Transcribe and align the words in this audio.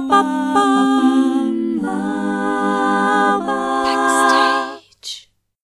Backstage. 0.00 0.08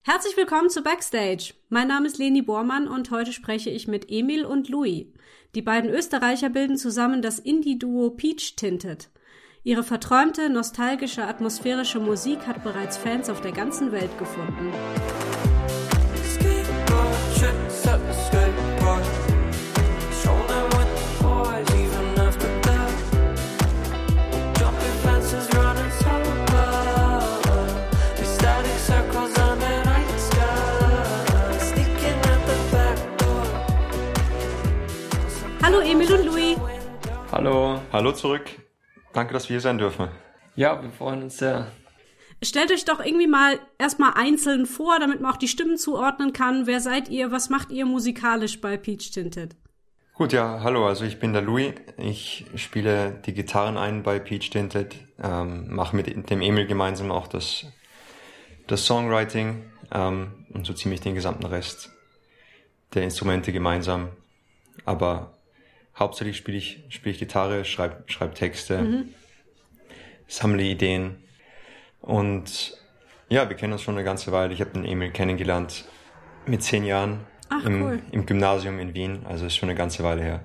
Herzlich 0.03 0.37
willkommen 0.37 0.69
zu 0.69 0.83
Backstage. 0.83 1.54
Mein 1.71 1.88
Name 1.88 2.06
ist 2.06 2.19
Leni 2.19 2.42
Bormann 2.42 2.88
und 2.88 3.10
heute 3.10 3.33
spreche 3.33 3.71
ich 3.71 3.88
mit 3.88 4.10
Emil 4.10 4.45
und 4.45 4.69
Louis. 4.69 5.06
Die 5.54 5.63
beiden 5.63 5.88
Österreicher 5.88 6.51
bilden 6.51 6.77
zusammen 6.77 7.22
das 7.22 7.38
Indie-Duo 7.38 8.10
Peach 8.10 8.54
Tinted. 8.56 9.09
Ihre 9.64 9.83
verträumte, 9.83 10.51
nostalgische, 10.51 11.24
atmosphärische 11.24 11.99
Musik 11.99 12.47
hat 12.47 12.63
bereits 12.63 12.99
Fans 12.99 13.31
auf 13.31 13.40
der 13.40 13.53
ganzen 13.53 13.92
Welt 13.92 14.19
gefunden. 14.19 14.74
Hallo 35.78 35.91
Emil 35.91 36.12
und 36.12 36.27
Louis. 36.27 36.56
Hallo. 37.30 37.80
Hallo 37.92 38.10
zurück. 38.10 38.42
Danke, 39.12 39.32
dass 39.32 39.48
wir 39.48 39.55
hier 39.55 39.60
sein 39.60 39.78
dürfen. 39.78 40.09
Ja, 40.56 40.82
wir 40.82 40.91
freuen 40.91 41.23
uns 41.23 41.38
sehr. 41.38 41.70
Stellt 42.42 42.73
euch 42.73 42.84
doch 42.84 42.98
irgendwie 42.98 43.28
mal 43.28 43.60
erstmal 43.78 44.14
einzeln 44.14 44.66
vor, 44.66 44.98
damit 44.98 45.20
man 45.20 45.32
auch 45.32 45.37
die 45.37 45.46
Stimmen 45.46 45.77
zuordnen 45.77 46.32
kann. 46.32 46.66
Wer 46.66 46.80
seid 46.80 47.09
ihr? 47.10 47.30
Was 47.30 47.48
macht 47.48 47.70
ihr 47.70 47.87
musikalisch 47.87 48.60
bei 48.60 48.77
Peach 48.77 49.12
Tinted? 49.12 49.54
Gut, 50.14 50.32
ja, 50.32 50.62
hallo, 50.65 50.84
also 50.84 51.04
ich 51.04 51.21
bin 51.21 51.32
der 51.32 51.43
Louis. 51.43 51.74
Ich 51.96 52.46
spiele 52.56 53.23
die 53.24 53.32
Gitarren 53.32 53.76
ein 53.76 54.02
bei 54.02 54.18
Peach 54.18 54.51
Tinted, 54.51 54.96
ähm, 55.23 55.73
mache 55.73 55.95
mit 55.95 56.29
dem 56.29 56.43
Emil 56.43 56.66
gemeinsam 56.66 57.12
auch 57.12 57.29
das, 57.29 57.66
das 58.66 58.84
Songwriting 58.84 59.71
ähm, 59.93 60.45
und 60.52 60.66
so 60.66 60.73
ziemlich 60.73 61.02
den 61.02 61.15
gesamten 61.15 61.46
Rest 61.46 61.93
der 62.95 63.04
Instrumente 63.04 63.52
gemeinsam. 63.52 64.09
Aber 64.84 65.38
hauptsächlich 65.99 66.37
spiele 66.37 66.59
ich, 66.59 66.85
spiele 66.89 67.13
ich 67.13 67.19
Gitarre, 67.19 67.65
schreibe 67.65 68.05
schreib 68.07 68.35
Texte, 68.35 68.83
mhm. 68.83 69.09
sammle 70.27 70.63
Ideen. 70.63 71.17
Und 72.01 72.77
ja, 73.29 73.49
wir 73.49 73.57
kennen 73.57 73.73
uns 73.73 73.83
schon 73.83 73.95
eine 73.95 74.05
ganze 74.05 74.33
Weile. 74.33 74.55
Ich 74.55 74.61
habe 74.61 74.71
den 74.71 74.85
Emil 74.85 75.11
kennengelernt 75.11 75.85
mit 76.47 76.63
zehn 76.63 76.85
Jahren 76.85 77.21
Ach, 77.49 77.65
im, 77.65 77.83
cool. 77.83 77.99
im 78.13 78.27
Gymnasium 78.27 78.79
in 78.79 78.95
Wien. 78.95 79.27
Also 79.29 79.47
ist 79.47 79.57
schon 79.57 79.69
eine 79.69 79.79
ganze 79.79 80.03
Weile 80.03 80.23
her. 80.23 80.45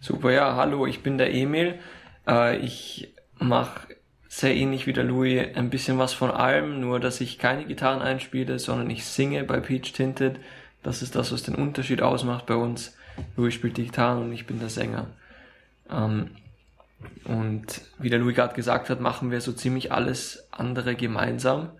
Super, 0.00 0.32
ja, 0.32 0.56
hallo, 0.56 0.86
ich 0.86 1.02
bin 1.02 1.16
der 1.16 1.32
Emil. 1.32 1.78
Äh, 2.26 2.58
ich 2.58 3.14
mache 3.38 3.88
sehr 4.28 4.54
ähnlich 4.54 4.86
wie 4.86 4.92
der 4.92 5.04
Louis 5.04 5.46
ein 5.54 5.70
bisschen 5.70 5.96
was 5.96 6.12
von 6.12 6.30
allem, 6.30 6.80
nur 6.80 7.00
dass 7.00 7.20
ich 7.20 7.38
keine 7.38 7.64
Gitarren 7.64 8.02
einspiele, 8.02 8.58
sondern 8.58 8.90
ich 8.90 9.06
singe 9.06 9.44
bei 9.44 9.60
Peach 9.60 9.92
Tinted. 9.92 10.40
Das 10.82 11.00
ist 11.00 11.14
das, 11.14 11.32
was 11.32 11.44
den 11.44 11.54
Unterschied 11.54 12.02
ausmacht 12.02 12.44
bei 12.44 12.56
uns. 12.56 12.96
Louis 13.36 13.54
spielt 13.54 13.76
die 13.76 13.84
Gitarre 13.84 14.20
und 14.20 14.32
ich 14.32 14.46
bin 14.46 14.58
der 14.58 14.68
Sänger. 14.68 15.06
Ähm, 15.90 16.30
und 17.24 17.82
wie 17.98 18.10
der 18.10 18.18
Louis 18.18 18.34
gerade 18.34 18.54
gesagt 18.54 18.90
hat, 18.90 19.00
machen 19.00 19.30
wir 19.30 19.40
so 19.40 19.52
ziemlich 19.52 19.92
alles 19.92 20.48
andere 20.50 20.94
gemeinsam. 20.94 21.70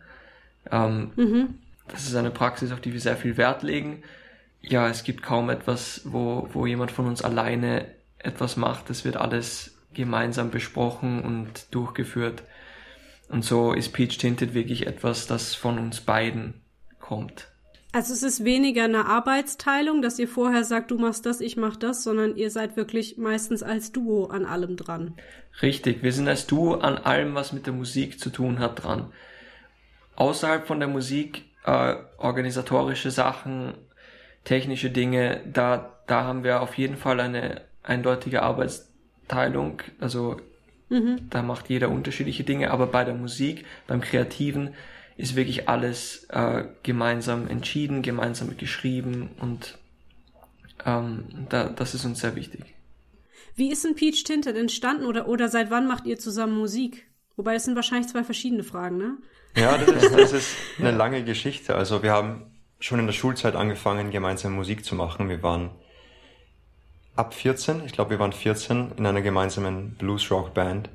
Ähm, 0.70 1.12
mhm. 1.16 1.54
Das 1.88 2.06
ist 2.06 2.14
eine 2.14 2.30
Praxis, 2.30 2.72
auf 2.72 2.80
die 2.80 2.92
wir 2.92 3.00
sehr 3.00 3.16
viel 3.16 3.36
Wert 3.36 3.62
legen. 3.62 4.02
Ja, 4.60 4.88
es 4.88 5.04
gibt 5.04 5.22
kaum 5.22 5.50
etwas, 5.50 6.02
wo, 6.04 6.48
wo 6.52 6.66
jemand 6.66 6.90
von 6.90 7.06
uns 7.06 7.22
alleine 7.22 7.86
etwas 8.18 8.56
macht. 8.56 8.88
Es 8.90 9.04
wird 9.04 9.16
alles 9.16 9.78
gemeinsam 9.92 10.50
besprochen 10.50 11.22
und 11.22 11.74
durchgeführt. 11.74 12.42
Und 13.28 13.44
so 13.44 13.72
ist 13.72 13.92
Peach 13.92 14.18
Tinted 14.18 14.54
wirklich 14.54 14.86
etwas, 14.86 15.26
das 15.26 15.54
von 15.54 15.78
uns 15.78 16.00
beiden 16.00 16.62
kommt. 17.00 17.48
Also 17.94 18.12
es 18.12 18.24
ist 18.24 18.44
weniger 18.44 18.82
eine 18.82 19.06
Arbeitsteilung, 19.06 20.02
dass 20.02 20.18
ihr 20.18 20.26
vorher 20.26 20.64
sagt, 20.64 20.90
du 20.90 20.98
machst 20.98 21.26
das, 21.26 21.40
ich 21.40 21.56
mach 21.56 21.76
das, 21.76 22.02
sondern 22.02 22.34
ihr 22.34 22.50
seid 22.50 22.76
wirklich 22.76 23.18
meistens 23.18 23.62
als 23.62 23.92
Duo 23.92 24.26
an 24.26 24.46
allem 24.46 24.76
dran. 24.76 25.14
Richtig, 25.62 26.02
wir 26.02 26.12
sind 26.12 26.26
als 26.26 26.48
Duo 26.48 26.74
an 26.74 26.98
allem, 26.98 27.36
was 27.36 27.52
mit 27.52 27.66
der 27.66 27.72
Musik 27.72 28.18
zu 28.18 28.30
tun 28.30 28.58
hat, 28.58 28.82
dran. 28.82 29.12
Außerhalb 30.16 30.66
von 30.66 30.80
der 30.80 30.88
Musik, 30.88 31.44
äh, 31.64 31.94
organisatorische 32.18 33.12
Sachen, 33.12 33.74
technische 34.42 34.90
Dinge, 34.90 35.42
da, 35.46 35.92
da 36.08 36.24
haben 36.24 36.42
wir 36.42 36.62
auf 36.62 36.76
jeden 36.76 36.96
Fall 36.96 37.20
eine 37.20 37.60
eindeutige 37.84 38.42
Arbeitsteilung. 38.42 39.82
Also 40.00 40.40
mhm. 40.88 41.28
da 41.30 41.42
macht 41.42 41.68
jeder 41.68 41.90
unterschiedliche 41.90 42.42
Dinge, 42.42 42.72
aber 42.72 42.88
bei 42.88 43.04
der 43.04 43.14
Musik, 43.14 43.64
beim 43.86 44.00
Kreativen, 44.00 44.74
ist 45.16 45.36
wirklich 45.36 45.68
alles 45.68 46.24
äh, 46.30 46.64
gemeinsam 46.82 47.48
entschieden, 47.48 48.02
gemeinsam 48.02 48.56
geschrieben 48.56 49.30
und 49.40 49.78
ähm, 50.84 51.46
da, 51.48 51.68
das 51.68 51.94
ist 51.94 52.04
uns 52.04 52.20
sehr 52.20 52.34
wichtig. 52.34 52.74
Wie 53.54 53.70
ist 53.70 53.84
denn 53.84 53.94
Peach 53.94 54.24
Tinted 54.24 54.56
entstanden 54.56 55.06
oder, 55.06 55.28
oder 55.28 55.48
seit 55.48 55.70
wann 55.70 55.86
macht 55.86 56.06
ihr 56.06 56.18
zusammen 56.18 56.56
Musik? 56.56 57.06
Wobei 57.36 57.54
es 57.54 57.64
sind 57.64 57.76
wahrscheinlich 57.76 58.10
zwei 58.10 58.24
verschiedene 58.24 58.64
Fragen, 58.64 58.98
ne? 58.98 59.16
Ja, 59.56 59.78
das 59.78 60.02
ist, 60.02 60.14
das 60.14 60.32
ist 60.32 60.56
eine 60.78 60.90
lange 60.90 61.22
Geschichte. 61.24 61.76
Also 61.76 62.02
wir 62.02 62.12
haben 62.12 62.50
schon 62.80 62.98
in 62.98 63.06
der 63.06 63.12
Schulzeit 63.12 63.54
angefangen, 63.54 64.10
gemeinsam 64.10 64.54
Musik 64.54 64.84
zu 64.84 64.96
machen. 64.96 65.28
Wir 65.28 65.42
waren 65.44 65.70
ab 67.14 67.34
14, 67.34 67.84
ich 67.86 67.92
glaube 67.92 68.10
wir 68.10 68.18
waren 68.18 68.32
14, 68.32 68.92
in 68.96 69.06
einer 69.06 69.22
gemeinsamen 69.22 69.94
Blues-Rock-Band, 69.94 70.90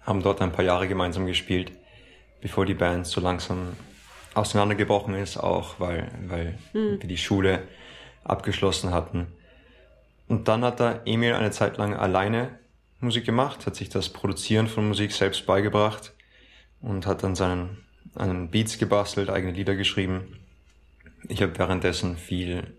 haben 0.00 0.22
dort 0.22 0.42
ein 0.42 0.52
paar 0.52 0.64
Jahre 0.64 0.88
gemeinsam 0.88 1.26
gespielt 1.26 1.70
bevor 2.40 2.66
die 2.66 2.74
Band 2.74 3.06
so 3.06 3.20
langsam 3.20 3.76
auseinandergebrochen 4.34 5.14
ist, 5.14 5.36
auch 5.36 5.80
weil, 5.80 6.10
weil 6.26 6.58
mhm. 6.72 7.00
wir 7.00 7.08
die 7.08 7.16
Schule 7.16 7.62
abgeschlossen 8.24 8.92
hatten. 8.92 9.26
Und 10.28 10.48
dann 10.48 10.62
hat 10.64 10.80
da 10.80 11.00
Emil 11.04 11.34
eine 11.34 11.50
Zeit 11.50 11.78
lang 11.78 11.94
alleine 11.94 12.58
Musik 13.00 13.24
gemacht, 13.24 13.66
hat 13.66 13.76
sich 13.76 13.88
das 13.88 14.10
Produzieren 14.10 14.66
von 14.66 14.86
Musik 14.86 15.12
selbst 15.12 15.46
beigebracht 15.46 16.12
und 16.80 17.06
hat 17.06 17.22
dann 17.22 17.34
seinen, 17.34 17.84
einen 18.14 18.50
Beats 18.50 18.78
gebastelt, 18.78 19.30
eigene 19.30 19.52
Lieder 19.52 19.74
geschrieben. 19.74 20.38
Ich 21.28 21.42
habe 21.42 21.58
währenddessen 21.58 22.16
viel, 22.16 22.74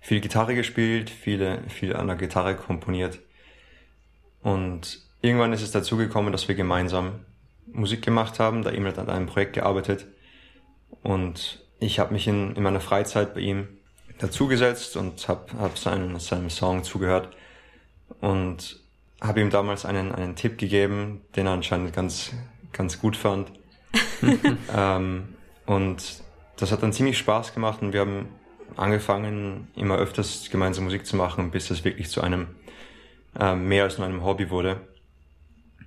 viel 0.00 0.20
Gitarre 0.20 0.54
gespielt, 0.54 1.10
viele, 1.10 1.62
viel 1.68 1.94
an 1.94 2.08
der 2.08 2.16
Gitarre 2.16 2.56
komponiert. 2.56 3.20
Und 4.42 5.00
irgendwann 5.20 5.52
ist 5.52 5.62
es 5.62 5.70
dazu 5.70 5.96
gekommen, 5.96 6.32
dass 6.32 6.48
wir 6.48 6.54
gemeinsam 6.54 7.20
Musik 7.72 8.02
gemacht 8.02 8.38
haben. 8.38 8.62
Da 8.62 8.70
Emil 8.70 8.88
hat 8.88 8.98
an 8.98 9.08
einem 9.08 9.26
Projekt 9.26 9.54
gearbeitet 9.54 10.06
und 11.02 11.64
ich 11.80 11.98
habe 11.98 12.12
mich 12.12 12.28
in, 12.28 12.54
in 12.54 12.62
meiner 12.62 12.80
Freizeit 12.80 13.34
bei 13.34 13.40
ihm 13.40 13.68
dazugesetzt 14.18 14.96
und 14.96 15.26
habe 15.28 15.46
hab 15.58 15.78
seinen, 15.78 16.18
seinem 16.20 16.50
Song 16.50 16.84
zugehört 16.84 17.34
und 18.20 18.80
habe 19.20 19.40
ihm 19.40 19.50
damals 19.50 19.84
einen, 19.84 20.12
einen 20.12 20.36
Tipp 20.36 20.58
gegeben, 20.58 21.22
den 21.34 21.46
er 21.46 21.52
anscheinend 21.52 21.92
ganz, 21.92 22.32
ganz 22.72 23.00
gut 23.00 23.16
fand. 23.16 23.50
ähm, 24.76 25.34
und 25.66 26.22
das 26.56 26.72
hat 26.72 26.82
dann 26.82 26.92
ziemlich 26.92 27.18
Spaß 27.18 27.54
gemacht 27.54 27.82
und 27.82 27.92
wir 27.92 28.00
haben 28.00 28.28
angefangen, 28.76 29.68
immer 29.74 29.96
öfters 29.96 30.48
gemeinsam 30.50 30.84
Musik 30.84 31.04
zu 31.04 31.16
machen, 31.16 31.50
bis 31.50 31.70
es 31.70 31.84
wirklich 31.84 32.08
zu 32.08 32.20
einem 32.20 32.48
äh, 33.38 33.54
mehr 33.54 33.84
als 33.84 33.98
nur 33.98 34.06
einem 34.06 34.24
Hobby 34.24 34.50
wurde 34.50 34.80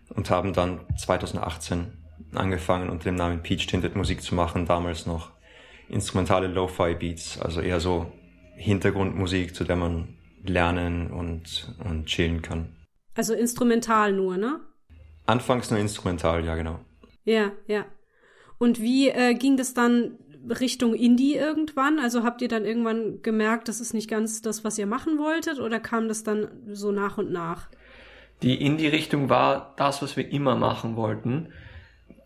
und 0.10 0.30
haben 0.30 0.54
dann 0.54 0.82
2018 0.98 1.94
angefangen 2.34 2.90
unter 2.90 3.06
dem 3.06 3.16
Namen 3.16 3.42
Peach 3.42 3.68
Tinted 3.68 3.96
Musik 3.96 4.22
zu 4.22 4.36
machen, 4.36 4.66
damals 4.66 5.06
noch 5.06 5.32
instrumentale 5.90 6.48
Lo-Fi 6.48 6.96
Beats, 6.96 7.40
also 7.40 7.62
eher 7.62 7.80
so 7.80 8.12
Hintergrundmusik, 8.56 9.56
zu 9.56 9.64
der 9.64 9.76
man 9.76 10.18
lernen 10.44 11.12
und, 11.12 11.76
und 11.84 12.06
chillen 12.06 12.42
kann. 12.42 12.76
Also 13.16 13.34
instrumental 13.34 14.14
nur, 14.14 14.38
ne? 14.38 14.60
Anfangs 15.26 15.72
nur 15.72 15.80
instrumental, 15.80 16.46
ja 16.46 16.56
genau. 16.56 16.80
Ja, 17.24 17.52
ja. 17.68 17.86
Und 18.58 18.80
wie 18.80 19.10
äh, 19.10 19.34
ging 19.34 19.58
das 19.58 19.74
dann 19.74 20.18
Richtung 20.48 20.94
Indie 20.94 21.36
irgendwann? 21.36 22.00
Also 22.00 22.24
habt 22.24 22.42
ihr 22.42 22.48
dann 22.48 22.66
irgendwann 22.66 23.22
gemerkt, 23.22 23.68
das 23.68 23.82
ist 23.82 23.94
nicht 23.94 24.10
ganz 24.10 24.42
das, 24.42 24.64
was 24.64 24.78
ihr 24.78 24.86
machen 24.86 25.18
wolltet, 25.18 25.60
oder 25.60 25.80
kam 25.80 26.08
das 26.08 26.24
dann 26.24 26.48
so 26.72 26.92
nach 26.92 27.18
und 27.18 27.32
nach? 27.32 27.70
Die 28.42 28.62
in 28.62 28.78
die 28.78 28.88
Richtung 28.88 29.30
war 29.30 29.74
das, 29.78 30.02
was 30.02 30.18
wir 30.18 30.30
immer 30.32 30.56
machen 30.56 30.96
wollten. 30.96 31.50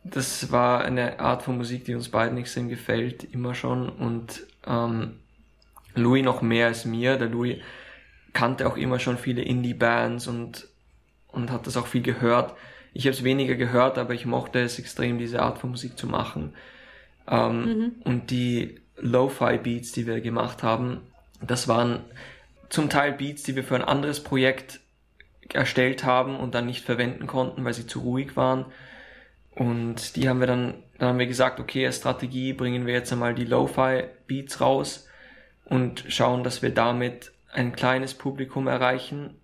Das 0.03 0.51
war 0.51 0.83
eine 0.83 1.19
Art 1.19 1.43
von 1.43 1.57
Musik, 1.57 1.85
die 1.85 1.95
uns 1.95 2.09
beiden 2.09 2.37
extrem 2.37 2.69
gefällt, 2.69 3.23
immer 3.23 3.53
schon. 3.53 3.89
Und 3.89 4.45
ähm, 4.65 5.19
Louis 5.95 6.23
noch 6.23 6.41
mehr 6.41 6.67
als 6.67 6.85
mir. 6.85 7.17
Der 7.17 7.29
Louis 7.29 7.57
kannte 8.33 8.67
auch 8.67 8.77
immer 8.77 8.99
schon 8.99 9.17
viele 9.17 9.41
Indie-Bands 9.41 10.27
und, 10.27 10.67
und 11.27 11.51
hat 11.51 11.67
das 11.67 11.77
auch 11.77 11.87
viel 11.87 12.01
gehört. 12.01 12.55
Ich 12.93 13.05
habe 13.05 13.13
es 13.13 13.23
weniger 13.23 13.55
gehört, 13.55 13.97
aber 13.97 14.13
ich 14.13 14.25
mochte 14.25 14.59
es 14.59 14.79
extrem, 14.79 15.19
diese 15.19 15.41
Art 15.41 15.59
von 15.59 15.71
Musik 15.71 15.97
zu 15.97 16.07
machen. 16.07 16.53
Ähm, 17.27 17.63
mhm. 17.63 17.91
Und 18.03 18.31
die 18.31 18.79
Lo-Fi-Beats, 18.97 19.91
die 19.91 20.07
wir 20.07 20.21
gemacht 20.21 20.63
haben, 20.63 21.01
das 21.41 21.67
waren 21.67 22.01
zum 22.69 22.89
Teil 22.89 23.13
Beats, 23.13 23.43
die 23.43 23.55
wir 23.55 23.63
für 23.63 23.75
ein 23.75 23.83
anderes 23.83 24.23
Projekt 24.23 24.79
erstellt 25.53 26.03
haben 26.03 26.37
und 26.37 26.55
dann 26.55 26.65
nicht 26.65 26.85
verwenden 26.85 27.27
konnten, 27.27 27.63
weil 27.65 27.73
sie 27.73 27.87
zu 27.87 27.99
ruhig 27.99 28.35
waren. 28.35 28.65
Und 29.51 30.15
die 30.15 30.29
haben 30.29 30.39
wir 30.39 30.47
dann, 30.47 30.75
dann 30.97 31.09
haben 31.09 31.19
wir 31.19 31.27
gesagt, 31.27 31.59
okay, 31.59 31.85
als 31.85 31.97
Strategie 31.97 32.53
bringen 32.53 32.85
wir 32.85 32.93
jetzt 32.93 33.11
einmal 33.11 33.35
die 33.35 33.45
Lo-Fi 33.45 34.03
Beats 34.27 34.61
raus 34.61 35.07
und 35.65 36.05
schauen, 36.07 36.43
dass 36.43 36.61
wir 36.61 36.73
damit 36.73 37.31
ein 37.51 37.73
kleines 37.73 38.13
Publikum 38.13 38.67
erreichen, 38.67 39.35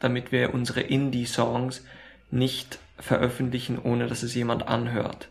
damit 0.00 0.32
wir 0.32 0.52
unsere 0.52 0.80
Indie-Songs 0.80 1.84
nicht 2.30 2.78
veröffentlichen, 2.98 3.78
ohne 3.82 4.06
dass 4.06 4.22
es 4.22 4.34
jemand 4.34 4.68
anhört. 4.68 5.28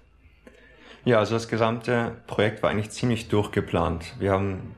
Ja, 1.03 1.19
also 1.19 1.33
das 1.33 1.47
gesamte 1.47 2.15
Projekt 2.27 2.61
war 2.61 2.69
eigentlich 2.69 2.91
ziemlich 2.91 3.27
durchgeplant. 3.27 4.13
Wir 4.19 4.31
haben 4.31 4.75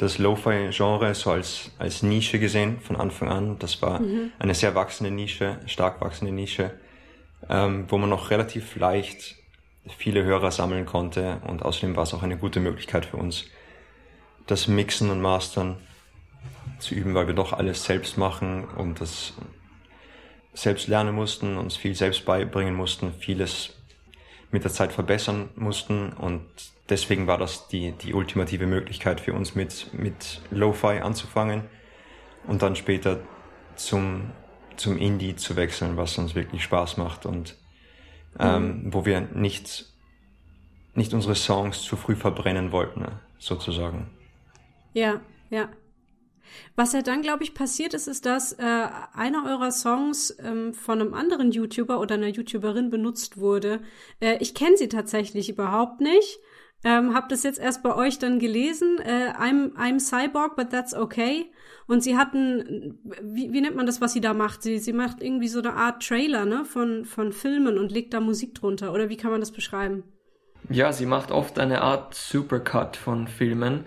das 0.00 0.16
Lo-Fi-Genre 0.16 1.14
so 1.14 1.30
als, 1.30 1.72
als 1.78 2.02
Nische 2.02 2.38
gesehen 2.38 2.80
von 2.80 2.96
Anfang 2.96 3.28
an. 3.28 3.58
Das 3.58 3.82
war 3.82 4.00
mhm. 4.00 4.32
eine 4.38 4.54
sehr 4.54 4.74
wachsende 4.74 5.10
Nische, 5.10 5.58
stark 5.66 6.00
wachsende 6.00 6.32
Nische, 6.32 6.72
ähm, 7.50 7.84
wo 7.88 7.98
man 7.98 8.08
noch 8.08 8.30
relativ 8.30 8.76
leicht 8.76 9.36
viele 9.98 10.24
Hörer 10.24 10.50
sammeln 10.52 10.86
konnte 10.86 11.42
und 11.46 11.62
außerdem 11.62 11.96
war 11.96 12.04
es 12.04 12.14
auch 12.14 12.22
eine 12.22 12.38
gute 12.38 12.60
Möglichkeit 12.60 13.04
für 13.04 13.18
uns, 13.18 13.44
das 14.46 14.68
Mixen 14.68 15.10
und 15.10 15.20
Mastern 15.20 15.76
zu 16.78 16.94
üben, 16.94 17.14
weil 17.14 17.26
wir 17.26 17.34
doch 17.34 17.52
alles 17.52 17.84
selbst 17.84 18.16
machen 18.16 18.64
und 18.76 19.02
das 19.02 19.34
selbst 20.54 20.88
lernen 20.88 21.14
mussten, 21.14 21.58
uns 21.58 21.76
viel 21.76 21.94
selbst 21.94 22.24
beibringen 22.24 22.74
mussten, 22.74 23.12
vieles 23.18 23.74
mit 24.50 24.64
der 24.64 24.72
Zeit 24.72 24.92
verbessern 24.92 25.50
mussten 25.56 26.14
und 26.14 26.46
deswegen 26.90 27.26
war 27.26 27.38
das 27.38 27.68
die, 27.68 27.92
die 27.92 28.12
ultimative 28.12 28.66
Möglichkeit 28.66 29.20
für 29.20 29.32
uns 29.32 29.54
mit, 29.54 29.86
mit 29.92 30.42
Lo-Fi 30.50 31.00
anzufangen 31.00 31.62
und 32.46 32.62
dann 32.62 32.76
später 32.76 33.20
zum, 33.76 34.32
zum 34.76 34.98
Indie 34.98 35.36
zu 35.36 35.56
wechseln, 35.56 35.96
was 35.96 36.18
uns 36.18 36.34
wirklich 36.34 36.62
Spaß 36.64 36.96
macht 36.96 37.24
und 37.24 37.56
ähm, 38.38 38.84
mhm. 38.84 38.94
wo 38.94 39.04
wir 39.04 39.20
nicht, 39.20 39.86
nicht 40.94 41.14
unsere 41.14 41.34
Songs 41.34 41.82
zu 41.82 41.96
früh 41.96 42.14
verbrennen 42.14 42.72
wollten, 42.72 43.06
sozusagen. 43.38 44.10
Ja, 44.92 45.20
ja. 45.50 45.68
Was 46.74 46.92
ja 46.92 47.02
dann, 47.02 47.22
glaube 47.22 47.44
ich, 47.44 47.54
passiert 47.54 47.94
ist, 47.94 48.08
ist, 48.08 48.26
dass 48.26 48.52
äh, 48.54 48.88
einer 49.14 49.44
eurer 49.46 49.70
Songs 49.70 50.36
ähm, 50.40 50.74
von 50.74 51.00
einem 51.00 51.14
anderen 51.14 51.52
YouTuber 51.52 52.00
oder 52.00 52.16
einer 52.16 52.26
YouTuberin 52.26 52.90
benutzt 52.90 53.38
wurde. 53.38 53.80
Äh, 54.20 54.38
ich 54.40 54.54
kenne 54.54 54.76
sie 54.76 54.88
tatsächlich 54.88 55.48
überhaupt 55.48 56.00
nicht. 56.00 56.40
Ähm, 56.82 57.14
hab 57.14 57.28
das 57.28 57.42
jetzt 57.42 57.58
erst 57.58 57.82
bei 57.82 57.94
euch 57.94 58.18
dann 58.18 58.38
gelesen. 58.38 58.98
Äh, 59.00 59.32
I'm, 59.38 59.74
I'm 59.74 60.00
Cyborg, 60.00 60.56
but 60.56 60.70
that's 60.70 60.94
okay. 60.94 61.50
Und 61.86 62.02
sie 62.02 62.16
hatten, 62.16 62.98
wie, 63.22 63.52
wie 63.52 63.60
nennt 63.60 63.76
man 63.76 63.84
das, 63.84 64.00
was 64.00 64.14
sie 64.14 64.20
da 64.22 64.32
macht? 64.32 64.62
Sie, 64.62 64.78
sie 64.78 64.94
macht 64.94 65.22
irgendwie 65.22 65.48
so 65.48 65.58
eine 65.58 65.74
Art 65.74 66.06
Trailer, 66.06 66.46
ne, 66.46 66.64
von, 66.64 67.04
von 67.04 67.32
Filmen 67.32 67.76
und 67.78 67.92
legt 67.92 68.14
da 68.14 68.20
Musik 68.20 68.54
drunter. 68.54 68.94
Oder 68.94 69.10
wie 69.10 69.16
kann 69.16 69.30
man 69.30 69.40
das 69.40 69.50
beschreiben? 69.50 70.04
Ja, 70.70 70.92
sie 70.92 71.06
macht 71.06 71.30
oft 71.32 71.58
eine 71.58 71.82
Art 71.82 72.14
Supercut 72.14 72.96
von 72.96 73.28
Filmen, 73.28 73.84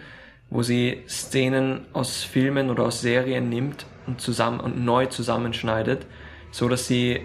wo 0.49 0.61
sie 0.61 1.03
Szenen 1.07 1.85
aus 1.93 2.23
Filmen 2.23 2.69
oder 2.69 2.83
aus 2.83 3.01
Serien 3.01 3.49
nimmt 3.49 3.85
und 4.05 4.21
zusammen 4.21 4.59
und 4.59 4.83
neu 4.83 5.07
zusammenschneidet, 5.07 6.05
so 6.51 6.67
dass 6.67 6.87
sie 6.87 7.21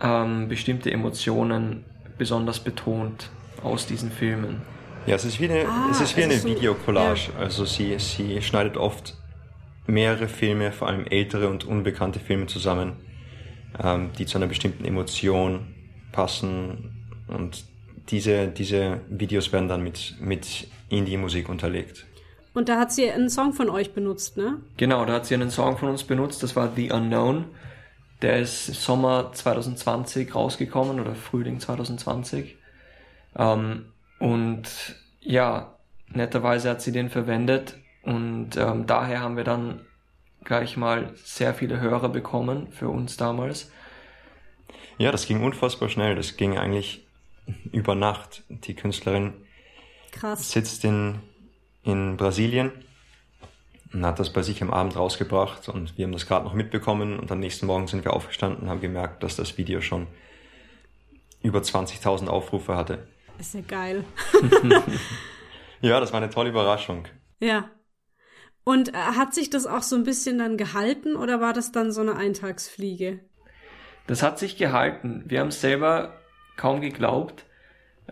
ähm, 0.00 0.48
bestimmte 0.48 0.92
Emotionen 0.92 1.84
besonders 2.18 2.60
betont 2.60 3.30
aus 3.62 3.86
diesen 3.86 4.10
Filmen. 4.10 4.62
Ja, 5.06 5.14
es 5.14 5.24
ist 5.24 5.40
wie 5.40 5.48
eine, 5.48 5.68
ah, 5.68 5.88
es 5.90 6.00
ist 6.00 6.16
wie 6.16 6.24
eine 6.24 6.36
so, 6.36 6.48
Videocollage. 6.48 7.30
Ja. 7.32 7.40
Also 7.40 7.64
sie, 7.64 7.96
sie 7.98 8.42
schneidet 8.42 8.76
oft 8.76 9.16
mehrere 9.86 10.26
Filme, 10.26 10.72
vor 10.72 10.88
allem 10.88 11.06
ältere 11.06 11.48
und 11.48 11.64
unbekannte 11.64 12.18
Filme 12.18 12.46
zusammen, 12.46 12.96
ähm, 13.82 14.10
die 14.18 14.26
zu 14.26 14.38
einer 14.38 14.48
bestimmten 14.48 14.84
Emotion 14.84 15.74
passen. 16.10 17.06
Und 17.28 17.64
diese, 18.08 18.48
diese 18.48 19.00
Videos 19.08 19.52
werden 19.52 19.68
dann 19.68 19.82
mit, 19.82 20.16
mit 20.20 20.68
Indie-Musik 20.88 21.48
unterlegt. 21.48 22.04
Und 22.54 22.68
da 22.68 22.78
hat 22.78 22.92
sie 22.92 23.10
einen 23.10 23.28
Song 23.28 23.52
von 23.52 23.68
euch 23.68 23.92
benutzt, 23.92 24.36
ne? 24.36 24.58
Genau, 24.76 25.04
da 25.04 25.14
hat 25.14 25.26
sie 25.26 25.34
einen 25.34 25.50
Song 25.50 25.76
von 25.76 25.88
uns 25.88 26.04
benutzt, 26.04 26.42
das 26.42 26.56
war 26.56 26.72
The 26.74 26.90
Unknown. 26.90 27.44
Der 28.22 28.40
ist 28.40 28.66
Sommer 28.66 29.30
2020 29.32 30.34
rausgekommen 30.34 30.98
oder 30.98 31.14
Frühling 31.14 31.60
2020. 31.60 32.56
Ähm, 33.36 33.84
und 34.18 34.96
ja, 35.20 35.76
netterweise 36.08 36.70
hat 36.70 36.82
sie 36.82 36.92
den 36.92 37.10
verwendet 37.10 37.76
und 38.02 38.56
ähm, 38.56 38.86
daher 38.86 39.20
haben 39.20 39.36
wir 39.36 39.44
dann 39.44 39.80
gleich 40.44 40.76
mal 40.76 41.12
sehr 41.16 41.54
viele 41.54 41.80
Hörer 41.80 42.08
bekommen 42.08 42.68
für 42.70 42.88
uns 42.88 43.16
damals. 43.16 43.70
Ja, 44.98 45.12
das 45.12 45.26
ging 45.26 45.42
unfassbar 45.42 45.88
schnell. 45.88 46.14
Das 46.14 46.36
ging 46.36 46.56
eigentlich 46.56 47.04
über 47.72 47.94
Nacht. 47.94 48.44
Die 48.48 48.74
Künstlerin 48.74 49.34
Krass. 50.12 50.50
sitzt 50.50 50.84
in, 50.84 51.20
in 51.82 52.16
Brasilien 52.16 52.72
und 53.92 54.06
hat 54.06 54.18
das 54.18 54.32
bei 54.32 54.42
sich 54.42 54.62
am 54.62 54.70
Abend 54.70 54.96
rausgebracht 54.96 55.68
und 55.68 55.96
wir 55.98 56.06
haben 56.06 56.12
das 56.12 56.26
gerade 56.26 56.44
noch 56.44 56.54
mitbekommen 56.54 57.18
und 57.18 57.30
am 57.30 57.40
nächsten 57.40 57.66
Morgen 57.66 57.86
sind 57.86 58.04
wir 58.04 58.12
aufgestanden 58.14 58.62
und 58.62 58.70
haben 58.70 58.80
gemerkt, 58.80 59.22
dass 59.22 59.36
das 59.36 59.58
Video 59.58 59.80
schon 59.80 60.06
über 61.42 61.60
20.000 61.60 62.28
Aufrufe 62.28 62.76
hatte. 62.76 63.06
Ist 63.38 63.54
ja 63.54 63.60
geil. 63.60 64.04
ja, 65.80 66.00
das 66.00 66.12
war 66.12 66.20
eine 66.20 66.30
tolle 66.30 66.50
Überraschung. 66.50 67.06
Ja. 67.40 67.70
Und 68.64 68.94
äh, 68.94 68.98
hat 68.98 69.34
sich 69.34 69.50
das 69.50 69.66
auch 69.66 69.82
so 69.82 69.94
ein 69.96 70.04
bisschen 70.04 70.38
dann 70.38 70.56
gehalten 70.56 71.16
oder 71.16 71.40
war 71.40 71.52
das 71.52 71.72
dann 71.72 71.92
so 71.92 72.00
eine 72.00 72.16
Eintagsfliege? 72.16 73.20
Das 74.06 74.22
hat 74.22 74.38
sich 74.38 74.56
gehalten. 74.56 75.24
Wir 75.26 75.40
haben 75.40 75.48
es 75.48 75.60
selber 75.60 76.14
kaum 76.56 76.80
geglaubt. 76.80 77.44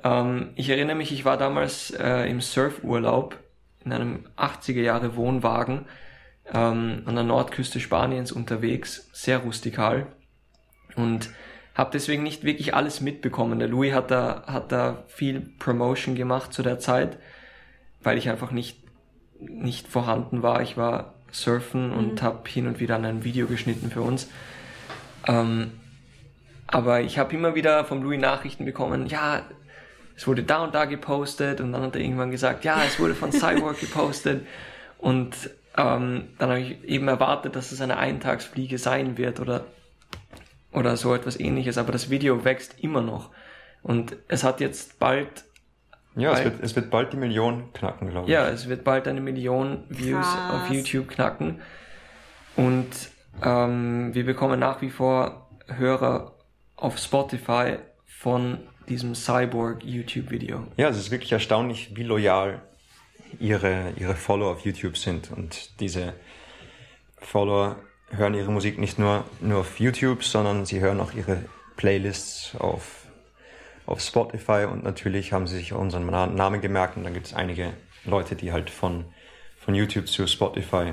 Ähm, 0.03 0.51
ich 0.57 0.69
erinnere 0.69 0.97
mich, 0.97 1.13
ich 1.13 1.25
war 1.25 1.37
damals 1.37 1.91
äh, 1.91 2.29
im 2.29 2.41
Surfurlaub 2.41 3.39
in 3.85 3.93
einem 3.93 4.27
80er 4.37 4.81
Jahre 4.81 5.17
Wohnwagen 5.17 5.87
ähm, 6.53 7.03
an 7.07 7.15
der 7.15 7.25
Nordküste 7.25 7.81
Spaniens 7.81 8.33
unterwegs, 8.33 9.09
sehr 9.13 9.39
rustikal. 9.39 10.07
Und 10.97 11.31
habe 11.75 11.91
deswegen 11.93 12.23
nicht 12.23 12.45
wirklich 12.45 12.75
alles 12.75 13.01
mitbekommen. 13.01 13.59
Der 13.59 13.69
Louis 13.69 13.93
hat 13.93 14.11
da, 14.11 14.45
hat 14.47 14.71
da 14.71 15.03
viel 15.09 15.41
Promotion 15.59 16.15
gemacht 16.15 16.53
zu 16.53 16.63
der 16.63 16.79
Zeit, 16.79 17.19
weil 18.03 18.17
ich 18.17 18.29
einfach 18.29 18.53
nicht, 18.53 18.79
nicht 19.41 19.89
vorhanden 19.89 20.43
war. 20.43 20.63
Ich 20.63 20.77
war 20.77 21.15
surfen 21.33 21.91
mhm. 21.91 21.97
und 21.97 22.23
habe 22.23 22.49
hin 22.49 22.67
und 22.67 22.79
wieder 22.79 22.97
ein 22.97 23.25
Video 23.25 23.47
geschnitten 23.47 23.91
für 23.91 24.03
uns. 24.03 24.29
Ähm, 25.27 25.73
aber 26.67 27.01
ich 27.01 27.19
habe 27.19 27.35
immer 27.35 27.55
wieder 27.55 27.85
vom 27.85 28.03
Louis 28.03 28.21
Nachrichten 28.21 28.65
bekommen, 28.65 29.07
ja, 29.07 29.43
es 30.17 30.27
wurde 30.29 30.45
da 30.45 30.63
und 30.63 30.75
da 30.75 30.85
gepostet 30.85 31.61
und 31.61 31.73
dann 31.73 31.83
hat 31.83 31.97
er 31.97 32.03
irgendwann 32.03 32.31
gesagt, 32.31 32.65
ja, 32.65 32.83
es 32.85 32.99
wurde 33.01 33.15
von 33.15 33.33
Cyborg 33.33 33.81
gepostet 33.81 34.47
und 34.99 35.35
ähm, 35.77 36.29
dann 36.39 36.51
habe 36.51 36.61
ich 36.61 36.85
eben 36.85 37.09
erwartet, 37.09 37.57
dass 37.57 37.73
es 37.73 37.81
eine 37.81 37.97
Eintagsfliege 37.97 38.79
sein 38.79 39.19
wird 39.19 39.41
oder 39.41 39.65
oder 40.75 40.97
so 40.97 41.15
etwas 41.15 41.39
ähnliches, 41.39 41.79
aber 41.79 41.93
das 41.93 42.11
Video 42.11 42.45
wächst 42.45 42.81
immer 42.81 43.01
noch. 43.01 43.31
Und 43.83 44.17
es 44.29 44.45
hat 44.45 44.61
jetzt 44.61 44.99
bald. 44.99 45.45
Ja, 46.17 46.33
bald, 46.33 46.47
es, 46.47 46.53
wird, 46.53 46.63
es 46.65 46.77
wird 46.77 46.91
bald 46.91 47.13
die 47.13 47.17
Million 47.17 47.73
knacken, 47.73 48.11
glaube 48.11 48.27
ich. 48.27 48.33
Ja, 48.33 48.49
es 48.49 48.69
wird 48.69 48.85
bald 48.85 49.09
eine 49.09 49.21
Million 49.21 49.85
Views 49.89 50.27
Krass. 50.27 50.55
auf 50.55 50.71
YouTube 50.71 51.09
knacken. 51.09 51.61
Und 52.57 52.89
ähm, 53.43 54.15
wir 54.15 54.25
bekommen 54.25 54.61
nach 54.61 54.81
wie 54.81 54.91
vor 54.91 55.49
Hörer 55.67 56.35
auf 56.77 56.99
Spotify 56.99 57.79
von 58.05 58.59
diesem 58.89 59.15
Cyborg 59.15 59.83
YouTube-Video. 59.85 60.67
Ja, 60.77 60.89
es 60.89 60.99
ist 60.99 61.11
wirklich 61.11 61.33
erstaunlich, 61.33 61.97
wie 61.97 62.03
loyal 62.03 62.63
ihre, 63.41 63.93
ihre 63.97 64.15
Follower 64.15 64.53
auf 64.53 64.61
YouTube 64.61 64.97
sind. 64.97 65.31
Und 65.33 65.81
diese 65.81 66.15
Follower 67.19 67.77
hören 68.11 68.35
ihre 68.35 68.51
Musik 68.51 68.79
nicht 68.79 68.99
nur, 68.99 69.25
nur 69.41 69.61
auf 69.61 69.81
YouTube, 69.81 70.25
sondern 70.25 70.67
sie 70.67 70.81
hören 70.81 71.01
auch 71.01 71.13
ihre 71.15 71.45
Playlists 71.77 72.55
auf, 72.57 73.07
auf 73.87 74.01
Spotify 74.01 74.67
und 74.71 74.85
natürlich 74.85 75.33
haben 75.33 75.47
sie 75.47 75.57
sich 75.57 75.73
unseren 75.73 76.07
Namen 76.07 76.61
gemerkt 76.61 76.97
und 76.97 77.05
dann 77.05 77.15
gibt 77.15 77.27
es 77.27 77.35
einige 77.35 77.73
Leute, 78.05 78.37
die 78.37 78.53
halt 78.53 78.71
von, 78.71 79.05
von 79.59 79.75
YouTube 79.75 80.09
zu 80.09 80.27
Spotify 80.27 80.93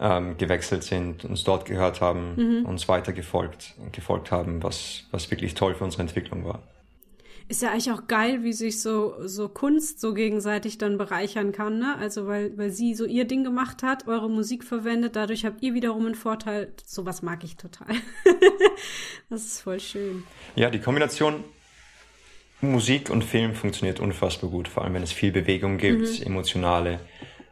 ähm, 0.00 0.36
gewechselt 0.36 0.82
sind, 0.82 1.24
uns 1.24 1.44
dort 1.44 1.64
gehört 1.64 2.00
haben, 2.00 2.34
mhm. 2.36 2.66
uns 2.66 2.88
weiter 2.88 3.12
gefolgt, 3.12 3.74
gefolgt 3.92 4.30
haben, 4.30 4.62
was, 4.62 5.04
was 5.10 5.30
wirklich 5.30 5.54
toll 5.54 5.74
für 5.74 5.84
unsere 5.84 6.02
Entwicklung 6.02 6.44
war. 6.44 6.62
Ist 7.48 7.62
ja 7.62 7.70
eigentlich 7.70 7.92
auch 7.92 8.08
geil, 8.08 8.42
wie 8.42 8.52
sich 8.52 8.82
so, 8.82 9.14
so 9.26 9.48
Kunst 9.48 10.00
so 10.00 10.14
gegenseitig 10.14 10.78
dann 10.78 10.98
bereichern 10.98 11.52
kann, 11.52 11.78
ne? 11.78 11.96
Also, 11.96 12.26
weil, 12.26 12.56
weil 12.58 12.70
sie 12.70 12.94
so 12.94 13.04
ihr 13.04 13.24
Ding 13.24 13.44
gemacht 13.44 13.84
hat, 13.84 14.08
eure 14.08 14.28
Musik 14.28 14.64
verwendet, 14.64 15.14
dadurch 15.14 15.44
habt 15.44 15.62
ihr 15.62 15.72
wiederum 15.72 16.06
einen 16.06 16.16
Vorteil. 16.16 16.72
Sowas 16.84 17.22
mag 17.22 17.44
ich 17.44 17.56
total. 17.56 17.94
das 19.30 19.44
ist 19.44 19.60
voll 19.60 19.78
schön. 19.78 20.24
Ja, 20.56 20.70
die 20.70 20.80
Kombination 20.80 21.44
Musik 22.60 23.10
und 23.10 23.22
Film 23.22 23.54
funktioniert 23.54 24.00
unfassbar 24.00 24.50
gut, 24.50 24.66
vor 24.68 24.84
allem 24.84 24.94
wenn 24.94 25.02
es 25.02 25.12
viel 25.12 25.30
Bewegung 25.30 25.78
gibt, 25.78 26.20
mhm. 26.20 26.26
emotionale 26.26 27.00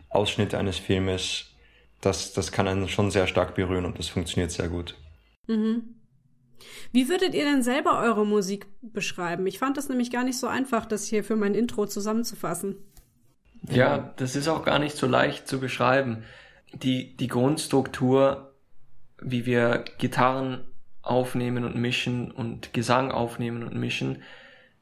Ausschnitte 0.08 0.58
eines 0.58 0.78
Filmes. 0.78 1.50
Das, 2.00 2.32
das 2.32 2.52
kann 2.52 2.68
einen 2.68 2.88
schon 2.88 3.10
sehr 3.10 3.26
stark 3.26 3.54
berühren 3.54 3.84
und 3.84 3.98
das 3.98 4.08
funktioniert 4.08 4.50
sehr 4.50 4.68
gut. 4.68 4.96
Mhm. 5.46 5.94
Wie 6.92 7.08
würdet 7.08 7.34
ihr 7.34 7.44
denn 7.44 7.62
selber 7.62 8.00
eure 8.00 8.26
Musik 8.26 8.66
beschreiben? 8.80 9.46
Ich 9.46 9.58
fand 9.58 9.76
das 9.76 9.88
nämlich 9.88 10.10
gar 10.10 10.24
nicht 10.24 10.38
so 10.38 10.46
einfach, 10.46 10.86
das 10.86 11.06
hier 11.06 11.24
für 11.24 11.36
mein 11.36 11.54
Intro 11.54 11.86
zusammenzufassen. 11.86 12.76
Ja, 13.70 14.12
das 14.16 14.36
ist 14.36 14.48
auch 14.48 14.64
gar 14.64 14.78
nicht 14.78 14.96
so 14.96 15.06
leicht 15.06 15.48
zu 15.48 15.58
beschreiben. 15.58 16.24
Die, 16.72 17.16
die 17.16 17.28
Grundstruktur, 17.28 18.54
wie 19.20 19.46
wir 19.46 19.84
Gitarren 19.98 20.64
aufnehmen 21.02 21.64
und 21.64 21.76
mischen 21.76 22.30
und 22.30 22.72
Gesang 22.72 23.10
aufnehmen 23.10 23.62
und 23.62 23.74
mischen, 23.74 24.22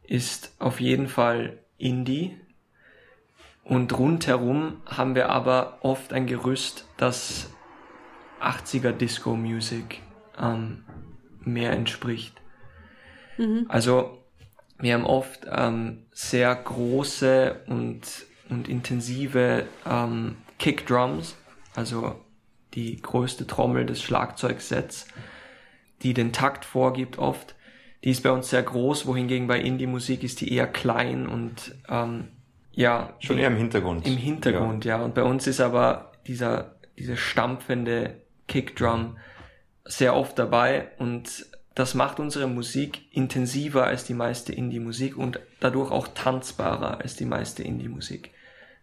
ist 0.03 0.55
auf 0.59 0.81
jeden 0.81 1.09
Fall 1.09 1.59
Indie. 1.79 2.37
Und 3.65 3.97
rundherum 3.97 4.83
haben 4.87 5.15
wir 5.15 5.29
aber 5.29 5.79
oft 5.83 6.13
ein 6.13 6.27
Gerüst, 6.27 6.87
das 6.97 7.51
80er 8.41 8.93
Disco 8.93 9.37
Music 9.37 10.01
ähm, 10.41 10.85
mehr 11.45 11.73
entspricht. 11.73 12.41
Mhm. 13.39 13.67
Also 13.69 14.19
wir 14.79 14.95
haben 14.95 15.07
oft 15.07 15.47
ähm, 15.51 16.05
sehr 16.13 16.55
große 16.55 17.63
und, 17.67 18.03
und 18.51 18.69
intensive 18.69 19.67
ähm, 19.89 20.37
Kickdrums, 20.59 21.37
also 21.75 22.17
die 22.75 23.01
größte 23.01 23.47
Trommel 23.47 23.87
des 23.87 24.03
Schlagzeugsets, 24.03 25.07
die 26.03 26.15
den 26.15 26.33
Takt 26.33 26.65
vorgibt 26.65 27.19
oft. 27.19 27.55
Die 28.03 28.11
ist 28.11 28.23
bei 28.23 28.33
uns 28.33 28.51
sehr 28.51 28.63
groß, 28.63 29.07
wohingegen 29.07 29.47
bei 29.47 29.61
Indie-Musik 29.61 30.25
ist 30.25 30.41
die 30.41 30.53
eher 30.53 30.67
klein 30.67 31.29
und 31.29 31.77
ähm, 31.89 32.29
ja. 32.73 33.15
Schon 33.21 33.39
eher 33.39 33.49
im 33.49 33.57
Hintergrund. 33.57 34.07
Im 34.07 34.17
Hintergrund, 34.17 34.85
ja. 34.85 34.99
ja. 34.99 35.05
Und 35.05 35.15
bei 35.15 35.23
uns 35.23 35.47
ist 35.47 35.61
aber 35.61 36.13
dieser, 36.27 36.75
diese 36.99 37.17
stampfende 37.17 38.17
Kickdrum 38.49 39.19
sehr 39.85 40.15
oft 40.15 40.39
dabei 40.39 40.89
und 40.99 41.47
das 41.75 41.95
macht 41.95 42.21
unsere 42.21 42.47
Musik 42.47 43.03
intensiver 43.13 43.87
als 43.87 44.05
die 44.05 44.15
meiste 44.15 44.53
Indie-Musik 44.53 45.17
und 45.17 45.41
dadurch 45.61 45.91
auch 45.91 46.09
tanzbarer 46.09 47.01
als 47.01 47.17
die 47.17 47.25
meiste 47.25 47.63
Indie-Musik, 47.63 48.31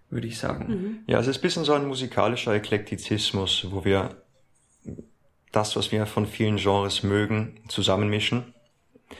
würde 0.10 0.27
ich 0.27 0.39
sagen. 0.39 0.68
Mhm. 0.68 1.00
Ja, 1.06 1.20
es 1.20 1.27
ist 1.27 1.38
ein 1.38 1.41
bisschen 1.41 1.65
so 1.65 1.74
ein 1.74 1.88
musikalischer 1.88 2.53
Eklektizismus, 2.53 3.68
wo 3.70 3.86
wir 3.86 4.24
das, 5.51 5.75
was 5.75 5.91
wir 5.91 6.06
von 6.06 6.25
vielen 6.25 6.58
Genres 6.58 7.03
mögen, 7.03 7.62
zusammenmischen. 7.68 8.53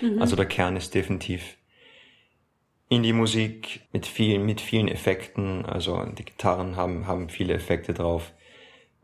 Mhm. 0.02 0.22
Also 0.22 0.36
der 0.36 0.46
Kern 0.46 0.76
ist 0.76 0.96
definitiv 0.96 1.58
Indie-Musik 2.90 3.82
mit 3.94 4.08
vielen, 4.08 4.46
mit 4.46 4.62
vielen 4.62 4.88
Effekten. 4.88 5.66
Also 5.66 6.04
die 6.06 6.26
Gitarren 6.26 6.76
haben, 6.76 7.06
haben 7.06 7.30
viele 7.30 7.54
Effekte 7.54 7.94
drauf. 7.94 8.34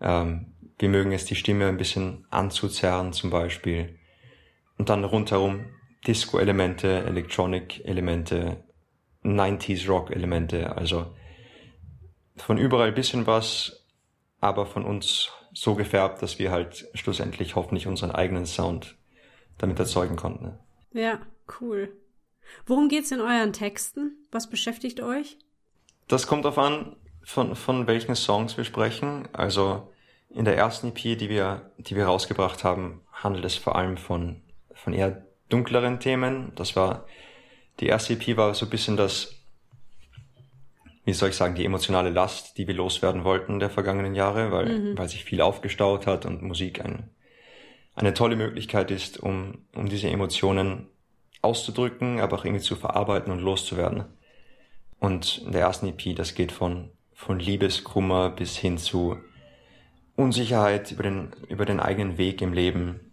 Ähm, 0.02 0.48
wir 0.78 0.90
mögen 0.90 1.12
es, 1.12 1.26
die 1.26 1.36
Stimme 1.36 1.68
ein 1.68 1.78
bisschen 1.78 2.26
anzuzerren 2.30 3.14
zum 3.14 3.30
Beispiel. 3.30 3.98
Und 4.78 4.90
dann 4.90 5.04
rundherum 5.04 5.66
Disco-Elemente, 6.06 7.04
Electronic-Elemente, 7.06 8.64
90s-Rock-Elemente. 9.24 10.76
Also 10.76 11.16
von 12.36 12.58
überall 12.58 12.92
bisschen 12.92 13.26
was, 13.26 13.86
aber 14.42 14.66
von 14.66 14.84
uns 14.84 15.32
so 15.54 15.76
gefärbt, 15.76 16.22
dass 16.22 16.38
wir 16.38 16.52
halt 16.52 16.88
schlussendlich 16.94 17.56
hoffentlich 17.56 17.88
unseren 17.88 18.12
eigenen 18.12 18.46
Sound 18.46 18.98
damit 19.58 19.80
erzeugen 19.80 20.18
konnten. 20.18 20.60
Ja, 20.92 21.20
cool. 21.62 21.96
Worum 22.66 22.90
geht's 22.90 23.12
in 23.12 23.22
euren 23.22 23.54
Texten? 23.54 24.28
Was 24.32 24.50
beschäftigt 24.50 25.02
euch? 25.02 25.38
Das 26.08 26.28
kommt 26.28 26.46
darauf 26.46 26.60
an, 26.60 26.98
von, 27.24 27.56
von 27.56 27.88
welchen 27.88 28.16
Songs 28.16 28.58
wir 28.58 28.66
sprechen. 28.66 29.28
Also 29.34 29.92
in 30.30 30.46
der 30.46 30.58
ersten 30.58 30.90
EP, 30.90 31.18
die 31.18 31.30
wir, 31.30 31.72
die 31.78 31.96
wir 31.96 32.06
rausgebracht 32.06 32.64
haben, 32.64 33.02
handelt 33.12 33.46
es 33.46 33.56
vor 33.56 33.76
allem 33.76 33.98
von, 33.98 34.42
von 34.74 34.94
eher 34.94 35.26
dunkleren 35.50 36.00
Themen. 36.00 36.52
Das 36.56 36.76
war, 36.76 37.06
die 37.80 37.88
erste 37.88 38.14
EP 38.14 38.38
war 38.38 38.54
so 38.54 38.66
ein 38.66 38.70
bisschen 38.70 38.98
das, 38.98 39.36
wie 41.06 41.14
soll 41.14 41.30
ich 41.30 41.36
sagen, 41.36 41.56
die 41.56 41.66
emotionale 41.66 42.10
Last, 42.10 42.58
die 42.58 42.68
wir 42.68 42.74
loswerden 42.74 43.24
wollten 43.24 43.60
der 43.60 43.70
vergangenen 43.70 44.16
Jahre, 44.16 44.52
weil, 44.52 44.80
mhm. 44.80 44.98
weil 44.98 45.08
sich 45.08 45.24
viel 45.24 45.42
aufgestaut 45.42 46.08
hat 46.08 46.26
und 46.26 46.42
Musik 46.42 46.84
ein, 46.84 47.10
eine 47.96 48.14
tolle 48.14 48.36
Möglichkeit 48.36 48.92
ist, 48.92 49.20
um, 49.20 49.60
um 49.74 49.88
diese 49.88 50.10
Emotionen 50.10 50.88
auszudrücken, 51.42 52.20
aber 52.20 52.38
auch 52.38 52.46
irgendwie 52.46 52.64
zu 52.64 52.76
verarbeiten 52.76 53.32
und 53.32 53.40
loszuwerden. 53.40 54.06
Und 55.00 55.44
in 55.46 55.52
der 55.52 55.62
ersten 55.62 55.88
EP, 55.88 56.16
das 56.16 56.34
geht 56.34 56.52
von, 56.52 56.90
von 57.14 57.40
Liebeskummer 57.40 58.32
bis 58.32 58.58
hin 58.58 58.78
zu 58.78 59.18
Unsicherheit 60.16 60.92
über 60.92 61.04
den, 61.04 61.34
über 61.50 61.66
den 61.66 61.80
eigenen 61.80 62.18
Weg 62.18 62.42
im 62.42 62.54
Leben, 62.54 63.12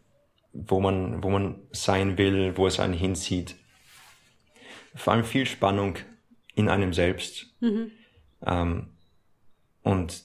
wo 0.53 0.81
man, 0.81 1.23
wo 1.23 1.31
man 1.31 1.57
sein 1.73 2.19
will, 2.19 2.57
wo 2.57 2.67
es 2.67 2.79
einen 2.79 2.95
hinzieht. 2.95 3.57
Vor 4.95 5.13
allem 5.13 5.25
viel 5.25 5.47
Spannung 5.47 5.97
in 6.55 6.69
einem 6.69 6.93
selbst. 6.93 7.47
Mhm. 7.61 7.91
Ähm, 8.45 8.89
und 9.83 10.23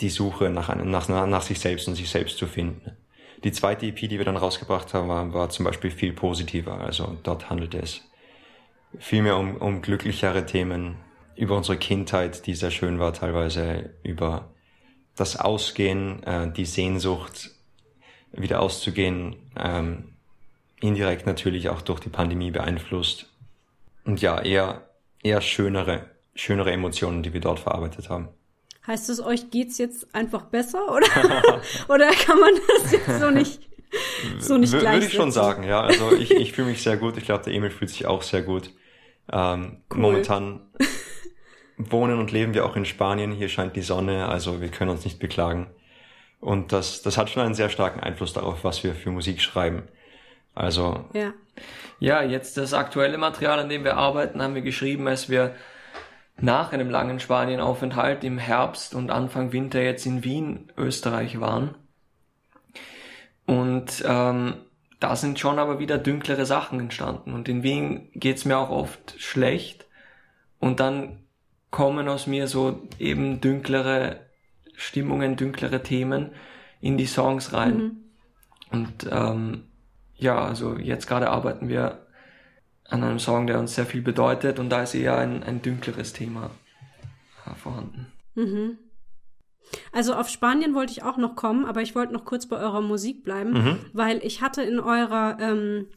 die 0.00 0.08
Suche 0.08 0.50
nach, 0.50 0.68
einem, 0.68 0.90
nach, 0.90 1.08
nach 1.08 1.42
sich 1.42 1.60
selbst 1.60 1.88
und 1.88 1.94
sich 1.94 2.08
selbst 2.08 2.38
zu 2.38 2.46
finden. 2.46 2.96
Die 3.42 3.52
zweite 3.52 3.86
EP, 3.86 3.96
die 3.96 4.18
wir 4.18 4.24
dann 4.24 4.36
rausgebracht 4.36 4.94
haben, 4.94 5.08
war, 5.08 5.32
war 5.34 5.50
zum 5.50 5.64
Beispiel 5.64 5.90
viel 5.90 6.12
positiver. 6.12 6.80
Also 6.80 7.18
dort 7.22 7.50
handelte 7.50 7.78
es 7.78 8.00
viel 8.98 9.22
mehr 9.22 9.36
um, 9.36 9.56
um 9.56 9.82
glücklichere 9.82 10.46
Themen, 10.46 10.96
über 11.36 11.56
unsere 11.56 11.76
Kindheit, 11.76 12.46
die 12.46 12.54
sehr 12.54 12.70
schön 12.70 12.98
war, 13.00 13.12
teilweise 13.12 13.90
über 14.02 14.53
das 15.16 15.36
Ausgehen, 15.36 16.22
äh, 16.24 16.50
die 16.52 16.64
Sehnsucht, 16.64 17.50
wieder 18.32 18.60
auszugehen, 18.60 19.36
ähm, 19.56 20.14
indirekt 20.80 21.26
natürlich 21.26 21.68
auch 21.68 21.82
durch 21.82 22.00
die 22.00 22.08
Pandemie 22.08 22.50
beeinflusst. 22.50 23.26
Und 24.04 24.20
ja, 24.20 24.40
eher, 24.40 24.88
eher 25.22 25.40
schönere, 25.40 26.10
schönere 26.34 26.72
Emotionen, 26.72 27.22
die 27.22 27.32
wir 27.32 27.40
dort 27.40 27.60
verarbeitet 27.60 28.10
haben. 28.10 28.28
Heißt 28.86 29.08
es, 29.08 29.20
euch 29.20 29.50
geht's 29.50 29.78
jetzt 29.78 30.14
einfach 30.14 30.42
besser 30.42 30.92
oder, 30.92 31.06
oder 31.88 32.10
kann 32.10 32.38
man 32.38 32.52
das 32.82 32.92
jetzt 32.92 33.20
so 33.20 33.30
nicht, 33.30 33.60
so 34.38 34.58
nicht 34.58 34.78
gleich 34.78 34.96
Würde 34.96 35.06
ich 35.06 35.14
schon 35.14 35.32
sagen, 35.32 35.62
ja. 35.62 35.80
Also 35.80 36.12
ich, 36.12 36.32
ich 36.32 36.52
fühle 36.52 36.68
mich 36.68 36.82
sehr 36.82 36.98
gut. 36.98 37.16
Ich 37.16 37.24
glaube, 37.24 37.44
der 37.44 37.54
Emil 37.54 37.70
fühlt 37.70 37.90
sich 37.90 38.04
auch 38.04 38.22
sehr 38.22 38.42
gut. 38.42 38.70
Ähm, 39.32 39.78
cool. 39.90 40.00
Momentan 40.00 40.60
wohnen 41.76 42.18
und 42.18 42.32
leben 42.32 42.54
wir 42.54 42.64
auch 42.64 42.76
in 42.76 42.84
Spanien. 42.84 43.32
Hier 43.32 43.48
scheint 43.48 43.76
die 43.76 43.82
Sonne, 43.82 44.26
also 44.28 44.60
wir 44.60 44.68
können 44.68 44.90
uns 44.90 45.04
nicht 45.04 45.18
beklagen. 45.18 45.68
Und 46.40 46.72
das, 46.72 47.02
das 47.02 47.16
hat 47.16 47.30
schon 47.30 47.42
einen 47.42 47.54
sehr 47.54 47.70
starken 47.70 48.00
Einfluss 48.00 48.32
darauf, 48.32 48.64
was 48.64 48.84
wir 48.84 48.94
für 48.94 49.10
Musik 49.10 49.40
schreiben. 49.40 49.84
Also. 50.54 51.04
Ja. 51.12 51.32
Ja, 52.00 52.22
jetzt 52.22 52.56
das 52.56 52.74
aktuelle 52.74 53.18
Material, 53.18 53.60
an 53.60 53.68
dem 53.68 53.84
wir 53.84 53.96
arbeiten, 53.96 54.42
haben 54.42 54.54
wir 54.54 54.62
geschrieben, 54.62 55.06
als 55.08 55.30
wir 55.30 55.54
nach 56.36 56.72
einem 56.72 56.90
langen 56.90 57.20
Spanienaufenthalt 57.20 58.24
im 58.24 58.38
Herbst 58.38 58.94
und 58.94 59.10
Anfang 59.10 59.52
Winter 59.52 59.80
jetzt 59.80 60.04
in 60.04 60.24
Wien, 60.24 60.72
Österreich 60.76 61.40
waren. 61.40 61.76
Und 63.46 64.04
ähm, 64.06 64.56
da 65.00 65.16
sind 65.16 65.38
schon 65.38 65.58
aber 65.58 65.78
wieder 65.78 65.98
dünklere 65.98 66.46
Sachen 66.46 66.80
entstanden. 66.80 67.32
Und 67.32 67.48
in 67.48 67.62
Wien 67.62 68.10
geht's 68.14 68.44
mir 68.44 68.58
auch 68.58 68.70
oft 68.70 69.14
schlecht. 69.18 69.86
Und 70.58 70.80
dann 70.80 71.23
kommen 71.74 72.08
aus 72.08 72.28
mir 72.28 72.46
so 72.46 72.86
eben 73.00 73.40
dünklere 73.40 74.20
Stimmungen, 74.76 75.34
dünklere 75.34 75.82
Themen 75.82 76.30
in 76.80 76.96
die 76.96 77.06
Songs 77.06 77.52
rein. 77.52 77.76
Mhm. 77.76 77.96
Und 78.70 79.08
ähm, 79.10 79.64
ja, 80.14 80.38
also 80.40 80.76
jetzt 80.76 81.08
gerade 81.08 81.30
arbeiten 81.30 81.68
wir 81.68 82.06
an 82.84 83.02
einem 83.02 83.18
Song, 83.18 83.48
der 83.48 83.58
uns 83.58 83.74
sehr 83.74 83.86
viel 83.86 84.02
bedeutet 84.02 84.60
und 84.60 84.70
da 84.70 84.84
ist 84.84 84.94
eher 84.94 85.18
ein, 85.18 85.42
ein 85.42 85.62
dünkleres 85.62 86.12
Thema 86.12 86.52
vorhanden. 87.56 88.06
Mhm. 88.36 88.78
Also 89.90 90.14
auf 90.14 90.28
Spanien 90.28 90.76
wollte 90.76 90.92
ich 90.92 91.02
auch 91.02 91.16
noch 91.16 91.34
kommen, 91.34 91.64
aber 91.64 91.82
ich 91.82 91.96
wollte 91.96 92.12
noch 92.12 92.24
kurz 92.24 92.46
bei 92.46 92.56
eurer 92.56 92.82
Musik 92.82 93.24
bleiben, 93.24 93.50
mhm. 93.50 93.78
weil 93.92 94.18
ich 94.22 94.42
hatte 94.42 94.62
in 94.62 94.78
eurer 94.78 95.38
ähm, 95.40 95.88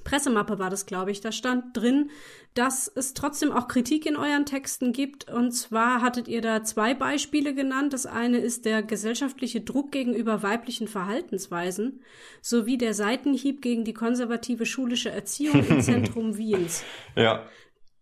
Pressemappe 0.00 0.58
war 0.58 0.70
das, 0.70 0.86
glaube 0.86 1.10
ich. 1.10 1.20
Da 1.20 1.32
stand 1.32 1.76
drin, 1.76 2.10
dass 2.54 2.88
es 2.88 3.14
trotzdem 3.14 3.52
auch 3.52 3.68
Kritik 3.68 4.06
in 4.06 4.16
euren 4.16 4.46
Texten 4.46 4.92
gibt. 4.92 5.30
Und 5.30 5.52
zwar 5.52 6.02
hattet 6.02 6.28
ihr 6.28 6.40
da 6.40 6.62
zwei 6.62 6.94
Beispiele 6.94 7.54
genannt. 7.54 7.92
Das 7.92 8.06
eine 8.06 8.38
ist 8.38 8.64
der 8.64 8.82
gesellschaftliche 8.82 9.60
Druck 9.60 9.92
gegenüber 9.92 10.42
weiblichen 10.42 10.88
Verhaltensweisen 10.88 12.02
sowie 12.40 12.78
der 12.78 12.94
Seitenhieb 12.94 13.60
gegen 13.62 13.84
die 13.84 13.94
konservative 13.94 14.66
schulische 14.66 15.10
Erziehung 15.10 15.64
im 15.66 15.80
Zentrum 15.82 16.36
Wiens. 16.36 16.84
Ja. 17.16 17.46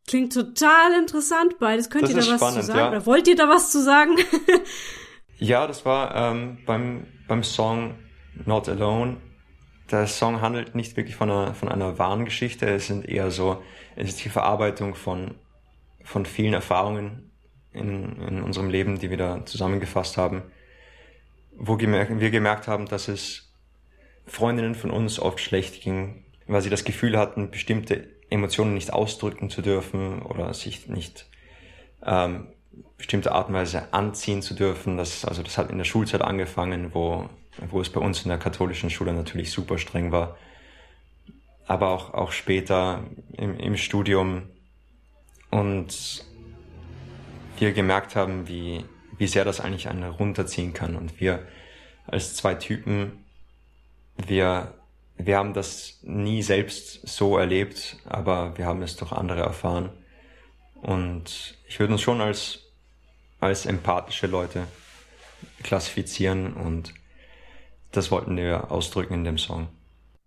Klingt 0.07 0.33
total 0.33 0.99
interessant 0.99 1.59
beides. 1.59 1.89
Könnt 1.89 2.05
das 2.05 2.11
ihr 2.11 2.17
da 2.17 2.27
was 2.27 2.37
spannend, 2.37 2.61
zu 2.61 2.67
sagen? 2.67 2.79
Ja. 2.79 2.89
Oder 2.89 3.07
wollt 3.07 3.29
ihr 3.29 3.37
da 3.37 3.49
was 3.49 3.71
zu 3.71 3.83
sagen? 3.83 4.17
ja, 5.39 5.67
das 5.67 5.85
war 5.85 6.15
ähm, 6.15 6.59
beim, 6.67 7.07
beim 7.29 7.43
Song 7.43 7.99
Not 8.45 8.69
Alone 8.69 9.21
der 9.93 10.07
Song 10.07 10.41
handelt 10.41 10.75
nicht 10.75 10.97
wirklich 10.97 11.17
von 11.17 11.31
einer, 11.31 11.55
von 11.55 11.69
einer 11.69 11.99
wahren 11.99 12.25
Geschichte, 12.25 12.67
es 12.67 12.87
sind 12.87 13.09
eher 13.09 13.31
so, 13.31 13.63
es 13.95 14.09
ist 14.09 14.25
die 14.25 14.29
Verarbeitung 14.29 14.95
von, 14.95 15.35
von 16.03 16.27
vielen 16.27 16.55
Erfahrungen 16.55 17.31
in, 17.73 18.21
in 18.23 18.43
unserem 18.43 18.71
Leben, 18.71 18.99
die 18.99 19.11
wir 19.11 19.17
da 19.17 19.45
zusammengefasst 19.45 20.17
haben, 20.17 20.43
wo 21.57 21.79
wir 21.79 22.31
gemerkt 22.31 22.69
haben, 22.69 22.87
dass 22.87 23.09
es 23.09 23.53
Freundinnen 24.27 24.75
von 24.75 24.91
uns 24.91 25.19
oft 25.19 25.41
schlecht 25.41 25.83
ging, 25.83 26.25
weil 26.47 26.63
sie 26.63 26.71
das 26.71 26.85
Gefühl 26.85 27.19
hatten, 27.19 27.51
bestimmte 27.51 28.09
Emotionen 28.31 28.75
nicht 28.75 28.93
ausdrücken 28.93 29.51
zu 29.51 29.63
dürfen 29.63 30.23
oder 30.23 30.55
sich 30.55 30.89
nicht 30.89 31.29
ähm, 32.05 32.49
bestimmte 32.97 33.33
Art 33.33 33.49
und 33.49 33.55
Weise 33.55 33.93
anziehen 33.93 34.43
zu 34.43 34.55
dürfen. 34.55 34.97
Das, 34.97 35.25
also 35.25 35.43
das 35.43 35.59
hat 35.59 35.71
in 35.71 35.79
der 35.79 35.85
Schulzeit 35.85 36.23
angefangen, 36.23 36.95
wo, 36.95 37.29
wo 37.59 37.81
es 37.81 37.91
bei 37.91 38.01
uns 38.01 38.23
in 38.23 38.29
der 38.29 38.39
katholischen 38.39 38.91
Schule 38.91 39.13
natürlich 39.13 39.51
super 39.51 39.79
streng 39.79 40.13
war. 40.13 40.37
Aber 41.67 41.91
auch, 41.91 42.15
auch 42.15 42.33
später 42.33 43.05
im, 43.33 43.59
im 43.59 43.77
Studium 43.77 44.49
und 45.51 46.25
wir 47.59 47.73
gemerkt 47.73 48.17
haben, 48.17 48.49
wie, 48.49 48.85
wie 49.19 49.27
sehr 49.27 49.45
das 49.45 49.61
eigentlich 49.61 49.89
einen 49.89 50.03
runterziehen 50.03 50.73
kann. 50.73 50.97
Und 50.97 51.21
wir 51.21 51.47
als 52.07 52.35
zwei 52.35 52.55
Typen, 52.55 53.25
wir, 54.17 54.75
wir 55.17 55.37
haben 55.37 55.55
das 55.55 55.99
nie 56.03 56.43
selbst 56.43 57.07
so 57.07 57.39
erlebt, 57.39 57.99
aber 58.07 58.57
wir 58.59 58.67
haben 58.67 58.83
es 58.83 58.97
durch 58.97 59.13
andere 59.13 59.43
erfahren. 59.43 59.91
Und 60.75 61.57
ich 61.69 61.79
würde 61.79 61.93
uns 61.93 62.03
schon 62.03 62.21
als, 62.21 62.61
als 63.39 63.67
empathische 63.67 64.27
Leute 64.27 64.67
klassifizieren 65.63 66.55
und 66.55 66.93
das 67.93 68.11
wollten 68.11 68.37
wir 68.37 68.71
ausdrücken 68.71 69.15
in 69.15 69.25
dem 69.25 69.39
Song. 69.39 69.69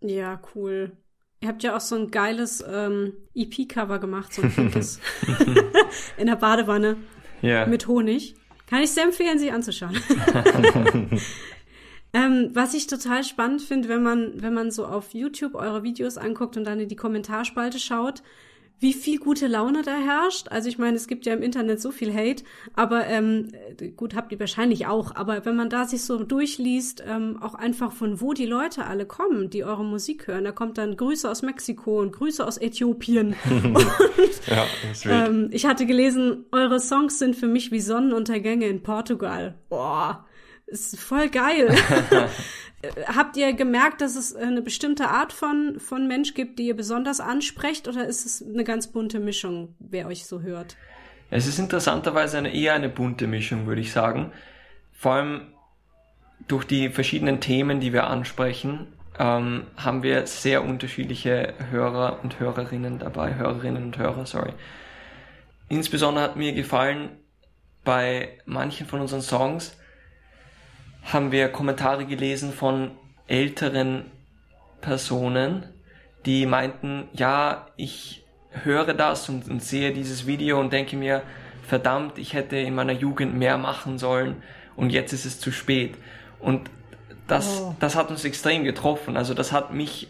Ja, 0.02 0.40
cool. 0.56 0.92
Ihr 1.42 1.50
habt 1.50 1.64
ja 1.64 1.76
auch 1.76 1.82
so 1.82 1.96
ein 1.96 2.12
geiles 2.12 2.64
ähm, 2.68 3.14
EP-Cover 3.36 4.00
gemacht, 4.00 4.34
so 4.34 4.42
ein 4.42 4.52
pinkes. 4.52 5.00
in 6.18 6.28
der 6.28 6.38
Badewanne. 6.38 6.98
Ja. 7.42 7.66
Mit 7.66 7.88
Honig. 7.88 8.36
Kann 8.68 8.82
ich 8.82 8.92
sehr 8.92 9.04
empfehlen, 9.04 9.38
sie 9.38 9.52
anzuschauen. 9.52 9.96
ähm, 12.14 12.50
was 12.54 12.74
ich 12.74 12.88
total 12.88 13.24
spannend 13.24 13.62
finde, 13.62 13.90
wenn 13.90 14.02
man, 14.02 14.42
wenn 14.42 14.54
man 14.54 14.72
so 14.72 14.86
auf 14.88 15.14
YouTube 15.14 15.54
eure 15.54 15.84
Videos 15.84 16.18
anguckt 16.18 16.58
und 16.58 16.64
dann 16.64 16.80
in 16.80 16.90
die 16.90 16.96
Kommentarspalte 16.96 17.78
schaut, 17.78 18.24
wie 18.80 18.94
viel 18.94 19.20
gute 19.20 19.48
Laune 19.48 19.82
da 19.82 19.96
herrscht. 19.96 20.50
Also 20.50 20.70
ich 20.70 20.78
meine, 20.78 20.96
es 20.98 21.08
gibt 21.08 21.26
ja 21.26 21.34
im 21.34 21.42
Internet 21.42 21.82
so 21.82 21.92
viel 21.92 22.14
Hate, 22.14 22.44
aber 22.74 23.08
ähm, 23.08 23.52
gut, 23.96 24.16
habt 24.16 24.32
ihr 24.32 24.40
wahrscheinlich 24.40 24.88
auch. 24.88 25.16
Aber 25.16 25.46
wenn 25.46 25.56
man 25.56 25.70
da 25.70 25.86
sich 25.86 26.04
so 26.04 26.24
durchliest, 26.24 27.04
ähm, 27.08 27.38
auch 27.42 27.56
einfach 27.56 27.92
von 27.92 28.22
wo 28.22 28.34
die 28.34 28.46
Leute 28.46 28.86
alle 28.86 29.06
kommen, 29.06 29.50
die 29.50 29.64
eure 29.64 29.86
Musik 29.86 30.28
hören, 30.28 30.44
da 30.44 30.52
kommt 30.52 30.78
dann 30.78 30.98
Grüße 30.98 31.30
aus 31.30 31.42
Mexiko 31.42 32.02
und 32.02 32.12
Grüße 32.12 32.46
aus 32.46 32.58
Äthiopien. 32.58 33.36
und, 33.50 33.86
ja, 34.48 34.66
ähm, 35.06 35.50
ich 35.52 35.66
hatte 35.66 35.86
gelesen, 35.86 36.46
eure 36.52 36.80
Songs 36.80 37.20
sind 37.20 37.36
für 37.36 37.48
mich 37.48 37.72
wie 37.72 37.80
Sonnenuntergänge 37.80 38.68
in 38.68 38.84
Portugal. 38.84 39.56
Boah, 39.70 40.26
ist 40.68 41.00
voll 41.00 41.30
geil. 41.30 41.76
Habt 43.08 43.38
ihr 43.38 43.54
gemerkt, 43.54 44.02
dass 44.02 44.16
es 44.16 44.36
eine 44.36 44.62
bestimmte 44.62 45.08
Art 45.10 45.34
von, 45.34 45.80
von 45.80 46.08
Mensch 46.08 46.34
gibt, 46.34 46.60
die 46.60 46.68
ihr 46.68 46.76
besonders 46.76 47.20
ansprecht, 47.20 47.88
oder 47.88 48.06
ist 48.06 48.26
es 48.26 48.44
eine 48.44 48.64
ganz 48.64 48.88
bunte 48.88 49.20
Mischung, 49.20 49.76
wer 49.80 50.08
euch 50.08 50.26
so 50.26 50.42
hört? 50.42 50.76
Es 51.30 51.48
ist 51.48 51.60
interessanterweise 51.60 52.38
eine, 52.38 52.54
eher 52.54 52.74
eine 52.74 52.90
bunte 52.90 53.28
Mischung, 53.28 53.66
würde 53.66 53.82
ich 53.82 53.92
sagen. 53.92 54.32
Vor 54.94 55.14
allem 55.14 55.42
durch 56.48 56.66
die 56.66 56.90
verschiedenen 56.90 57.42
Themen, 57.42 57.80
die 57.80 57.94
wir 57.94 58.08
ansprechen, 58.08 58.88
ähm, 59.18 59.64
haben 59.78 60.04
wir 60.04 60.28
sehr 60.28 60.64
unterschiedliche 60.64 61.54
Hörer 61.72 62.20
und 62.24 62.40
Hörerinnen 62.40 63.00
dabei, 63.00 63.36
Hörerinnen 63.36 63.84
und 63.84 63.98
Hörer, 63.98 64.26
sorry. 64.26 64.54
Insbesondere 65.70 66.24
hat 66.24 66.36
mir 66.36 66.54
gefallen, 66.54 67.10
bei 67.84 68.40
manchen 68.46 68.88
von 68.88 69.00
unseren 69.00 69.22
Songs, 69.22 69.78
haben 71.06 71.32
wir 71.32 71.50
Kommentare 71.50 72.06
gelesen 72.06 72.52
von 72.52 72.92
älteren 73.28 74.12
Personen, 74.82 75.66
die 76.26 76.46
meinten, 76.46 77.08
ja, 77.14 77.68
ich 77.76 78.26
höre 78.64 78.94
das 78.94 79.30
und, 79.30 79.50
und, 79.50 79.62
sehe 79.62 79.94
dieses 79.94 80.26
Video 80.26 80.60
und 80.60 80.74
denke 80.74 80.96
mir, 80.96 81.22
verdammt, 81.64 82.18
ich 82.18 82.34
hätte 82.34 82.58
in 82.58 82.76
meiner 82.76 82.94
Jugend 82.94 83.36
mehr 83.36 83.58
machen 83.58 83.98
sollen 83.98 84.42
und 84.76 84.92
jetzt 84.92 85.14
ist 85.14 85.26
es 85.26 85.40
zu 85.40 85.52
spät. 85.52 85.96
Und 86.40 86.70
das, 87.28 87.62
oh. 87.62 87.76
das 87.80 87.96
hat 87.96 88.10
uns 88.10 88.24
extrem 88.24 88.64
getroffen. 88.64 89.18
Also 89.18 89.34
das 89.34 89.52
hat 89.52 89.74
mich 89.74 90.08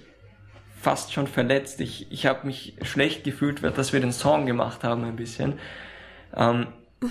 fast 0.79 1.13
schon 1.13 1.27
verletzt. 1.27 1.81
Ich, 1.81 2.11
ich 2.11 2.25
habe 2.25 2.45
mich 2.45 2.75
schlecht 2.81 3.23
gefühlt, 3.23 3.63
dass 3.63 3.93
wir 3.93 3.99
den 3.99 4.11
Song 4.11 4.45
gemacht 4.45 4.83
haben 4.83 5.03
ein 5.03 5.15
bisschen. 5.15 5.59
Ähm, 6.35 6.67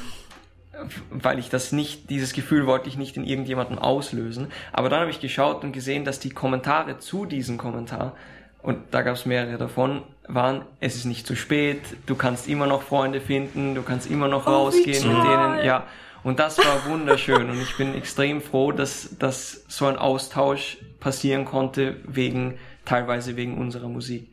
weil 1.10 1.38
ich 1.38 1.50
das 1.50 1.72
nicht, 1.72 2.10
dieses 2.10 2.32
Gefühl 2.32 2.66
wollte 2.66 2.88
ich 2.88 2.96
nicht 2.96 3.16
in 3.16 3.24
irgendjemandem 3.24 3.78
auslösen. 3.78 4.48
Aber 4.72 4.88
dann 4.88 5.00
habe 5.00 5.10
ich 5.10 5.20
geschaut 5.20 5.64
und 5.64 5.72
gesehen, 5.72 6.04
dass 6.04 6.20
die 6.20 6.30
Kommentare 6.30 6.98
zu 6.98 7.26
diesem 7.26 7.58
Kommentar, 7.58 8.14
und 8.62 8.78
da 8.92 9.02
gab 9.02 9.14
es 9.14 9.26
mehrere 9.26 9.58
davon, 9.58 10.02
waren, 10.26 10.64
es 10.80 10.96
ist 10.96 11.04
nicht 11.04 11.26
zu 11.26 11.36
spät, 11.36 11.80
du 12.06 12.14
kannst 12.14 12.48
immer 12.48 12.66
noch 12.66 12.82
Freunde 12.82 13.20
finden, 13.20 13.74
du 13.74 13.82
kannst 13.82 14.10
immer 14.10 14.28
noch 14.28 14.46
oh, 14.46 14.50
rausgehen 14.50 15.06
mit 15.06 15.24
denen, 15.24 15.64
ja. 15.64 15.86
Und 16.22 16.38
das 16.38 16.56
war 16.56 16.86
wunderschön 16.86 17.50
und 17.50 17.60
ich 17.60 17.76
bin 17.76 17.94
extrem 17.94 18.40
froh, 18.40 18.72
dass, 18.72 19.18
dass 19.18 19.64
so 19.68 19.84
ein 19.84 19.98
Austausch 19.98 20.78
passieren 20.98 21.44
konnte 21.44 21.96
wegen, 22.04 22.58
teilweise 22.86 23.36
wegen 23.36 23.58
unserer 23.58 23.88
Musik. 23.88 24.30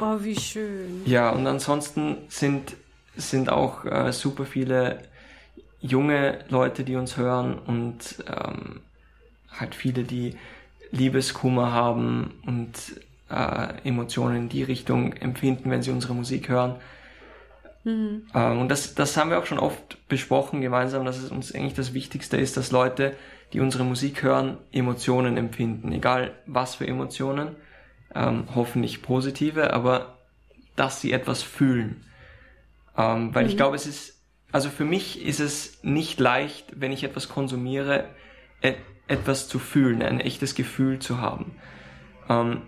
Oh, 0.00 0.16
wie 0.20 0.34
schön. 0.34 1.02
Ja, 1.04 1.28
und 1.30 1.46
ansonsten 1.46 2.16
sind, 2.28 2.74
sind 3.14 3.50
auch 3.50 3.84
äh, 3.84 4.10
super 4.12 4.46
viele 4.46 5.00
junge 5.82 6.38
Leute, 6.48 6.84
die 6.84 6.96
uns 6.96 7.16
hören 7.16 7.58
und 7.58 8.24
ähm, 8.28 8.80
halt 9.50 9.74
viele, 9.74 10.04
die 10.04 10.36
Liebeskummer 10.92 11.72
haben 11.72 12.34
und 12.46 12.74
äh, 13.30 13.88
Emotionen 13.88 14.36
in 14.36 14.48
die 14.48 14.62
Richtung 14.62 15.12
empfinden, 15.14 15.70
wenn 15.70 15.82
sie 15.82 15.90
unsere 15.90 16.14
Musik 16.14 16.48
hören. 16.48 16.76
Mhm. 17.84 18.26
Ähm, 18.34 18.60
und 18.60 18.68
das, 18.68 18.94
das 18.94 19.16
haben 19.16 19.30
wir 19.30 19.38
auch 19.38 19.46
schon 19.46 19.58
oft 19.58 20.06
besprochen 20.08 20.60
gemeinsam, 20.60 21.04
dass 21.04 21.18
es 21.18 21.30
uns 21.30 21.52
eigentlich 21.52 21.74
das 21.74 21.94
Wichtigste 21.94 22.36
ist, 22.36 22.56
dass 22.56 22.70
Leute, 22.70 23.16
die 23.52 23.60
unsere 23.60 23.84
Musik 23.84 24.22
hören, 24.22 24.58
Emotionen 24.70 25.36
empfinden. 25.36 25.92
Egal 25.92 26.32
was 26.46 26.76
für 26.76 26.86
Emotionen, 26.86 27.56
ähm, 28.14 28.44
hoffentlich 28.54 29.02
positive, 29.02 29.72
aber 29.72 30.18
dass 30.76 31.00
sie 31.00 31.12
etwas 31.12 31.42
fühlen. 31.42 32.04
Ähm, 32.96 33.34
weil 33.34 33.44
mhm. 33.44 33.50
ich 33.50 33.56
glaube, 33.56 33.76
es 33.76 33.86
ist 33.86 34.21
also 34.52 34.68
für 34.68 34.84
mich 34.84 35.24
ist 35.24 35.40
es 35.40 35.82
nicht 35.82 36.20
leicht, 36.20 36.72
wenn 36.76 36.92
ich 36.92 37.04
etwas 37.04 37.28
konsumiere, 37.28 38.08
et 38.60 38.76
etwas 39.08 39.48
zu 39.48 39.58
fühlen, 39.58 40.00
ein 40.00 40.20
echtes 40.20 40.54
Gefühl 40.54 40.98
zu 40.98 41.20
haben. 41.20 41.56
Ähm, 42.28 42.62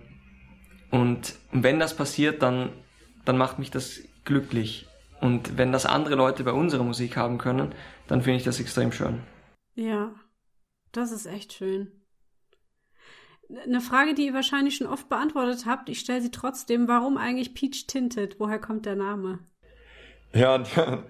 und 0.90 1.36
wenn 1.52 1.78
das 1.78 1.96
passiert, 1.96 2.42
dann, 2.42 2.70
dann 3.24 3.38
macht 3.38 3.58
mich 3.58 3.70
das 3.70 4.00
glücklich. 4.24 4.86
Und 5.20 5.56
wenn 5.56 5.72
das 5.72 5.86
andere 5.86 6.16
Leute 6.16 6.44
bei 6.44 6.52
unserer 6.52 6.82
Musik 6.82 7.16
haben 7.16 7.38
können, 7.38 7.74
dann 8.08 8.22
finde 8.22 8.38
ich 8.38 8.44
das 8.44 8.60
extrem 8.60 8.92
schön. 8.92 9.22
Ja, 9.74 10.14
das 10.92 11.12
ist 11.12 11.26
echt 11.26 11.52
schön. 11.52 12.04
Eine 13.64 13.80
Frage, 13.80 14.14
die 14.14 14.26
ihr 14.26 14.34
wahrscheinlich 14.34 14.76
schon 14.76 14.86
oft 14.86 15.08
beantwortet 15.08 15.66
habt, 15.66 15.88
ich 15.88 16.00
stelle 16.00 16.22
sie 16.22 16.30
trotzdem. 16.30 16.88
Warum 16.88 17.16
eigentlich 17.16 17.54
Peach 17.54 17.86
Tinted? 17.86 18.40
Woher 18.40 18.58
kommt 18.58 18.86
der 18.86 18.96
Name? 18.96 19.40
Ja, 20.32 20.62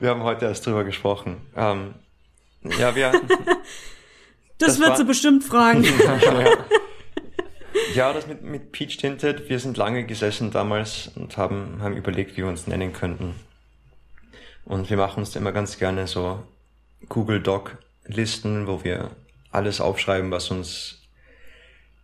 wir 0.00 0.10
haben 0.10 0.22
heute 0.22 0.46
erst 0.46 0.66
drüber 0.66 0.84
gesprochen. 0.84 1.40
Ähm, 1.56 1.94
ja, 2.78 2.94
wir. 2.94 3.12
das, 4.58 4.76
das 4.76 4.80
wird 4.80 4.96
sie 4.96 5.04
bestimmt 5.04 5.44
fragen. 5.44 5.84
ja. 6.22 6.44
ja, 7.94 8.12
das 8.12 8.26
mit, 8.26 8.42
mit 8.42 8.72
Peach 8.72 8.96
Tinted, 8.96 9.48
wir 9.48 9.58
sind 9.58 9.76
lange 9.76 10.04
gesessen 10.04 10.50
damals 10.50 11.10
und 11.14 11.36
haben, 11.36 11.80
haben 11.80 11.96
überlegt, 11.96 12.32
wie 12.32 12.38
wir 12.38 12.48
uns 12.48 12.66
nennen 12.66 12.92
könnten. 12.92 13.34
Und 14.64 14.90
wir 14.90 14.96
machen 14.96 15.20
uns 15.20 15.34
immer 15.34 15.52
ganz 15.52 15.78
gerne 15.78 16.06
so 16.06 16.42
Google 17.08 17.40
Doc 17.40 17.78
Listen, 18.06 18.66
wo 18.66 18.84
wir 18.84 19.10
alles 19.50 19.80
aufschreiben, 19.80 20.30
was 20.30 20.50
uns, 20.50 21.02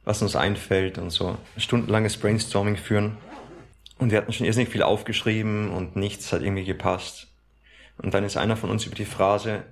was 0.05 0.23
uns 0.23 0.37
einfällt 0.37 0.99
und 0.99 1.11
so 1.11 1.37
stundenlanges 1.57 2.17
Brainstorming 2.17 2.77
führen. 2.77 3.17
Und 3.99 4.11
wir 4.11 4.19
hatten 4.19 4.33
schon 4.33 4.47
irrsinnig 4.47 4.71
viel 4.71 4.83
aufgeschrieben 4.83 5.71
und 5.71 5.97
nichts 5.97 6.33
hat 6.33 6.43
irgendwie 6.43 6.65
gepasst. 6.65 7.29
Und 7.99 8.15
dann 8.15 8.25
ist 8.25 8.37
einer 8.37 8.57
von 8.57 8.71
uns 8.71 8.87
über 8.87 8.95
die 8.95 9.05
Phrase 9.05 9.65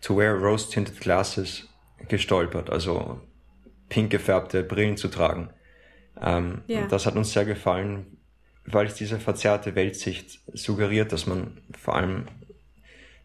to 0.00 0.16
wear 0.16 0.34
rose-tinted 0.34 1.00
glasses 1.00 1.68
gestolpert, 2.08 2.70
also 2.70 3.20
pink 3.88 4.10
gefärbte 4.10 4.62
Brillen 4.62 4.96
zu 4.96 5.08
tragen. 5.08 5.50
Ähm, 6.20 6.62
yeah. 6.68 6.86
Das 6.86 7.06
hat 7.06 7.16
uns 7.16 7.32
sehr 7.32 7.44
gefallen, 7.44 8.18
weil 8.64 8.86
es 8.86 8.94
diese 8.94 9.18
verzerrte 9.18 9.74
Weltsicht 9.74 10.40
suggeriert, 10.52 11.12
dass 11.12 11.26
man 11.26 11.60
vor 11.78 11.96
allem, 11.96 12.26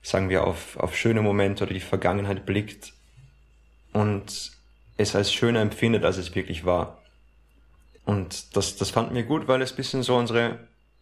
sagen 0.01 0.29
wir, 0.29 0.45
auf, 0.45 0.77
auf 0.77 0.95
schöne 0.95 1.21
Momente 1.21 1.63
oder 1.63 1.73
die 1.73 1.79
Vergangenheit 1.79 2.45
blickt 2.45 2.93
und 3.91 4.51
es 4.97 5.15
als 5.15 5.33
schöner 5.33 5.61
empfindet, 5.61 6.03
als 6.03 6.17
es 6.17 6.35
wirklich 6.35 6.65
war. 6.65 7.01
Und 8.05 8.55
das, 8.55 8.75
das 8.75 8.89
fanden 8.89 9.15
wir 9.15 9.23
gut, 9.23 9.47
weil 9.47 9.61
es 9.61 9.73
bisschen 9.73 10.03
so 10.03 10.15
unsere 10.15 10.59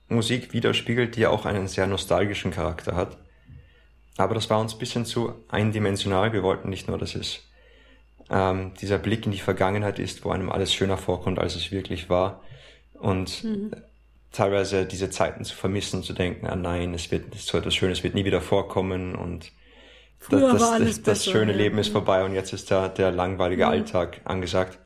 Musik 0.07 0.53
widerspiegelt, 0.53 1.15
die 1.15 1.21
ja 1.21 1.29
auch 1.29 1.45
einen 1.45 1.67
sehr 1.67 1.87
nostalgischen 1.87 2.51
Charakter 2.51 2.95
hat. 2.95 3.17
Aber 4.17 4.35
das 4.35 4.49
war 4.49 4.59
uns 4.59 4.73
ein 4.73 4.79
bisschen 4.79 5.05
zu 5.05 5.33
eindimensional. 5.49 6.33
Wir 6.33 6.43
wollten 6.43 6.69
nicht 6.69 6.87
nur, 6.87 6.97
dass 6.97 7.15
es 7.15 7.41
ähm, 8.29 8.73
dieser 8.81 8.97
Blick 8.97 9.25
in 9.25 9.31
die 9.31 9.39
Vergangenheit 9.39 9.99
ist, 9.99 10.25
wo 10.25 10.31
einem 10.31 10.49
alles 10.49 10.73
schöner 10.73 10.97
vorkommt, 10.97 11.39
als 11.39 11.55
es 11.55 11.71
wirklich 11.71 12.09
war. 12.09 12.41
Und 12.93 13.43
mhm. 13.43 13.71
teilweise 14.31 14.85
diese 14.85 15.09
Zeiten 15.09 15.43
zu 15.43 15.55
vermissen, 15.55 16.03
zu 16.03 16.13
denken, 16.13 16.47
ah 16.47 16.55
nein, 16.55 16.93
es 16.93 17.11
wird 17.11 17.33
so 17.35 17.57
etwas 17.57 17.75
Schönes 17.75 18.03
wird 18.03 18.15
nie 18.15 18.25
wieder 18.25 18.41
vorkommen 18.41 19.15
und 19.15 19.51
Früher 20.21 20.53
das, 20.53 20.61
alles 20.61 20.87
das, 20.97 21.01
das 21.01 21.19
besser, 21.25 21.31
schöne 21.31 21.51
ja. 21.51 21.57
Leben 21.57 21.79
ist 21.79 21.89
vorbei 21.89 22.23
und 22.23 22.35
jetzt 22.35 22.53
ist 22.53 22.69
da 22.69 22.87
der 22.87 23.11
langweilige 23.11 23.65
Mhm. 23.65 23.71
Alltag 23.71 24.21
angesagt. 24.23 24.77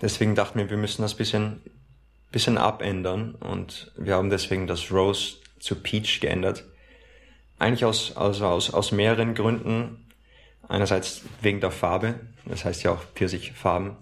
Deswegen 0.00 0.36
dachten 0.36 0.60
wir, 0.60 0.70
wir 0.70 0.76
müssen 0.76 1.02
das 1.02 1.14
bisschen, 1.14 1.60
bisschen 2.30 2.56
abändern 2.56 3.34
und 3.34 3.92
wir 3.96 4.14
haben 4.14 4.30
deswegen 4.30 4.68
das 4.68 4.92
Rose 4.92 5.38
zu 5.58 5.74
Peach 5.74 6.20
geändert. 6.20 6.64
Eigentlich 7.58 7.84
aus, 7.84 8.16
also 8.16 8.46
aus, 8.46 8.72
aus 8.72 8.92
mehreren 8.92 9.34
Gründen. 9.34 10.06
Einerseits 10.68 11.22
wegen 11.42 11.60
der 11.60 11.70
Farbe, 11.70 12.18
das 12.44 12.64
heißt 12.64 12.82
ja 12.82 12.90
auch 12.90 13.02
Pfirsichfarben, 13.14 13.96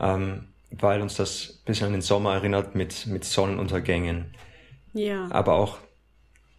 ähm, 0.00 0.48
weil 0.70 1.02
uns 1.02 1.14
das 1.14 1.58
ein 1.60 1.64
bisschen 1.66 1.86
an 1.88 1.92
den 1.92 2.02
Sommer 2.02 2.34
erinnert 2.34 2.74
mit, 2.74 3.06
mit 3.06 3.24
Sonnenuntergängen. 3.24 4.34
Ja. 4.94 5.28
Aber 5.30 5.54
auch 5.54 5.78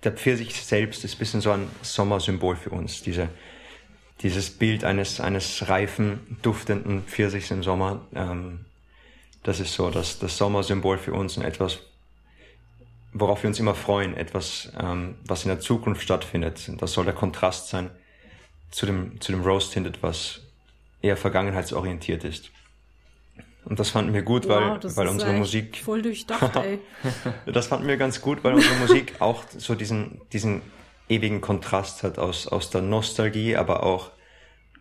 der 0.04 0.12
Pfirsich 0.12 0.56
selbst 0.62 1.04
ist 1.04 1.16
ein 1.16 1.20
bisschen 1.20 1.42
so 1.42 1.52
ein 1.52 1.68
Sommersymbol 1.82 2.56
für 2.56 2.70
uns. 2.70 3.02
Diese, 3.02 3.30
dieses 4.22 4.52
Bild 4.52 4.84
eines, 4.84 5.20
eines 5.20 5.68
reifen, 5.68 6.38
duftenden 6.42 7.04
Pfirsichs 7.04 7.52
im 7.52 7.64
Sommer, 7.64 8.02
ähm, 8.14 8.66
das 9.44 9.60
ist 9.60 9.74
so 9.74 9.90
das, 9.90 10.20
das 10.20 10.38
Sommersymbol 10.38 10.98
für 10.98 11.14
uns 11.14 11.38
und 11.38 11.44
etwas, 11.44 11.80
worauf 13.14 13.44
wir 13.44 13.48
uns 13.50 13.60
immer 13.60 13.76
freuen, 13.76 14.16
etwas, 14.16 14.72
ähm, 14.80 15.16
was 15.26 15.44
in 15.44 15.50
der 15.50 15.60
Zukunft 15.60 16.02
stattfindet. 16.02 16.68
Und 16.70 16.82
Das 16.82 16.94
soll 16.94 17.06
der 17.06 17.14
Kontrast 17.14 17.70
sein 17.70 17.90
zu 18.70 18.86
dem, 18.86 19.20
zu 19.20 19.32
dem 19.32 19.42
Rose 19.42 19.72
Tinted, 19.72 20.02
was 20.02 20.42
eher 21.02 21.18
vergangenheitsorientiert 21.18 22.24
ist. 22.24 22.52
Und 23.66 23.80
das 23.80 23.92
fanden 23.92 24.14
wir 24.14 24.24
gut, 24.24 24.48
weil, 24.48 24.82
wow, 24.82 24.98
weil 24.98 25.06
ist 25.06 25.14
unsere 25.14 25.34
Musik 25.34 25.78
voll 25.78 26.02
durchdacht, 26.02 26.56
ey. 26.56 26.80
das 27.46 27.68
fanden 27.68 27.88
wir 27.88 27.98
ganz 27.98 28.22
gut, 28.22 28.44
weil 28.44 28.56
unsere 28.56 28.76
Musik 28.76 29.16
auch 29.20 29.44
so 29.56 29.76
diesen, 29.76 30.22
diesen 30.34 30.62
ewigen 31.10 31.42
Kontrast 31.42 32.02
hat 32.04 32.18
aus, 32.18 32.48
aus 32.48 32.72
der 32.72 32.82
Nostalgie, 32.82 33.56
aber 33.56 33.84
auch 33.84 34.12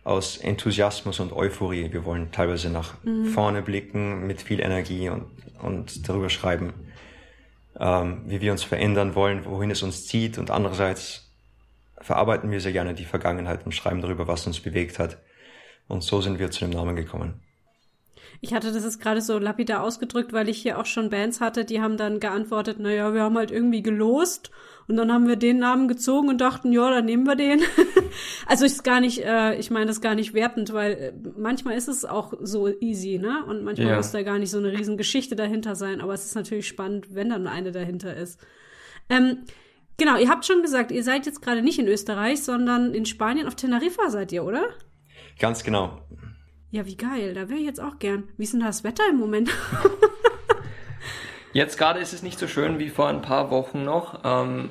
aus 0.03 0.37
Enthusiasmus 0.37 1.19
und 1.19 1.31
Euphorie. 1.31 1.91
Wir 1.91 2.05
wollen 2.05 2.31
teilweise 2.31 2.71
nach 2.71 2.95
vorne 3.33 3.61
blicken 3.61 4.25
mit 4.25 4.41
viel 4.41 4.59
Energie 4.59 5.09
und, 5.09 5.25
und 5.61 6.09
darüber 6.09 6.29
schreiben, 6.29 6.73
ähm, 7.79 8.23
wie 8.25 8.41
wir 8.41 8.51
uns 8.51 8.63
verändern 8.63 9.15
wollen, 9.15 9.45
wohin 9.45 9.71
es 9.71 9.83
uns 9.83 10.07
zieht 10.07 10.37
und 10.37 10.51
andererseits 10.51 11.31
verarbeiten 11.99 12.49
wir 12.51 12.59
sehr 12.59 12.71
gerne 12.71 12.93
die 12.93 13.05
Vergangenheit 13.05 13.65
und 13.65 13.73
schreiben 13.73 14.01
darüber, 14.01 14.27
was 14.27 14.47
uns 14.47 14.59
bewegt 14.59 14.99
hat. 14.99 15.17
Und 15.87 16.03
so 16.03 16.21
sind 16.21 16.39
wir 16.39 16.51
zu 16.51 16.61
dem 16.61 16.71
Namen 16.71 16.95
gekommen. 16.95 17.41
Ich 18.43 18.55
hatte 18.55 18.71
das 18.71 18.83
jetzt 18.83 18.99
gerade 18.99 19.21
so 19.21 19.37
lapidar 19.37 19.83
ausgedrückt, 19.83 20.33
weil 20.33 20.49
ich 20.49 20.59
hier 20.59 20.79
auch 20.79 20.87
schon 20.87 21.11
Bands 21.11 21.39
hatte, 21.41 21.63
die 21.63 21.79
haben 21.79 21.95
dann 21.95 22.19
geantwortet, 22.19 22.79
naja, 22.79 23.13
wir 23.13 23.21
haben 23.21 23.37
halt 23.37 23.51
irgendwie 23.51 23.83
gelost 23.83 24.49
und 24.87 24.97
dann 24.97 25.11
haben 25.11 25.27
wir 25.27 25.35
den 25.35 25.59
Namen 25.59 25.87
gezogen 25.87 26.27
und 26.27 26.41
dachten, 26.41 26.71
ja, 26.71 26.89
dann 26.89 27.05
nehmen 27.05 27.27
wir 27.27 27.35
den. 27.35 27.61
also 28.47 28.65
ist 28.65 28.83
gar 28.83 28.99
nicht, 28.99 29.23
äh, 29.23 29.55
ich 29.59 29.69
meine 29.69 29.85
das 29.85 30.01
gar 30.01 30.15
nicht 30.15 30.33
wertend, 30.33 30.73
weil 30.73 30.91
äh, 30.93 31.13
manchmal 31.37 31.77
ist 31.77 31.87
es 31.87 32.03
auch 32.03 32.33
so 32.41 32.67
easy, 32.67 33.19
ne? 33.19 33.45
Und 33.45 33.63
manchmal 33.63 33.89
Ja. 33.89 33.97
muss 33.97 34.11
da 34.11 34.23
gar 34.23 34.39
nicht 34.39 34.49
so 34.49 34.57
eine 34.57 34.71
riesen 34.71 34.97
Geschichte 34.97 35.35
dahinter 35.35 35.75
sein, 35.75 36.01
aber 36.01 36.15
es 36.15 36.25
ist 36.25 36.35
natürlich 36.35 36.67
spannend, 36.67 37.13
wenn 37.13 37.29
dann 37.29 37.45
eine 37.45 37.71
dahinter 37.71 38.15
ist. 38.15 38.39
Ähm, 39.09 39.43
genau, 39.97 40.17
ihr 40.17 40.29
habt 40.29 40.45
schon 40.45 40.63
gesagt, 40.63 40.91
ihr 40.91 41.03
seid 41.03 41.27
jetzt 41.27 41.43
gerade 41.43 41.61
nicht 41.61 41.77
in 41.77 41.87
Österreich, 41.87 42.41
sondern 42.41 42.95
in 42.95 43.05
Spanien 43.05 43.45
auf 43.45 43.53
Teneriffa 43.55 44.09
seid 44.09 44.31
ihr, 44.31 44.43
oder? 44.43 44.63
Ganz 45.37 45.63
genau. 45.63 46.01
Ja, 46.71 46.85
wie 46.85 46.95
geil, 46.95 47.33
da 47.33 47.49
wäre 47.49 47.59
ich 47.59 47.65
jetzt 47.65 47.81
auch 47.81 47.99
gern. 47.99 48.29
Wie 48.37 48.43
ist 48.43 48.53
denn 48.53 48.61
das 48.61 48.85
Wetter 48.85 49.03
im 49.09 49.17
Moment? 49.17 49.49
Jetzt 51.53 51.77
gerade 51.77 51.99
ist 51.99 52.13
es 52.13 52.23
nicht 52.23 52.39
so 52.39 52.47
schön 52.47 52.79
wie 52.79 52.87
vor 52.87 53.09
ein 53.09 53.21
paar 53.21 53.51
Wochen 53.51 53.83
noch. 53.83 54.21
Ähm, 54.23 54.69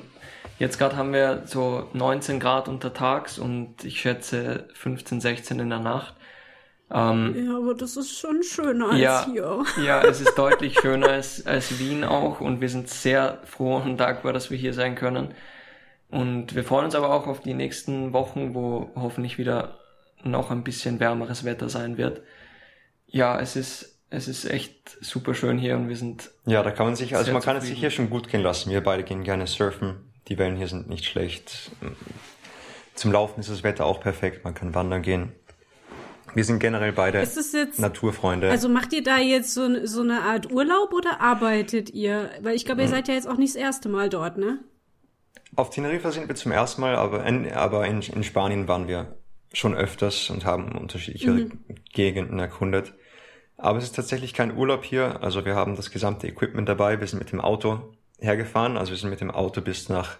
jetzt 0.57 0.79
gerade 0.79 0.97
haben 0.97 1.13
wir 1.13 1.43
so 1.45 1.87
19 1.93 2.39
Grad 2.39 2.67
untertags 2.67 3.37
und 3.37 3.83
ich 3.83 4.01
schätze 4.01 4.67
15, 4.73 5.21
16 5.21 5.59
in 5.59 5.69
der 5.69 5.79
Nacht. 5.79 6.15
Ähm, 6.89 7.35
Ja, 7.45 7.57
aber 7.57 7.75
das 7.75 7.97
ist 7.97 8.17
schon 8.17 8.41
schöner 8.41 8.89
als 8.89 8.99
ja, 8.99 9.25
hier. 9.25 9.63
ja, 9.83 10.01
es 10.01 10.21
ist 10.21 10.35
deutlich 10.35 10.79
schöner 10.79 11.09
als, 11.09 11.45
als 11.45 11.77
Wien 11.77 12.03
auch 12.03 12.41
und 12.41 12.61
wir 12.61 12.69
sind 12.69 12.89
sehr 12.89 13.39
froh 13.43 13.77
und 13.77 13.97
dankbar, 13.97 14.33
dass 14.33 14.49
wir 14.49 14.57
hier 14.57 14.73
sein 14.73 14.95
können. 14.95 15.35
Und 16.09 16.55
wir 16.55 16.63
freuen 16.63 16.85
uns 16.85 16.95
aber 16.95 17.13
auch 17.13 17.27
auf 17.27 17.41
die 17.41 17.53
nächsten 17.53 18.11
Wochen, 18.11 18.55
wo 18.55 18.89
hoffentlich 18.95 19.37
wieder 19.37 19.80
noch 20.25 20.51
ein 20.51 20.63
bisschen 20.63 20.99
wärmeres 20.99 21.43
Wetter 21.43 21.69
sein 21.69 21.97
wird. 21.97 22.21
Ja, 23.07 23.39
es 23.39 23.55
ist, 23.55 23.99
es 24.09 24.27
ist 24.27 24.45
echt 24.45 24.97
super 25.01 25.33
schön 25.33 25.57
hier 25.57 25.75
und 25.75 25.89
wir 25.89 25.95
sind 25.97 26.31
Ja, 26.45 26.63
da 26.63 26.71
kann 26.71 26.85
man 26.85 26.95
sich, 26.95 27.15
also 27.15 27.31
man 27.33 27.41
kann 27.41 27.57
es 27.57 27.65
sich 27.65 27.79
hier 27.79 27.91
schon 27.91 28.09
gut 28.09 28.29
gehen 28.29 28.41
lassen. 28.41 28.69
Wir 28.71 28.81
beide 28.81 29.03
gehen 29.03 29.23
gerne 29.23 29.47
surfen. 29.47 30.11
Die 30.27 30.37
Wellen 30.37 30.55
hier 30.55 30.67
sind 30.67 30.87
nicht 30.89 31.05
schlecht. 31.05 31.71
Zum 32.95 33.11
Laufen 33.11 33.39
ist 33.39 33.49
das 33.49 33.63
Wetter 33.63 33.85
auch 33.85 33.99
perfekt. 33.99 34.43
Man 34.43 34.53
kann 34.53 34.73
wandern 34.75 35.01
gehen. 35.01 35.31
Wir 36.33 36.45
sind 36.45 36.59
generell 36.59 36.93
beide 36.93 37.19
Ist 37.19 37.35
es 37.37 37.51
jetzt, 37.51 37.79
Naturfreunde. 37.79 38.49
also 38.49 38.69
macht 38.69 38.93
ihr 38.93 39.03
da 39.03 39.17
jetzt 39.17 39.53
so, 39.53 39.85
so 39.85 40.01
eine 40.01 40.21
Art 40.21 40.49
Urlaub 40.49 40.93
oder 40.93 41.19
arbeitet 41.19 41.89
ihr? 41.89 42.29
Weil 42.41 42.55
ich 42.55 42.61
Hm. 42.61 42.65
glaube, 42.67 42.81
ihr 42.83 42.87
seid 42.87 43.09
ja 43.09 43.13
jetzt 43.15 43.27
auch 43.27 43.35
nicht 43.37 43.53
das 43.55 43.61
erste 43.61 43.89
Mal 43.89 44.07
dort, 44.07 44.37
ne? 44.37 44.59
Auf 45.57 45.71
Teneriffa 45.71 46.11
sind 46.11 46.29
wir 46.29 46.35
zum 46.35 46.53
ersten 46.53 46.79
Mal, 46.79 46.95
aber 46.95 47.25
in, 47.25 47.51
aber 47.51 47.85
in, 47.85 48.01
in 48.01 48.23
Spanien 48.23 48.69
waren 48.69 48.87
wir 48.87 49.17
schon 49.53 49.75
öfters 49.75 50.29
und 50.29 50.45
haben 50.45 50.77
unterschiedliche 50.77 51.49
Gegenden 51.93 52.39
erkundet. 52.39 52.93
Aber 53.57 53.77
es 53.77 53.83
ist 53.85 53.95
tatsächlich 53.95 54.33
kein 54.33 54.55
Urlaub 54.55 54.83
hier. 54.83 55.21
Also 55.21 55.45
wir 55.45 55.55
haben 55.55 55.75
das 55.75 55.91
gesamte 55.91 56.27
Equipment 56.27 56.67
dabei. 56.67 56.99
Wir 56.99 57.07
sind 57.07 57.19
mit 57.19 57.31
dem 57.31 57.41
Auto 57.41 57.93
hergefahren. 58.19 58.77
Also 58.77 58.91
wir 58.91 58.97
sind 58.97 59.09
mit 59.09 59.21
dem 59.21 59.31
Auto 59.31 59.61
bis 59.61 59.89
nach 59.89 60.17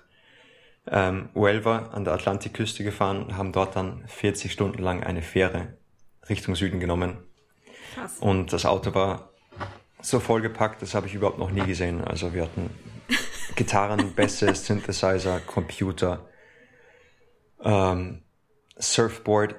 ähm, 0.87 1.29
Huelva 1.33 1.89
an 1.91 2.03
der 2.03 2.13
Atlantikküste 2.13 2.83
gefahren 2.83 3.23
und 3.23 3.37
haben 3.37 3.51
dort 3.51 3.75
dann 3.75 4.03
40 4.07 4.51
Stunden 4.51 4.81
lang 4.81 5.03
eine 5.03 5.21
Fähre 5.21 5.77
Richtung 6.29 6.55
Süden 6.55 6.79
genommen. 6.79 7.17
Krass. 7.95 8.19
Und 8.19 8.53
das 8.53 8.65
Auto 8.65 8.93
war 8.93 9.31
so 10.01 10.19
vollgepackt, 10.19 10.81
das 10.81 10.95
habe 10.95 11.07
ich 11.07 11.13
überhaupt 11.13 11.37
noch 11.37 11.51
nie 11.51 11.65
gesehen. 11.65 12.03
Also 12.03 12.33
wir 12.33 12.43
hatten 12.43 12.69
Gitarren, 13.55 14.13
Bässe, 14.13 14.53
Synthesizer, 14.55 15.39
Computer, 15.39 16.27
ähm, 17.63 18.23
Surfboard, 18.81 19.55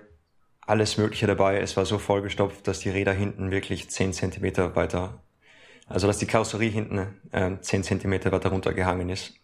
alles 0.66 0.98
Mögliche 0.98 1.26
dabei. 1.26 1.58
Es 1.60 1.76
war 1.76 1.86
so 1.86 1.98
vollgestopft, 1.98 2.66
dass 2.66 2.80
die 2.80 2.90
Räder 2.90 3.12
hinten 3.12 3.50
wirklich 3.50 3.90
10 3.90 4.12
Zentimeter 4.12 4.76
weiter, 4.76 5.22
also 5.86 6.06
dass 6.06 6.18
die 6.18 6.26
Karosserie 6.26 6.70
hinten 6.70 7.20
ähm, 7.32 7.62
10 7.62 7.84
Zentimeter 7.84 8.32
weiter 8.32 8.50
runtergehangen 8.50 9.08
ist. 9.08 9.34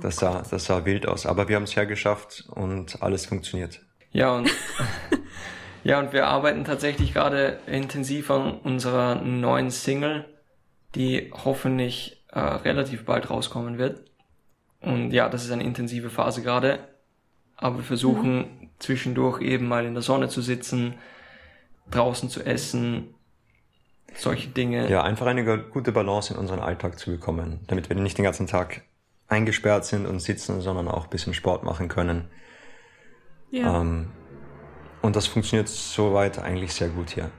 Das 0.00 0.16
sah, 0.16 0.42
das 0.48 0.64
sah 0.64 0.84
wild 0.84 1.06
aus. 1.06 1.26
Aber 1.26 1.48
wir 1.48 1.56
haben 1.56 1.64
es 1.64 1.76
hergeschafft 1.76 2.46
und 2.50 3.02
alles 3.02 3.26
funktioniert. 3.26 3.80
Ja, 4.10 4.34
und, 4.36 4.50
ja, 5.84 5.98
und 5.98 6.12
wir 6.12 6.26
arbeiten 6.26 6.64
tatsächlich 6.64 7.12
gerade 7.12 7.60
intensiv 7.66 8.30
an 8.30 8.58
unserer 8.58 9.16
neuen 9.16 9.70
Single, 9.70 10.26
die 10.94 11.30
hoffentlich 11.32 12.24
äh, 12.28 12.40
relativ 12.40 13.04
bald 13.04 13.30
rauskommen 13.30 13.78
wird. 13.78 14.04
Und 14.80 15.12
ja, 15.12 15.28
das 15.28 15.44
ist 15.44 15.50
eine 15.50 15.62
intensive 15.62 16.10
Phase 16.10 16.42
gerade. 16.42 16.91
Aber 17.62 17.76
wir 17.76 17.84
versuchen 17.84 18.70
zwischendurch 18.80 19.40
eben 19.40 19.68
mal 19.68 19.86
in 19.86 19.94
der 19.94 20.02
Sonne 20.02 20.28
zu 20.28 20.42
sitzen, 20.42 20.94
draußen 21.90 22.28
zu 22.28 22.44
essen, 22.44 23.14
solche 24.14 24.48
Dinge. 24.48 24.90
Ja, 24.90 25.02
einfach 25.02 25.26
eine 25.26 25.58
gute 25.58 25.92
Balance 25.92 26.34
in 26.34 26.40
unseren 26.40 26.58
Alltag 26.58 26.98
zu 26.98 27.12
bekommen, 27.12 27.60
damit 27.68 27.88
wir 27.88 27.96
nicht 27.96 28.18
den 28.18 28.24
ganzen 28.24 28.48
Tag 28.48 28.82
eingesperrt 29.28 29.84
sind 29.84 30.06
und 30.06 30.20
sitzen, 30.20 30.60
sondern 30.60 30.88
auch 30.88 31.04
ein 31.04 31.10
bisschen 31.10 31.34
Sport 31.34 31.62
machen 31.62 31.88
können. 31.88 32.28
Ja. 33.50 33.80
Ähm, 33.80 34.10
und 35.00 35.14
das 35.14 35.26
funktioniert 35.28 35.68
soweit 35.68 36.40
eigentlich 36.40 36.74
sehr 36.74 36.88
gut 36.88 37.10
hier. 37.10 37.30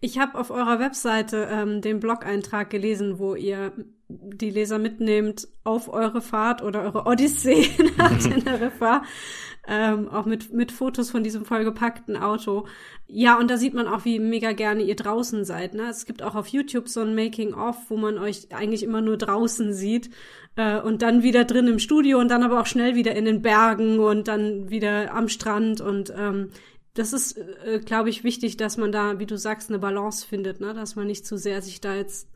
Ich 0.00 0.18
habe 0.18 0.38
auf 0.38 0.50
eurer 0.50 0.78
Webseite 0.78 1.48
ähm, 1.50 1.80
den 1.80 2.00
Blog-Eintrag 2.00 2.70
gelesen, 2.70 3.18
wo 3.18 3.34
ihr 3.34 3.72
die 4.08 4.50
Leser 4.50 4.78
mitnehmt 4.78 5.48
auf 5.64 5.92
eure 5.92 6.20
Fahrt 6.20 6.62
oder 6.62 6.82
eure 6.82 7.06
Odyssee 7.06 7.68
nach 7.96 8.18
Teneriffa. 8.18 9.02
Ähm, 9.68 10.08
auch 10.08 10.24
mit, 10.24 10.52
mit 10.52 10.72
Fotos 10.72 11.10
von 11.10 11.22
diesem 11.22 11.44
vollgepackten 11.44 12.16
Auto. 12.16 12.66
Ja, 13.06 13.38
und 13.38 13.50
da 13.50 13.58
sieht 13.58 13.74
man 13.74 13.86
auch, 13.86 14.04
wie 14.04 14.18
mega 14.18 14.52
gerne 14.52 14.82
ihr 14.82 14.96
draußen 14.96 15.44
seid. 15.44 15.74
Ne? 15.74 15.82
Es 15.90 16.06
gibt 16.06 16.22
auch 16.22 16.34
auf 16.34 16.48
YouTube 16.48 16.88
so 16.88 17.02
ein 17.02 17.14
Making-of, 17.14 17.76
wo 17.88 17.96
man 17.96 18.18
euch 18.18 18.48
eigentlich 18.54 18.82
immer 18.82 19.02
nur 19.02 19.18
draußen 19.18 19.74
sieht. 19.74 20.10
Äh, 20.56 20.80
und 20.80 21.02
dann 21.02 21.22
wieder 21.22 21.44
drin 21.44 21.66
im 21.66 21.78
Studio 21.78 22.18
und 22.18 22.30
dann 22.30 22.42
aber 22.42 22.60
auch 22.60 22.66
schnell 22.66 22.94
wieder 22.94 23.14
in 23.14 23.26
den 23.26 23.42
Bergen 23.42 24.00
und 24.00 24.28
dann 24.28 24.70
wieder 24.70 25.14
am 25.14 25.28
Strand. 25.28 25.82
Und 25.82 26.12
ähm, 26.16 26.50
das 26.94 27.12
ist, 27.12 27.38
äh, 27.38 27.80
glaube 27.84 28.10
ich, 28.10 28.24
wichtig, 28.24 28.56
dass 28.56 28.76
man 28.76 28.92
da, 28.92 29.18
wie 29.18 29.26
du 29.26 29.36
sagst, 29.36 29.68
eine 29.68 29.78
Balance 29.78 30.26
findet, 30.26 30.60
ne? 30.60 30.74
dass 30.74 30.96
man 30.96 31.06
nicht 31.06 31.26
zu 31.26 31.36
sehr 31.36 31.62
sich 31.62 31.80
da 31.80 31.94
jetzt 31.94 32.28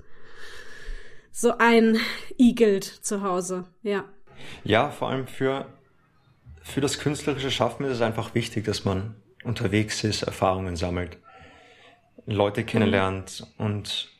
so 1.32 1.54
einigelt 1.58 2.84
zu 2.84 3.22
Hause. 3.22 3.66
Ja. 3.82 4.04
Ja, 4.62 4.90
vor 4.90 5.10
allem 5.10 5.26
für, 5.26 5.66
für 6.62 6.80
das 6.80 6.98
künstlerische 6.98 7.50
Schaffen 7.50 7.84
ist 7.86 7.96
es 7.96 8.00
einfach 8.00 8.34
wichtig, 8.34 8.64
dass 8.64 8.84
man 8.84 9.16
unterwegs 9.42 10.04
ist, 10.04 10.22
Erfahrungen 10.22 10.76
sammelt, 10.76 11.18
Leute 12.26 12.64
kennenlernt 12.64 13.46
mhm. 13.58 13.66
und 13.66 14.10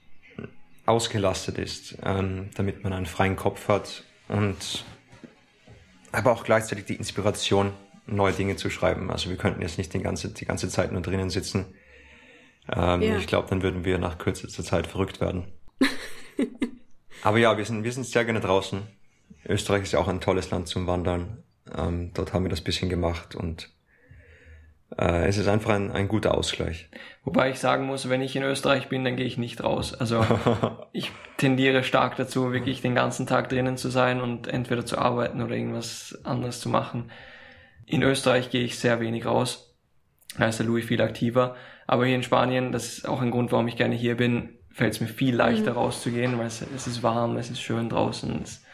ausgelastet 0.87 1.59
ist, 1.59 1.97
ähm, 2.03 2.51
damit 2.57 2.85
man 2.85 2.93
einen 2.93 3.07
freien 3.07 3.37
Kopf 3.37 3.69
hat 3.69 4.05
und 4.29 4.85
aber 6.13 6.33
auch 6.33 6.45
gleichzeitig 6.45 6.85
die 6.85 6.95
Inspiration, 6.95 7.73
neue 8.07 8.33
Dinge 8.33 8.57
zu 8.57 8.71
schreiben. 8.71 9.11
Also 9.11 9.31
wir 9.31 9.37
könnten 9.37 9.63
jetzt 9.63 9.79
nicht 9.79 9.93
die 9.95 10.01
ganze, 10.01 10.33
die 10.33 10.45
ganze 10.45 10.69
Zeit 10.69 10.93
nur 10.93 11.03
drinnen 11.03 11.31
sitzen. 11.31 11.67
Ähm, 12.75 13.03
ja. 13.03 13.17
Ich 13.17 13.27
glaube, 13.27 13.49
dann 13.49 13.63
würden 13.63 13.85
wir 13.85 13.99
nach 13.99 14.19
kürzester 14.19 14.63
Zeit 14.63 14.87
verrückt 14.87 15.21
werden. 15.21 15.45
aber 17.23 17.39
ja, 17.39 17.57
wir 17.57 17.65
sind, 17.65 17.85
wir 17.85 17.93
sind 17.93 18.07
sehr 18.07 18.25
gerne 18.25 18.41
draußen. 18.41 18.83
Österreich 19.47 19.83
ist 19.83 19.93
ja 19.93 19.99
auch 19.99 20.09
ein 20.09 20.21
tolles 20.21 20.51
Land 20.51 20.69
zum 20.69 20.87
Wandern. 20.87 21.43
Ähm, 21.77 22.13
dort 22.15 22.33
haben 22.33 22.45
wir 22.45 22.51
das 22.51 22.61
bisschen 22.61 22.89
gemacht 22.89 23.35
und 23.35 23.71
äh, 24.99 25.27
es 25.27 25.39
ist 25.39 25.49
einfach 25.49 25.71
ein, 25.71 25.91
ein 25.93 26.09
guter 26.09 26.35
Ausgleich. 26.35 26.89
Wobei 27.25 27.51
ich 27.51 27.59
sagen 27.59 27.87
muss, 27.87 28.09
wenn 28.09 28.21
ich 28.21 28.37
in 28.37 28.43
Österreich 28.43 28.89
bin, 28.89 29.05
dann 29.05 29.17
gehe 29.17 29.27
ich 29.27 29.39
nicht 29.39 29.63
raus. 29.63 29.95
Also 29.95 30.25
ich 30.93 31.11
tendiere 31.37 31.83
stark 31.85 32.17
dazu, 32.17 32.53
wirklich 32.53 32.81
den 32.83 32.95
ganzen 32.95 33.27
Tag 33.27 33.49
drinnen 33.49 33.77
zu 33.77 33.89
sein 33.89 34.21
und 34.21 34.47
entweder 34.47 34.87
zu 34.87 34.99
arbeiten 34.99 35.43
oder 35.43 35.55
irgendwas 35.55 36.19
anderes 36.25 36.61
zu 36.61 36.69
machen. 36.69 37.11
In 37.87 38.03
Österreich 38.03 38.51
gehe 38.51 38.65
ich 38.65 38.79
sehr 38.79 39.01
wenig 39.01 39.27
raus. 39.27 39.75
Da 40.39 40.49
ist 40.49 40.59
der 40.59 40.67
Louis 40.67 40.85
viel 40.85 41.01
aktiver. 41.01 41.57
Aber 41.87 42.07
hier 42.07 42.17
in 42.17 42.23
Spanien, 42.23 42.73
das 42.73 42.99
ist 42.99 43.09
auch 43.09 43.21
ein 43.21 43.31
Grund, 43.31 43.53
warum 43.53 43.69
ich 43.69 43.77
gerne 43.77 43.95
hier 43.95 44.17
bin, 44.17 44.59
fällt 44.71 44.95
es 44.95 45.01
mir 45.01 45.07
viel 45.07 45.35
leichter 45.35 45.73
mhm. 45.73 45.79
rauszugehen, 45.79 46.39
weil 46.39 46.47
es, 46.47 46.65
es, 46.75 46.87
ist 46.87 47.03
warm, 47.03 47.37
es 47.37 47.51
ist 47.51 47.61
schön 47.61 47.89
draußen. 47.89 48.43
Es, 48.43 48.65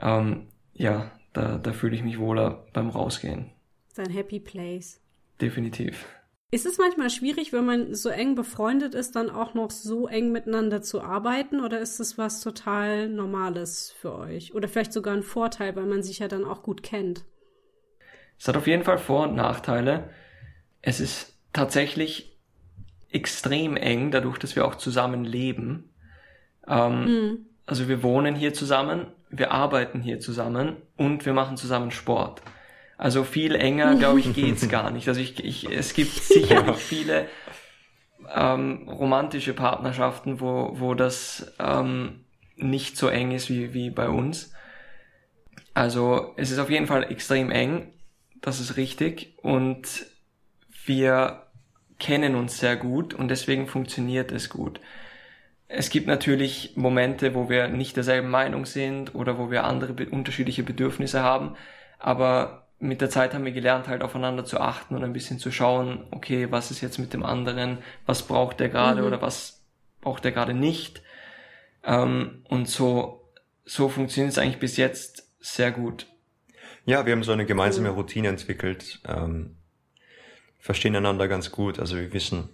ähm, 0.00 0.48
ja, 0.72 1.10
da, 1.32 1.58
da 1.58 1.72
fühle 1.72 1.96
ich 1.96 2.02
mich 2.02 2.18
wohler 2.18 2.66
beim 2.72 2.88
Rausgehen. 2.88 3.50
Sein 3.88 4.10
Happy 4.10 4.40
Place. 4.40 5.00
Definitiv. 5.40 6.06
Ist 6.50 6.66
es 6.66 6.76
manchmal 6.76 7.08
schwierig, 7.08 7.52
wenn 7.52 7.64
man 7.64 7.94
so 7.94 8.10
eng 8.10 8.34
befreundet 8.34 8.94
ist, 8.94 9.16
dann 9.16 9.30
auch 9.30 9.54
noch 9.54 9.70
so 9.70 10.06
eng 10.06 10.32
miteinander 10.32 10.82
zu 10.82 11.00
arbeiten? 11.00 11.60
Oder 11.60 11.80
ist 11.80 11.98
es 11.98 12.18
was 12.18 12.42
total 12.42 13.08
Normales 13.08 13.90
für 13.90 14.14
euch? 14.14 14.54
Oder 14.54 14.68
vielleicht 14.68 14.92
sogar 14.92 15.14
ein 15.14 15.22
Vorteil, 15.22 15.74
weil 15.76 15.86
man 15.86 16.02
sich 16.02 16.18
ja 16.18 16.28
dann 16.28 16.44
auch 16.44 16.62
gut 16.62 16.82
kennt? 16.82 17.24
Es 18.42 18.48
hat 18.48 18.56
auf 18.56 18.66
jeden 18.66 18.82
Fall 18.82 18.98
Vor- 18.98 19.28
und 19.28 19.36
Nachteile. 19.36 20.10
Es 20.80 20.98
ist 20.98 21.38
tatsächlich 21.52 22.36
extrem 23.08 23.76
eng, 23.76 24.10
dadurch, 24.10 24.36
dass 24.36 24.56
wir 24.56 24.66
auch 24.66 24.74
zusammen 24.74 25.24
leben. 25.24 25.92
Ähm, 26.66 27.04
mhm. 27.04 27.38
Also 27.66 27.86
wir 27.86 28.02
wohnen 28.02 28.34
hier 28.34 28.52
zusammen, 28.52 29.06
wir 29.30 29.52
arbeiten 29.52 30.00
hier 30.00 30.18
zusammen 30.18 30.74
und 30.96 31.24
wir 31.24 31.34
machen 31.34 31.56
zusammen 31.56 31.92
Sport. 31.92 32.42
Also 32.98 33.22
viel 33.22 33.54
enger, 33.54 33.94
glaube 33.94 34.18
ich, 34.18 34.34
geht's 34.34 34.68
gar 34.68 34.90
nicht. 34.90 35.06
Also 35.06 35.20
ich, 35.20 35.38
ich, 35.44 35.70
es 35.70 35.94
gibt 35.94 36.10
sicherlich 36.10 36.78
viele 36.78 37.28
ähm, 38.34 38.88
romantische 38.88 39.54
Partnerschaften, 39.54 40.40
wo, 40.40 40.72
wo 40.80 40.94
das 40.94 41.54
ähm, 41.60 42.24
nicht 42.56 42.96
so 42.96 43.06
eng 43.06 43.30
ist 43.30 43.50
wie, 43.50 43.72
wie 43.72 43.90
bei 43.90 44.08
uns. 44.08 44.52
Also 45.74 46.34
es 46.36 46.50
ist 46.50 46.58
auf 46.58 46.70
jeden 46.70 46.88
Fall 46.88 47.04
extrem 47.04 47.52
eng, 47.52 47.92
das 48.42 48.60
ist 48.60 48.76
richtig. 48.76 49.38
Und 49.42 50.06
wir 50.84 51.46
kennen 51.98 52.34
uns 52.34 52.58
sehr 52.58 52.76
gut 52.76 53.14
und 53.14 53.28
deswegen 53.28 53.66
funktioniert 53.66 54.32
es 54.32 54.50
gut. 54.50 54.80
Es 55.68 55.88
gibt 55.88 56.06
natürlich 56.06 56.76
Momente, 56.76 57.34
wo 57.34 57.48
wir 57.48 57.68
nicht 57.68 57.96
derselben 57.96 58.28
Meinung 58.28 58.66
sind 58.66 59.14
oder 59.14 59.38
wo 59.38 59.50
wir 59.50 59.64
andere 59.64 59.94
unterschiedliche 60.10 60.64
Bedürfnisse 60.64 61.22
haben, 61.22 61.56
aber 61.98 62.66
mit 62.78 63.00
der 63.00 63.08
Zeit 63.08 63.32
haben 63.32 63.44
wir 63.44 63.52
gelernt, 63.52 63.86
halt 63.86 64.02
aufeinander 64.02 64.44
zu 64.44 64.60
achten 64.60 64.96
und 64.96 65.04
ein 65.04 65.12
bisschen 65.12 65.38
zu 65.38 65.52
schauen, 65.52 66.04
okay, 66.10 66.50
was 66.50 66.72
ist 66.72 66.80
jetzt 66.80 66.98
mit 66.98 67.14
dem 67.14 67.22
anderen, 67.22 67.78
was 68.04 68.22
braucht 68.22 68.58
der 68.58 68.68
gerade 68.68 69.02
mhm. 69.02 69.06
oder 69.06 69.22
was 69.22 69.62
braucht 70.00 70.24
der 70.24 70.32
gerade 70.32 70.52
nicht. 70.52 71.00
Ähm, 71.84 72.44
und 72.48 72.68
so, 72.68 73.30
so 73.64 73.88
funktioniert 73.88 74.32
es 74.32 74.38
eigentlich 74.38 74.58
bis 74.58 74.76
jetzt 74.76 75.32
sehr 75.38 75.70
gut. 75.70 76.06
Ja, 76.84 77.06
wir 77.06 77.12
haben 77.12 77.22
so 77.22 77.32
eine 77.32 77.46
gemeinsame 77.46 77.90
Routine 77.90 78.28
entwickelt, 78.28 79.00
ähm, 79.06 79.56
verstehen 80.58 80.96
einander 80.96 81.28
ganz 81.28 81.52
gut, 81.52 81.78
also 81.78 81.96
wir 81.96 82.12
wissen, 82.12 82.48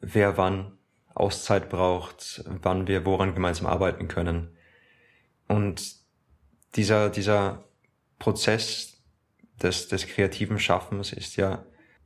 wer 0.00 0.36
wann 0.36 0.78
Auszeit 1.14 1.70
braucht, 1.70 2.44
wann 2.46 2.86
wir 2.86 3.06
woran 3.06 3.34
gemeinsam 3.34 3.66
arbeiten 3.66 4.06
können. 4.06 4.56
Und 5.48 5.94
dieser, 6.76 7.08
dieser 7.08 7.64
Prozess 8.18 9.02
des, 9.62 9.88
des 9.88 10.06
kreativen 10.06 10.58
Schaffens 10.58 11.12
ist 11.12 11.36
ja 11.36 11.64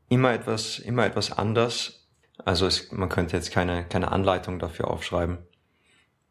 immer 0.08 0.32
etwas, 0.32 0.78
immer 0.78 1.06
etwas 1.06 1.32
anders. 1.32 2.08
Also 2.44 2.66
es, 2.66 2.92
man 2.92 3.08
könnte 3.08 3.36
jetzt 3.36 3.50
keine, 3.50 3.84
keine 3.84 4.12
Anleitung 4.12 4.58
dafür 4.58 4.88
aufschreiben. 4.88 5.38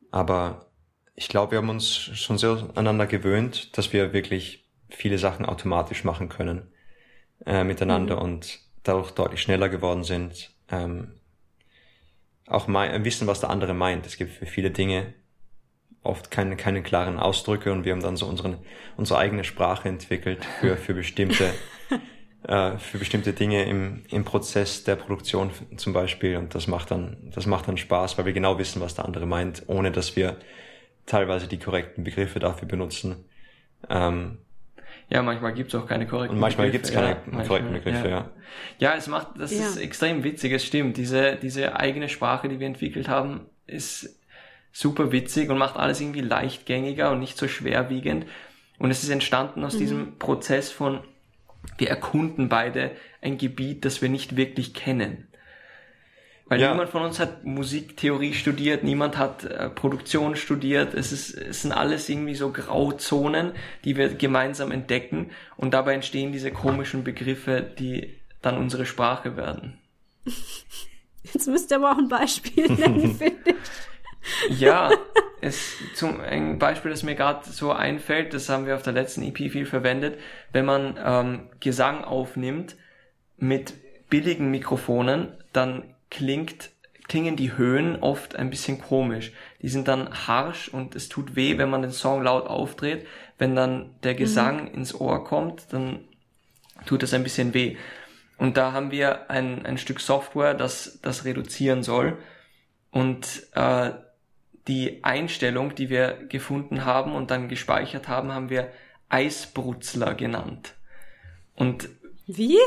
Aber 0.10 0.71
ich 1.15 1.28
glaube, 1.28 1.52
wir 1.52 1.60
haben 1.60 1.69
uns 1.69 1.95
schon 1.95 2.38
sehr 2.38 2.69
aneinander 2.76 3.06
gewöhnt, 3.06 3.78
dass 3.78 3.93
wir 3.93 4.13
wirklich 4.13 4.65
viele 4.89 5.17
Sachen 5.17 5.45
automatisch 5.45 6.04
machen 6.04 6.30
können 6.30 6.71
äh, 7.45 7.63
miteinander 7.63 8.17
mhm. 8.17 8.21
und 8.21 8.60
dadurch 8.84 9.12
deutlich 9.12 9.41
schneller 9.41 9.69
geworden 9.69 10.04
sind. 10.04 10.52
Ähm, 10.69 11.13
auch 12.47 12.67
mein, 12.67 13.06
wissen, 13.06 13.28
was 13.28 13.39
der 13.39 13.49
andere 13.49 13.73
meint. 13.73 14.06
Es 14.06 14.17
gibt 14.17 14.32
für 14.32 14.45
viele 14.45 14.71
Dinge 14.71 15.13
oft 16.04 16.32
keine, 16.32 16.58
keine 16.58 16.84
klaren 16.84 17.17
Ausdrücke 17.17 17.71
und 17.71 17.86
wir 17.86 17.93
haben 17.93 18.02
dann 18.02 18.17
so 18.17 18.26
unseren, 18.26 18.58
unsere 18.97 19.19
eigene 19.19 19.43
Sprache 19.43 19.88
entwickelt 19.88 20.43
für, 20.60 20.76
für 20.76 20.93
bestimmte, 20.93 21.54
äh, 22.43 22.78
für 22.78 22.97
bestimmte 22.97 23.32
Dinge 23.32 23.63
im, 23.63 24.04
im 24.10 24.26
Prozess 24.26 24.84
der 24.84 24.97
Produktion 24.97 25.52
zum 25.78 25.93
Beispiel 25.93 26.36
und 26.36 26.54
das 26.56 26.67
macht 26.67 26.91
dann, 26.91 27.32
das 27.34 27.45
macht 27.45 27.69
dann 27.69 27.78
Spaß, 27.78 28.17
weil 28.17 28.26
wir 28.26 28.34
genau 28.34 28.60
wissen, 28.60 28.82
was 28.82 28.95
der 28.95 29.06
andere 29.06 29.26
meint, 29.26 29.63
ohne 29.67 29.91
dass 29.91 30.17
wir 30.17 30.38
teilweise 31.06 31.48
die 31.48 31.60
korrekten 31.60 32.04
Begriffe 32.04 32.39
dafür 32.39 32.68
benutzen. 32.68 33.26
Ähm, 33.89 34.39
ja, 35.10 35.22
manchmal 35.22 35.54
gibt's 35.54 35.76
auch 35.76 35.86
keine 35.86 36.08
korrekten 36.08 36.36
Und 36.36 36.42
manchmal 36.42 36.68
Begriffe. 36.68 36.92
gibt's 36.92 36.94
keine 36.94 37.39
ja, 37.39 37.48
korrekten 37.48 37.74
Begriffe, 37.74 38.10
ja. 38.10 38.18
ja. 38.18 38.32
Ja, 38.80 38.96
es 38.96 39.08
macht, 39.08 39.39
das 39.39 39.52
ja. 39.52 39.66
ist 39.66 39.78
extrem 39.78 40.24
witzig, 40.24 40.52
es 40.54 40.66
stimmt. 40.66 40.98
Diese, 40.98 41.36
diese 41.36 41.76
eigene 41.76 42.10
Sprache, 42.10 42.50
die 42.50 42.60
wir 42.60 42.68
entwickelt 42.68 43.08
haben, 43.08 43.42
ist 43.68 44.20
super 44.72 45.12
witzig 45.12 45.50
und 45.50 45.58
macht 45.58 45.78
alles 45.78 46.02
irgendwie 46.02 46.22
leichtgängiger 46.22 47.12
und 47.12 47.20
nicht 47.20 47.38
so 47.38 47.48
schwerwiegend. 47.48 48.26
Und 48.80 48.92
es 48.92 49.04
ist 49.04 49.10
entstanden 49.10 49.63
aus 49.63 49.76
mhm. 49.76 49.80
diesem 49.80 50.20
Prozess 50.20 50.72
von, 50.72 51.02
wir 51.78 51.89
erkunden 51.89 52.50
beide 52.50 52.92
ein 53.22 53.38
Gebiet, 53.38 53.86
das 53.86 54.02
wir 54.02 54.10
nicht 54.10 54.36
wirklich 54.36 54.74
kennen. 54.74 55.28
Weil 56.54 56.62
ja. 56.62 56.72
niemand 56.72 56.92
von 56.92 57.02
uns 57.02 57.20
hat 57.20 57.46
Musiktheorie 57.46 58.36
studiert, 58.36 58.84
niemand 58.84 59.18
hat 59.18 59.44
äh, 59.44 59.70
Produktion 59.70 60.36
studiert. 60.36 60.94
Es, 60.94 61.12
ist, 61.12 61.34
es 61.34 61.63
sind 61.63 61.72
alles 61.72 62.08
irgendwie 62.10 62.36
so 62.36 62.52
Grauzonen, 62.52 63.54
die 63.86 63.98
wir 63.98 64.13
gemeinsam 64.13 64.72
entdecken. 64.72 65.32
Und 65.58 65.74
dabei 65.74 65.96
entstehen 65.96 66.32
diese 66.32 66.52
komischen 66.52 67.04
Begriffe, 67.04 67.66
die 67.80 68.20
dann 68.44 68.60
unsere 68.60 68.86
Sprache 68.86 69.36
werden. 69.36 69.80
Jetzt 71.24 71.48
müsst 71.48 71.72
ihr 71.72 71.78
aber 71.78 71.94
auch 71.94 71.98
ein 71.98 72.08
Beispiel 72.08 72.72
nennen, 72.72 73.16
finde 73.18 73.56
ich. 74.50 74.60
Ja, 74.60 74.92
es, 75.42 75.78
zum, 75.96 76.20
ein 76.22 76.60
Beispiel, 76.60 76.92
das 76.92 77.02
mir 77.02 77.16
gerade 77.16 77.50
so 77.50 77.72
einfällt, 77.72 78.36
das 78.36 78.48
haben 78.48 78.68
wir 78.68 78.76
auf 78.76 78.84
der 78.84 78.94
letzten 78.94 79.24
EP 79.24 79.38
viel 79.52 79.66
verwendet, 79.66 80.20
wenn 80.52 80.66
man 80.66 81.00
ähm, 81.04 81.50
Gesang 81.60 82.04
aufnimmt 82.04 82.76
mit 83.38 83.74
billigen 84.12 84.52
Mikrofonen, 84.52 85.36
dann 85.52 85.92
klingt, 86.13 86.69
klingen 87.08 87.36
die 87.36 87.58
Höhen 87.58 87.97
oft 88.02 88.38
ein 88.38 88.49
bisschen 88.49 88.80
komisch. 88.80 89.34
Die 89.62 89.67
sind 89.67 89.89
dann 89.89 90.28
harsch 90.28 90.69
und 90.69 90.95
es 90.95 91.10
tut 91.10 91.36
weh, 91.36 91.58
wenn 91.58 91.69
man 91.69 91.82
den 91.82 91.91
Song 91.91 92.23
laut 92.23 92.47
aufdreht. 92.47 93.06
Wenn 93.38 93.56
dann 93.56 93.95
der 94.04 94.15
Gesang 94.15 94.69
mhm. 94.69 94.76
ins 94.76 94.95
Ohr 94.95 95.26
kommt, 95.26 95.73
dann 95.73 96.06
tut 96.86 97.04
das 97.04 97.13
ein 97.13 97.23
bisschen 97.23 97.54
weh. 97.54 97.76
Und 98.38 98.58
da 98.58 98.71
haben 98.71 98.91
wir 98.91 99.30
ein, 99.30 99.65
ein 99.65 99.78
Stück 99.78 99.99
Software, 99.99 100.54
das 100.54 100.99
das 101.02 101.26
reduzieren 101.26 101.84
soll. 101.84 102.17
Und 102.91 103.47
äh, 103.54 103.91
die 104.67 105.04
Einstellung, 105.04 105.76
die 105.76 105.89
wir 105.89 106.13
gefunden 106.30 106.86
haben 106.86 107.13
und 107.15 107.32
dann 107.32 107.49
gespeichert 107.49 108.08
haben, 108.08 108.32
haben 108.32 108.49
wir 108.49 108.71
Eisbrutzler 109.10 110.13
genannt. 110.13 110.73
Und 111.56 111.89
wie? 112.28 112.58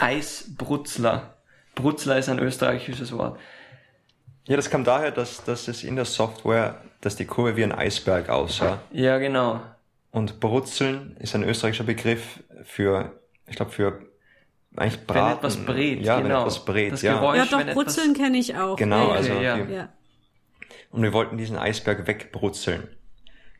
Eisbrutzler. 0.00 1.39
Brutzler 1.80 2.18
ist 2.18 2.28
ein 2.28 2.38
österreichisches 2.38 3.12
Wort. 3.12 3.38
Ja, 4.46 4.56
das 4.56 4.70
kam 4.70 4.84
daher, 4.84 5.10
dass, 5.10 5.44
dass 5.44 5.68
es 5.68 5.84
in 5.84 5.96
der 5.96 6.04
Software, 6.04 6.80
dass 7.00 7.16
die 7.16 7.26
Kurve 7.26 7.56
wie 7.56 7.64
ein 7.64 7.72
Eisberg 7.72 8.28
aussah. 8.28 8.80
Ja, 8.90 9.18
genau. 9.18 9.60
Und 10.10 10.40
Brutzeln 10.40 11.16
ist 11.20 11.34
ein 11.34 11.44
österreichischer 11.44 11.84
Begriff 11.84 12.42
für, 12.64 13.20
ich 13.46 13.56
glaube, 13.56 13.70
für 13.70 14.00
eigentlich 14.76 15.06
Braten. 15.06 15.30
Wenn 15.30 15.36
etwas 15.36 15.56
brät, 15.56 16.00
ja, 16.02 16.20
genau. 16.20 16.28
wenn 16.28 16.40
etwas 16.40 16.64
brät, 16.64 16.92
das 16.92 17.02
ja. 17.02 17.14
Geräusch, 17.14 17.50
ja, 17.50 17.64
doch, 17.64 17.74
Brutzeln 17.74 18.14
kenne 18.14 18.38
ich 18.38 18.56
auch. 18.56 18.76
Genau, 18.76 19.08
ja, 19.08 19.14
also 19.14 19.32
ja. 19.34 19.56
Die, 19.58 19.72
ja. 19.72 19.88
Und 20.90 21.02
wir 21.02 21.12
wollten 21.12 21.36
diesen 21.36 21.56
Eisberg 21.56 22.06
wegbrutzeln. 22.06 22.88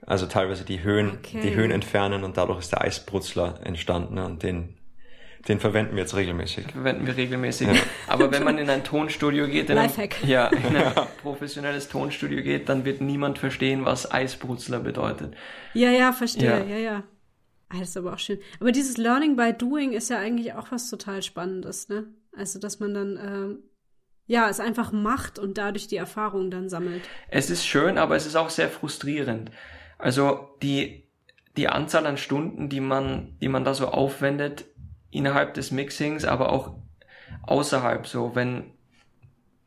Also 0.06 0.26
teilweise 0.26 0.64
die 0.64 0.82
Höhen, 0.82 1.18
okay. 1.18 1.40
die 1.42 1.54
Höhen 1.54 1.70
entfernen 1.70 2.24
und 2.24 2.36
dadurch 2.36 2.60
ist 2.60 2.72
der 2.72 2.80
Eisbrutzler 2.80 3.60
entstanden 3.62 4.18
und 4.18 4.42
den, 4.42 4.76
Den 5.48 5.58
verwenden 5.58 5.96
wir 5.96 6.02
jetzt 6.02 6.14
regelmäßig. 6.14 6.66
Den 6.66 6.72
verwenden 6.72 7.06
wir 7.06 7.16
regelmäßig. 7.16 7.68
Ja. 7.68 7.74
Aber 8.08 8.30
wenn 8.30 8.44
man 8.44 8.58
in 8.58 8.68
ein 8.68 8.84
Tonstudio 8.84 9.46
geht, 9.46 9.70
in 9.70 9.78
ein, 9.78 9.90
ja, 10.24 10.48
in 10.48 10.76
ein 10.76 10.92
professionelles 11.22 11.88
Tonstudio 11.88 12.42
geht, 12.42 12.68
dann 12.68 12.84
wird 12.84 13.00
niemand 13.00 13.38
verstehen, 13.38 13.84
was 13.84 14.10
Eisbrutzler 14.10 14.80
bedeutet. 14.80 15.34
Ja, 15.72 15.90
ja, 15.90 16.12
verstehe, 16.12 16.66
ja, 16.68 16.76
ja. 16.76 16.78
ja. 16.78 17.02
Ah, 17.70 17.78
das 17.78 17.90
ist 17.90 17.96
aber 17.96 18.12
auch 18.12 18.18
schön. 18.18 18.38
Aber 18.58 18.72
dieses 18.72 18.96
Learning 18.96 19.36
by 19.36 19.52
Doing 19.56 19.92
ist 19.92 20.10
ja 20.10 20.18
eigentlich 20.18 20.54
auch 20.54 20.72
was 20.72 20.90
total 20.90 21.22
Spannendes, 21.22 21.88
ne? 21.88 22.04
Also, 22.36 22.58
dass 22.58 22.80
man 22.80 22.94
dann, 22.94 23.16
ähm, 23.16 23.58
ja, 24.26 24.48
es 24.48 24.60
einfach 24.60 24.92
macht 24.92 25.38
und 25.38 25.56
dadurch 25.56 25.86
die 25.86 25.96
Erfahrung 25.96 26.50
dann 26.50 26.68
sammelt. 26.68 27.02
Es 27.28 27.48
ist 27.48 27.66
schön, 27.66 27.96
aber 27.96 28.16
es 28.16 28.26
ist 28.26 28.36
auch 28.36 28.50
sehr 28.50 28.68
frustrierend. 28.68 29.52
Also, 29.98 30.48
die, 30.62 31.08
die 31.56 31.68
Anzahl 31.68 32.06
an 32.06 32.16
Stunden, 32.16 32.68
die 32.68 32.80
man, 32.80 33.36
die 33.40 33.48
man 33.48 33.64
da 33.64 33.72
so 33.72 33.86
aufwendet, 33.86 34.64
innerhalb 35.10 35.54
des 35.54 35.70
Mixings, 35.70 36.24
aber 36.24 36.52
auch 36.52 36.74
außerhalb, 37.42 38.06
so, 38.06 38.34
wenn, 38.34 38.70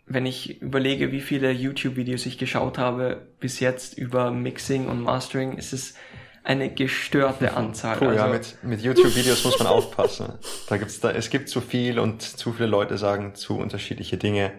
wenn 0.06 0.25
ich 0.25 0.62
überlege, 0.62 1.12
wie 1.12 1.21
viele 1.21 1.51
YouTube-Videos 1.51 2.25
ich 2.25 2.38
geschaut 2.38 2.77
habe 2.77 3.27
bis 3.39 3.60
jetzt 3.60 3.97
über 3.97 4.32
Mixing 4.32 4.88
und 4.88 5.01
Mastering, 5.01 5.58
ist 5.58 5.73
es 5.73 5.95
eine 6.43 6.69
gestörte 6.73 7.53
Anzahl. 7.58 7.97
Puh, 7.97 8.08
also, 8.08 8.17
ja, 8.17 8.27
mit, 8.27 8.58
mit 8.63 8.82
YouTube-Videos 8.82 9.43
muss 9.43 9.60
man 9.60 9.67
aufpassen. 9.67 10.34
Da 10.67 10.77
gibt's 10.77 10.99
da, 10.99 11.12
es 11.12 11.29
gibt 11.29 11.49
zu 11.49 11.62
viel 11.62 11.99
und 11.99 12.21
zu 12.21 12.53
viele 12.53 12.67
Leute 12.67 12.97
sagen 12.97 13.36
zu 13.36 13.58
unterschiedliche 13.58 14.17
Dinge. 14.17 14.51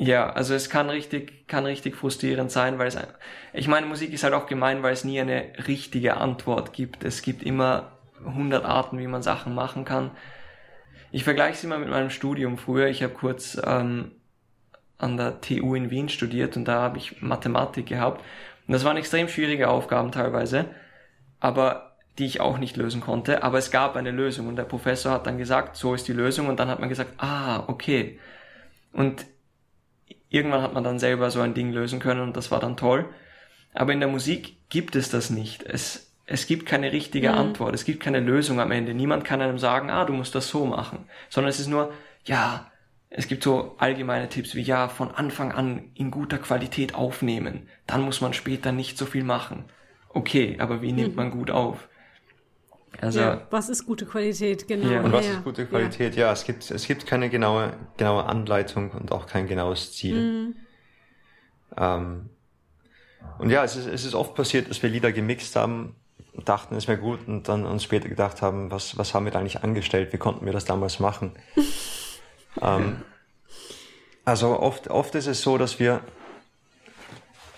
Ja, 0.00 0.30
also 0.30 0.54
es 0.54 0.70
kann 0.70 0.90
richtig, 0.90 1.48
kann 1.48 1.66
richtig 1.66 1.96
frustrierend 1.96 2.52
sein, 2.52 2.78
weil 2.78 2.86
es, 2.86 2.96
ich 3.52 3.66
meine, 3.66 3.86
Musik 3.86 4.12
ist 4.12 4.22
halt 4.22 4.32
auch 4.32 4.46
gemein, 4.46 4.84
weil 4.84 4.92
es 4.92 5.02
nie 5.02 5.20
eine 5.20 5.52
richtige 5.66 6.18
Antwort 6.18 6.72
gibt. 6.72 7.02
Es 7.02 7.20
gibt 7.22 7.42
immer 7.42 7.97
hundert 8.24 8.64
Arten, 8.64 8.98
wie 8.98 9.06
man 9.06 9.22
Sachen 9.22 9.54
machen 9.54 9.84
kann. 9.84 10.10
Ich 11.10 11.24
vergleiche 11.24 11.54
es 11.54 11.64
immer 11.64 11.78
mit 11.78 11.88
meinem 11.88 12.10
Studium 12.10 12.58
früher. 12.58 12.88
Ich 12.88 13.02
habe 13.02 13.14
kurz 13.14 13.60
ähm, 13.64 14.12
an 14.98 15.16
der 15.16 15.40
TU 15.40 15.74
in 15.74 15.90
Wien 15.90 16.08
studiert 16.08 16.56
und 16.56 16.66
da 16.66 16.82
habe 16.82 16.98
ich 16.98 17.22
Mathematik 17.22 17.86
gehabt. 17.86 18.22
Und 18.66 18.72
das 18.72 18.84
waren 18.84 18.96
extrem 18.96 19.28
schwierige 19.28 19.68
Aufgaben 19.70 20.12
teilweise, 20.12 20.66
aber 21.40 21.96
die 22.18 22.26
ich 22.26 22.40
auch 22.40 22.58
nicht 22.58 22.76
lösen 22.76 23.00
konnte. 23.00 23.42
Aber 23.42 23.58
es 23.58 23.70
gab 23.70 23.96
eine 23.96 24.10
Lösung 24.10 24.48
und 24.48 24.56
der 24.56 24.64
Professor 24.64 25.12
hat 25.12 25.26
dann 25.26 25.38
gesagt, 25.38 25.76
so 25.76 25.94
ist 25.94 26.08
die 26.08 26.12
Lösung 26.12 26.48
und 26.48 26.58
dann 26.58 26.68
hat 26.68 26.80
man 26.80 26.88
gesagt, 26.88 27.12
ah, 27.18 27.64
okay. 27.68 28.18
Und 28.92 29.24
irgendwann 30.28 30.62
hat 30.62 30.74
man 30.74 30.84
dann 30.84 30.98
selber 30.98 31.30
so 31.30 31.40
ein 31.40 31.54
Ding 31.54 31.72
lösen 31.72 32.00
können 32.00 32.20
und 32.20 32.36
das 32.36 32.50
war 32.50 32.60
dann 32.60 32.76
toll. 32.76 33.08
Aber 33.72 33.92
in 33.92 34.00
der 34.00 34.08
Musik 34.08 34.56
gibt 34.68 34.96
es 34.96 35.10
das 35.10 35.30
nicht. 35.30 35.62
Es, 35.62 36.07
es 36.30 36.46
gibt 36.46 36.66
keine 36.66 36.92
richtige 36.92 37.30
mhm. 37.30 37.38
Antwort. 37.38 37.74
Es 37.74 37.84
gibt 37.84 38.00
keine 38.02 38.20
Lösung 38.20 38.60
am 38.60 38.70
Ende. 38.70 38.92
Niemand 38.92 39.24
kann 39.24 39.40
einem 39.40 39.58
sagen, 39.58 39.90
ah, 39.90 40.04
du 40.04 40.12
musst 40.12 40.34
das 40.34 40.48
so 40.48 40.66
machen. 40.66 41.06
Sondern 41.30 41.48
es 41.48 41.58
ist 41.58 41.68
nur, 41.68 41.92
ja, 42.24 42.70
es 43.08 43.28
gibt 43.28 43.42
so 43.42 43.76
allgemeine 43.78 44.28
Tipps 44.28 44.54
wie 44.54 44.60
ja, 44.60 44.88
von 44.88 45.10
Anfang 45.10 45.52
an 45.52 45.90
in 45.94 46.10
guter 46.10 46.36
Qualität 46.36 46.94
aufnehmen. 46.94 47.68
Dann 47.86 48.02
muss 48.02 48.20
man 48.20 48.34
später 48.34 48.72
nicht 48.72 48.98
so 48.98 49.06
viel 49.06 49.24
machen. 49.24 49.64
Okay, 50.10 50.56
aber 50.58 50.82
wie 50.82 50.92
nimmt 50.92 51.10
mhm. 51.10 51.16
man 51.16 51.30
gut 51.30 51.50
auf? 51.50 51.88
Also, 53.00 53.20
ja, 53.20 53.46
was 53.50 53.70
ist 53.70 53.86
gute 53.86 54.04
Qualität, 54.04 54.68
genau. 54.68 54.90
Ja. 54.90 55.00
Und 55.00 55.12
was 55.12 55.26
ist 55.26 55.44
gute 55.44 55.66
Qualität? 55.66 56.14
Ja. 56.14 56.26
ja, 56.26 56.32
es 56.32 56.44
gibt, 56.44 56.70
es 56.70 56.86
gibt 56.86 57.06
keine 57.06 57.30
genaue, 57.30 57.72
genaue 57.96 58.24
Anleitung 58.24 58.90
und 58.90 59.12
auch 59.12 59.26
kein 59.26 59.46
genaues 59.46 59.94
Ziel. 59.94 60.16
Mhm. 60.16 60.56
Ähm, 61.76 62.30
und 63.38 63.50
ja, 63.50 63.64
es 63.64 63.76
ist, 63.76 63.86
es 63.86 64.04
ist 64.04 64.14
oft 64.14 64.34
passiert, 64.34 64.68
dass 64.68 64.82
wir 64.82 64.90
Lieder 64.90 65.12
gemixt 65.12 65.56
haben, 65.56 65.94
dachten, 66.44 66.74
es 66.76 66.88
wäre 66.88 66.98
gut 66.98 67.26
und 67.26 67.48
dann 67.48 67.66
uns 67.66 67.84
später 67.84 68.08
gedacht 68.08 68.42
haben, 68.42 68.70
was, 68.70 68.96
was 68.98 69.14
haben 69.14 69.24
wir 69.24 69.32
da 69.32 69.38
eigentlich 69.38 69.62
angestellt? 69.62 70.12
Wie 70.12 70.18
konnten 70.18 70.46
wir 70.46 70.52
das 70.52 70.64
damals 70.64 71.00
machen? 71.00 71.32
Ähm, 72.60 73.02
also 74.24 74.58
oft, 74.58 74.88
oft 74.88 75.14
ist 75.14 75.26
es 75.26 75.42
so, 75.42 75.58
dass 75.58 75.78
wir 75.78 76.00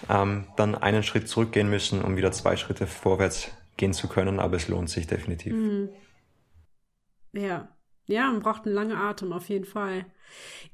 ähm, 0.09 0.47
dann 0.57 0.75
einen 0.75 1.03
Schritt 1.03 1.29
zurückgehen 1.29 1.71
müssen, 1.71 2.03
um 2.03 2.17
wieder 2.17 2.33
zwei 2.33 2.57
Schritte 2.57 2.87
vorwärts 2.87 3.51
gehen 3.77 3.93
zu 3.93 4.09
können, 4.09 4.39
aber 4.41 4.57
es 4.57 4.69
lohnt 4.69 4.91
sich 4.91 5.07
definitiv. 5.07 5.55
Mhm. 5.55 5.89
Ja. 7.33 7.69
Ja, 8.11 8.31
man 8.31 8.41
braucht 8.41 8.67
einen 8.67 8.75
langen 8.75 8.97
Atem 8.97 9.33
auf 9.33 9.49
jeden 9.49 9.65
Fall. 9.65 10.07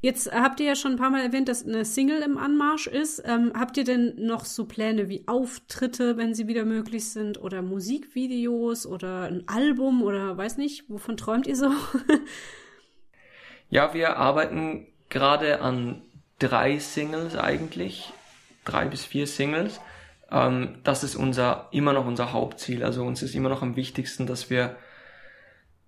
Jetzt 0.01 0.31
habt 0.33 0.61
ihr 0.61 0.66
ja 0.66 0.77
schon 0.77 0.92
ein 0.92 0.99
paar 0.99 1.11
Mal 1.11 1.22
erwähnt, 1.22 1.49
dass 1.49 1.64
eine 1.64 1.85
Single 1.85 2.22
im 2.22 2.37
Anmarsch 2.37 2.87
ist. 2.87 3.22
Ähm, 3.25 3.53
habt 3.55 3.77
ihr 3.77 3.85
denn 3.85 4.14
noch 4.18 4.44
so 4.44 4.66
Pläne 4.66 5.09
wie 5.09 5.25
Auftritte, 5.27 6.16
wenn 6.16 6.35
sie 6.35 6.46
wieder 6.46 6.64
möglich 6.64 7.11
sind, 7.11 7.40
oder 7.40 7.62
Musikvideos 7.62 8.87
oder 8.87 9.22
ein 9.22 9.44
Album 9.49 10.03
oder 10.03 10.37
weiß 10.37 10.59
nicht, 10.59 10.88
wovon 10.90 11.16
träumt 11.16 11.46
ihr 11.46 11.57
so? 11.57 11.70
Ja, 13.68 13.94
wir 13.94 14.16
arbeiten 14.16 14.87
gerade 15.09 15.61
an 15.61 16.03
drei 16.38 16.79
Singles 16.79 17.37
eigentlich, 17.37 18.12
drei 18.64 18.87
bis 18.87 19.05
vier 19.05 19.27
Singles. 19.27 19.81
Ähm, 20.31 20.79
das 20.85 21.03
ist 21.03 21.16
unser 21.16 21.68
immer 21.72 21.92
noch 21.92 22.07
unser 22.07 22.33
Hauptziel. 22.33 22.85
Also 22.85 23.05
uns 23.05 23.22
ist 23.22 23.35
immer 23.35 23.49
noch 23.49 23.62
am 23.62 23.75
wichtigsten, 23.75 24.27
dass 24.27 24.51
wir 24.51 24.77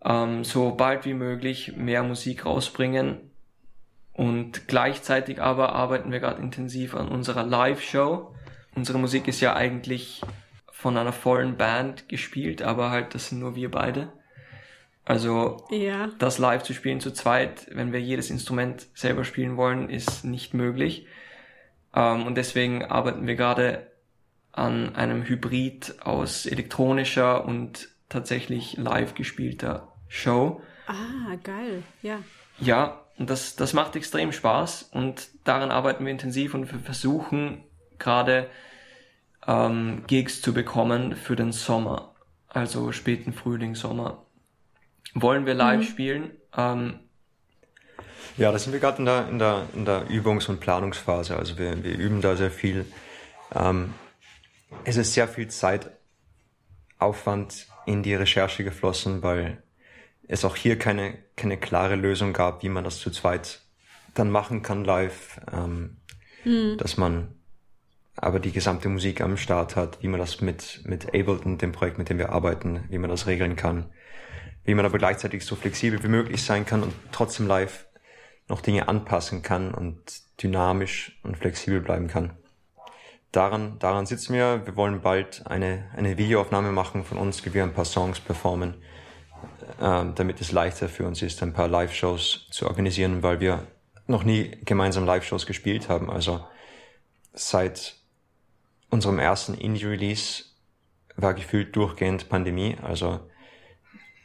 ähm, 0.04 0.44
so 0.44 0.72
bald 0.72 1.04
wie 1.04 1.14
möglich 1.14 1.76
mehr 1.76 2.02
Musik 2.02 2.46
rausbringen. 2.46 3.18
Und 4.12 4.66
gleichzeitig 4.66 5.40
aber 5.40 5.72
arbeiten 5.72 6.10
wir 6.10 6.20
gerade 6.20 6.42
intensiv 6.42 6.94
an 6.94 7.08
unserer 7.08 7.44
Live-Show. 7.44 8.34
Unsere 8.74 8.98
Musik 8.98 9.28
ist 9.28 9.40
ja 9.40 9.54
eigentlich 9.54 10.22
von 10.70 10.96
einer 10.96 11.12
vollen 11.12 11.56
Band 11.56 12.08
gespielt, 12.08 12.62
aber 12.62 12.90
halt 12.90 13.14
das 13.14 13.28
sind 13.28 13.40
nur 13.40 13.54
wir 13.54 13.70
beide. 13.70 14.12
Also 15.04 15.56
ja. 15.70 16.10
das 16.18 16.38
live 16.38 16.62
zu 16.62 16.74
spielen 16.74 17.00
zu 17.00 17.12
zweit, 17.12 17.66
wenn 17.72 17.92
wir 17.92 18.00
jedes 18.00 18.28
Instrument 18.28 18.88
selber 18.92 19.24
spielen 19.24 19.56
wollen, 19.56 19.88
ist 19.88 20.24
nicht 20.24 20.52
möglich. 20.52 21.06
Ähm, 21.94 22.26
und 22.26 22.36
deswegen 22.36 22.84
arbeiten 22.84 23.26
wir 23.26 23.34
gerade 23.34 23.86
an 24.52 24.94
einem 24.96 25.24
Hybrid 25.24 25.96
aus 26.02 26.44
elektronischer 26.44 27.44
und 27.44 27.88
tatsächlich 28.08 28.76
live 28.76 29.14
gespielter 29.14 29.92
Show. 30.08 30.60
Ah, 30.86 31.36
geil, 31.42 31.82
ja. 32.02 32.20
Ja, 32.58 33.04
und 33.18 33.30
das, 33.30 33.56
das 33.56 33.72
macht 33.72 33.96
extrem 33.96 34.32
Spaß 34.32 34.90
und 34.92 35.28
daran 35.44 35.70
arbeiten 35.70 36.04
wir 36.04 36.12
intensiv 36.12 36.54
und 36.54 36.72
wir 36.72 36.78
versuchen 36.78 37.64
gerade 37.98 38.48
ähm, 39.46 40.04
Gigs 40.06 40.40
zu 40.40 40.54
bekommen 40.54 41.16
für 41.16 41.36
den 41.36 41.52
Sommer, 41.52 42.14
also 42.48 42.92
späten 42.92 43.32
Frühling, 43.32 43.74
Sommer 43.74 44.24
wollen 45.14 45.46
wir 45.46 45.54
live 45.54 45.80
mhm. 45.80 45.84
spielen. 45.84 46.30
Ähm, 46.56 47.00
ja, 48.36 48.52
da 48.52 48.58
sind 48.58 48.72
wir 48.72 48.80
gerade 48.80 48.98
in 48.98 49.06
der, 49.06 49.28
in, 49.28 49.38
der, 49.38 49.66
in 49.74 49.84
der 49.84 50.08
Übungs- 50.08 50.48
und 50.48 50.58
Planungsphase. 50.60 51.36
Also 51.36 51.58
wir, 51.58 51.82
wir 51.82 51.96
üben 51.96 52.20
da 52.20 52.36
sehr 52.36 52.50
viel. 52.50 52.84
Ähm, 53.54 53.94
es 54.84 54.96
ist 54.96 55.14
sehr 55.14 55.28
viel 55.28 55.48
Zeitaufwand 55.48 57.66
in 57.88 58.02
die 58.02 58.14
Recherche 58.14 58.64
geflossen, 58.64 59.22
weil 59.22 59.62
es 60.26 60.44
auch 60.44 60.56
hier 60.56 60.78
keine, 60.78 61.18
keine 61.36 61.56
klare 61.56 61.96
Lösung 61.96 62.32
gab, 62.32 62.62
wie 62.62 62.68
man 62.68 62.84
das 62.84 62.98
zu 62.98 63.10
zweit 63.10 63.62
dann 64.14 64.30
machen 64.30 64.62
kann 64.62 64.84
live. 64.84 65.40
Ähm, 65.52 65.96
mhm. 66.44 66.76
Dass 66.78 66.96
man 66.96 67.34
aber 68.16 68.40
die 68.40 68.52
gesamte 68.52 68.88
Musik 68.88 69.20
am 69.20 69.36
Start 69.36 69.76
hat, 69.76 70.02
wie 70.02 70.08
man 70.08 70.20
das 70.20 70.40
mit, 70.40 70.82
mit 70.84 71.06
Ableton, 71.06 71.58
dem 71.58 71.72
Projekt, 71.72 71.98
mit 71.98 72.08
dem 72.08 72.18
wir 72.18 72.30
arbeiten, 72.30 72.84
wie 72.88 72.98
man 72.98 73.10
das 73.10 73.26
regeln 73.26 73.56
kann 73.56 73.90
wie 74.68 74.74
man 74.74 74.84
aber 74.84 74.98
gleichzeitig 74.98 75.46
so 75.46 75.56
flexibel 75.56 76.02
wie 76.02 76.08
möglich 76.08 76.42
sein 76.42 76.66
kann 76.66 76.82
und 76.82 76.92
trotzdem 77.10 77.46
live 77.46 77.86
noch 78.48 78.60
Dinge 78.60 78.86
anpassen 78.86 79.40
kann 79.40 79.72
und 79.72 79.98
dynamisch 80.42 81.18
und 81.22 81.38
flexibel 81.38 81.80
bleiben 81.80 82.06
kann. 82.06 82.36
Daran, 83.32 83.78
daran 83.78 84.06
sitzen 84.06 84.34
wir. 84.34 84.64
Wir 84.64 84.76
wollen 84.76 85.02
bald 85.02 85.46
eine, 85.46 85.90
eine 85.94 86.16
Videoaufnahme 86.16 86.72
machen 86.72 87.04
von 87.04 87.18
uns, 87.18 87.44
wie 87.44 87.52
wir 87.52 87.62
ein 87.62 87.74
paar 87.74 87.84
Songs 87.84 88.20
performen, 88.20 88.74
äh, 89.80 90.04
damit 90.14 90.40
es 90.40 90.50
leichter 90.50 90.88
für 90.88 91.06
uns 91.06 91.20
ist, 91.20 91.42
ein 91.42 91.52
paar 91.52 91.68
Live-Shows 91.68 92.48
zu 92.50 92.66
organisieren, 92.66 93.22
weil 93.22 93.40
wir 93.40 93.66
noch 94.06 94.24
nie 94.24 94.58
gemeinsam 94.64 95.04
Live-Shows 95.04 95.46
gespielt 95.46 95.90
haben. 95.90 96.10
Also 96.10 96.40
seit 97.34 97.96
unserem 98.90 99.18
ersten 99.18 99.54
Indie-Release 99.54 100.44
war 101.16 101.34
gefühlt 101.34 101.76
durchgehend 101.76 102.30
Pandemie. 102.30 102.76
Also 102.82 103.20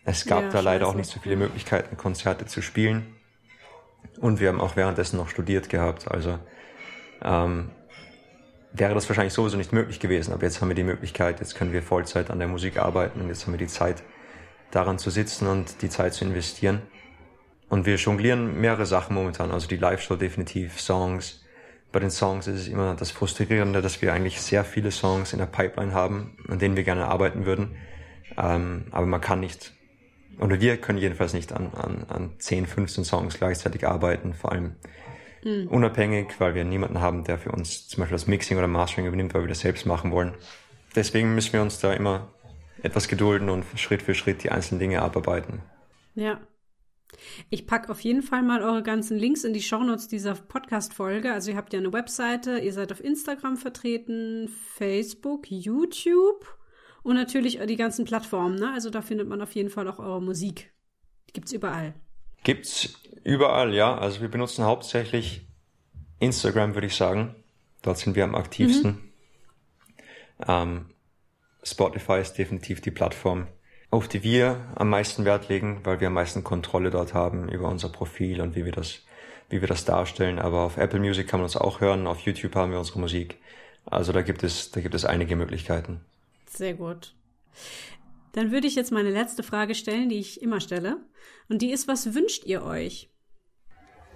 es 0.05 0.25
gab 0.25 0.43
ja, 0.43 0.49
da 0.49 0.59
leider 0.61 0.87
auch 0.87 0.95
nicht 0.95 1.09
so 1.09 1.19
viele 1.19 1.35
Möglichkeiten, 1.35 1.97
Konzerte 1.97 2.45
zu 2.45 2.61
spielen. 2.61 3.15
Und 4.19 4.39
wir 4.39 4.49
haben 4.49 4.61
auch 4.61 4.75
währenddessen 4.75 5.17
noch 5.17 5.29
studiert 5.29 5.69
gehabt. 5.69 6.09
Also 6.09 6.39
ähm, 7.21 7.71
wäre 8.73 8.93
das 8.93 9.07
wahrscheinlich 9.07 9.33
sowieso 9.33 9.57
nicht 9.57 9.71
möglich 9.71 9.99
gewesen. 9.99 10.33
Aber 10.33 10.43
jetzt 10.43 10.61
haben 10.61 10.67
wir 10.67 10.75
die 10.75 10.83
Möglichkeit, 10.83 11.39
jetzt 11.39 11.55
können 11.55 11.73
wir 11.73 11.83
Vollzeit 11.83 12.29
an 12.29 12.39
der 12.39 12.47
Musik 12.47 12.77
arbeiten 12.77 13.21
und 13.21 13.29
jetzt 13.29 13.45
haben 13.45 13.53
wir 13.53 13.59
die 13.59 13.67
Zeit, 13.67 14.03
daran 14.71 14.97
zu 14.97 15.11
sitzen 15.11 15.47
und 15.47 15.81
die 15.83 15.89
Zeit 15.89 16.13
zu 16.13 16.25
investieren. 16.25 16.81
Und 17.69 17.85
wir 17.85 17.95
jonglieren 17.95 18.59
mehrere 18.59 18.85
Sachen 18.85 19.15
momentan. 19.15 19.51
Also 19.51 19.67
die 19.67 19.77
Live-Show 19.77 20.15
definitiv, 20.15 20.79
Songs. 20.79 21.43
Bei 21.91 21.99
den 21.99 22.09
Songs 22.09 22.47
ist 22.47 22.61
es 22.61 22.67
immer 22.67 22.95
das 22.95 23.11
Frustrierende, 23.11 23.81
dass 23.81 24.01
wir 24.01 24.13
eigentlich 24.13 24.41
sehr 24.41 24.63
viele 24.63 24.89
Songs 24.89 25.31
in 25.31 25.39
der 25.39 25.45
Pipeline 25.45 25.93
haben, 25.93 26.37
an 26.47 26.57
denen 26.57 26.75
wir 26.75 26.83
gerne 26.83 27.05
arbeiten 27.05 27.45
würden. 27.45 27.75
Ähm, 28.35 28.85
aber 28.91 29.05
man 29.05 29.21
kann 29.21 29.39
nicht 29.39 29.73
oder 30.39 30.59
wir 30.59 30.77
können 30.77 30.97
jedenfalls 30.97 31.33
nicht 31.33 31.51
an, 31.53 31.71
an, 31.73 32.05
an 32.07 32.31
10, 32.39 32.65
15 32.65 33.03
Songs 33.03 33.37
gleichzeitig 33.37 33.87
arbeiten, 33.87 34.33
vor 34.33 34.51
allem 34.51 34.75
mhm. 35.43 35.67
unabhängig, 35.67 36.39
weil 36.39 36.55
wir 36.55 36.63
niemanden 36.63 36.99
haben, 36.99 37.23
der 37.23 37.37
für 37.37 37.51
uns 37.51 37.87
zum 37.87 38.01
Beispiel 38.01 38.15
das 38.15 38.27
Mixing 38.27 38.57
oder 38.57 38.67
Mastering 38.67 39.07
übernimmt, 39.07 39.33
weil 39.33 39.41
wir 39.41 39.49
das 39.49 39.61
selbst 39.61 39.85
machen 39.85 40.11
wollen. 40.11 40.33
Deswegen 40.95 41.33
müssen 41.35 41.53
wir 41.53 41.61
uns 41.61 41.79
da 41.79 41.93
immer 41.93 42.33
etwas 42.81 43.07
gedulden 43.07 43.49
und 43.49 43.65
Schritt 43.75 44.01
für 44.01 44.13
Schritt 44.13 44.43
die 44.43 44.51
einzelnen 44.51 44.79
Dinge 44.79 45.01
abarbeiten. 45.01 45.61
Ja. 46.15 46.41
Ich 47.49 47.67
packe 47.67 47.91
auf 47.91 48.01
jeden 48.01 48.23
Fall 48.23 48.41
mal 48.41 48.61
eure 48.61 48.83
ganzen 48.83 49.17
Links 49.17 49.43
in 49.43 49.53
die 49.53 49.61
Shownotes 49.61 50.07
dieser 50.07 50.33
Podcast-Folge. 50.33 51.31
Also 51.31 51.51
ihr 51.51 51.57
habt 51.57 51.71
ja 51.73 51.79
eine 51.79 51.93
Webseite, 51.93 52.57
ihr 52.57 52.73
seid 52.73 52.91
auf 52.91 53.03
Instagram 53.03 53.57
vertreten, 53.57 54.49
Facebook, 54.49 55.49
YouTube 55.49 56.57
und 57.03 57.15
natürlich 57.15 57.59
die 57.65 57.75
ganzen 57.75 58.05
Plattformen. 58.05 58.55
Ne? 58.55 58.71
Also 58.73 58.89
da 58.89 59.01
findet 59.01 59.27
man 59.27 59.41
auf 59.41 59.53
jeden 59.53 59.69
Fall 59.69 59.87
auch 59.87 59.99
eure 59.99 60.21
Musik. 60.21 60.73
Die 61.29 61.33
gibt's 61.33 61.53
überall. 61.53 61.93
Gibt's 62.43 63.01
überall, 63.23 63.73
ja. 63.73 63.97
Also 63.97 64.21
wir 64.21 64.29
benutzen 64.29 64.65
hauptsächlich 64.65 65.47
Instagram, 66.19 66.73
würde 66.75 66.87
ich 66.87 66.95
sagen. 66.95 67.35
Dort 67.81 67.97
sind 67.97 68.15
wir 68.15 68.23
am 68.23 68.35
aktivsten. 68.35 68.91
Mhm. 68.91 70.45
Ähm, 70.47 70.85
Spotify 71.63 72.19
ist 72.19 72.33
definitiv 72.33 72.81
die 72.81 72.91
Plattform, 72.91 73.47
auf 73.89 74.07
die 74.07 74.23
wir 74.23 74.71
am 74.75 74.89
meisten 74.89 75.25
Wert 75.25 75.49
legen, 75.49 75.81
weil 75.83 75.99
wir 75.99 76.07
am 76.07 76.13
meisten 76.13 76.43
Kontrolle 76.43 76.91
dort 76.91 77.13
haben 77.13 77.49
über 77.49 77.69
unser 77.69 77.89
Profil 77.89 78.41
und 78.41 78.55
wie 78.55 78.65
wir 78.65 78.71
das, 78.71 78.99
wie 79.49 79.61
wir 79.61 79.67
das 79.67 79.85
darstellen. 79.85 80.39
Aber 80.39 80.61
auf 80.61 80.77
Apple 80.77 80.99
Music 80.99 81.27
kann 81.27 81.39
man 81.39 81.45
uns 81.45 81.55
auch 81.55 81.81
hören, 81.81 82.07
auf 82.07 82.19
YouTube 82.19 82.55
haben 82.55 82.71
wir 82.71 82.79
unsere 82.79 82.99
Musik. 82.99 83.37
Also 83.85 84.11
da 84.11 84.21
gibt 84.21 84.43
es, 84.43 84.71
da 84.71 84.81
gibt 84.81 84.95
es 84.95 85.05
einige 85.05 85.35
Möglichkeiten. 85.35 86.01
Sehr 86.47 86.73
gut. 86.73 87.13
Dann 88.33 88.51
würde 88.51 88.67
ich 88.67 88.75
jetzt 88.75 88.91
meine 88.91 89.11
letzte 89.11 89.43
Frage 89.43 89.75
stellen, 89.75 90.09
die 90.09 90.19
ich 90.19 90.41
immer 90.41 90.59
stelle. 90.59 90.97
Und 91.49 91.61
die 91.61 91.71
ist, 91.71 91.87
was 91.87 92.13
wünscht 92.13 92.45
ihr 92.45 92.63
euch? 92.63 93.09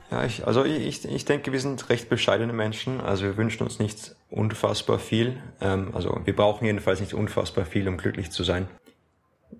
Ja, 0.10 0.26
ich, 0.26 0.46
also 0.48 0.66
ich, 0.66 1.06
ich 1.06 1.26
denke, 1.26 1.52
wir 1.52 1.60
sind 1.60 1.90
recht 1.90 2.10
bescheidene 2.10 2.54
Menschen. 2.54 3.00
Also 3.00 3.26
wir 3.26 3.38
wünschen 3.38 3.64
uns 3.64 3.80
nicht 3.80 4.16
unfassbar 4.30 4.98
viel. 5.00 5.42
Ähm, 5.62 5.92
also 5.94 6.20
wir 6.26 6.36
brauchen 6.36 6.66
jedenfalls 6.66 7.00
nicht 7.00 7.14
unfassbar 7.14 7.66
viel, 7.66 7.88
um 7.88 7.98
glücklich 7.98 8.32
zu 8.32 8.44
sein. 8.44 8.68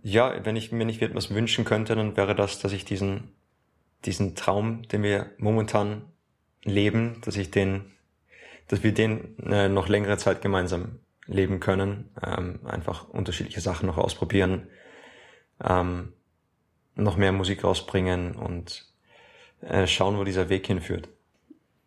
Ja, 0.02 0.44
wenn 0.44 0.56
ich 0.56 0.72
mir 0.72 0.86
nicht 0.86 1.02
etwas 1.02 1.34
wünschen 1.34 1.64
könnte, 1.64 1.96
dann 1.96 2.18
wäre 2.18 2.34
das, 2.34 2.60
dass 2.60 2.74
ich 2.74 2.84
diesen, 2.84 3.36
diesen 4.06 4.36
Traum, 4.36 4.88
den 4.88 5.04
wir 5.04 5.32
momentan 5.38 6.04
leben, 6.64 7.22
dass 7.24 7.38
ich 7.38 7.52
den, 7.52 7.92
dass 8.70 8.84
wir 8.84 8.94
den 8.94 9.38
äh, 9.40 9.70
noch 9.70 9.88
längere 9.88 10.18
Zeit 10.18 10.42
gemeinsam 10.42 11.00
leben 11.28 11.60
können, 11.60 12.10
ähm, 12.26 12.60
einfach 12.66 13.10
unterschiedliche 13.10 13.62
Sachen 13.62 13.88
noch 13.88 13.98
ausprobieren, 13.98 14.68
ähm, 15.64 16.14
noch 16.96 17.18
mehr 17.18 17.32
Musik 17.32 17.64
rausbringen 17.64 18.36
und 18.36 18.86
äh, 19.62 19.88
schauen, 19.88 20.18
wo 20.18 20.24
dieser 20.24 20.50
Weg 20.50 20.68
hinführt. 20.68 21.10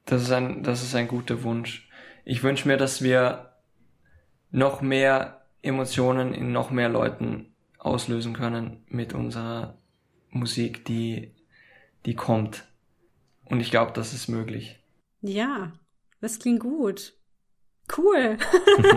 Das 0.07 0.23
ist 0.23 0.31
ein, 0.31 0.63
das 0.63 0.83
ist 0.83 0.95
ein 0.95 1.09
guter 1.09 1.43
Wunsch. 1.43 1.89
Ich 2.25 2.43
wünsche 2.43 2.69
mir, 2.69 2.77
dass 2.77 3.03
wir 3.03 3.55
noch 4.51 4.81
mehr 4.81 5.47
Emotionen 5.63 6.35
in 6.35 6.53
noch 6.53 6.71
mehr 6.71 6.89
Leuten 6.89 7.55
auslösen 7.79 8.35
können 8.35 8.85
mit 8.89 9.15
unserer 9.15 9.79
Musik, 10.31 10.85
die, 10.85 11.35
die 12.07 12.15
kommt. 12.15 12.67
Und 13.45 13.61
ich 13.61 13.71
glaube, 13.71 13.93
das 13.93 14.13
ist 14.13 14.29
möglich. 14.29 14.79
Ja, 15.23 15.73
das 16.21 16.39
klingt 16.39 16.61
gut. 16.61 17.15
Cool. 17.97 18.37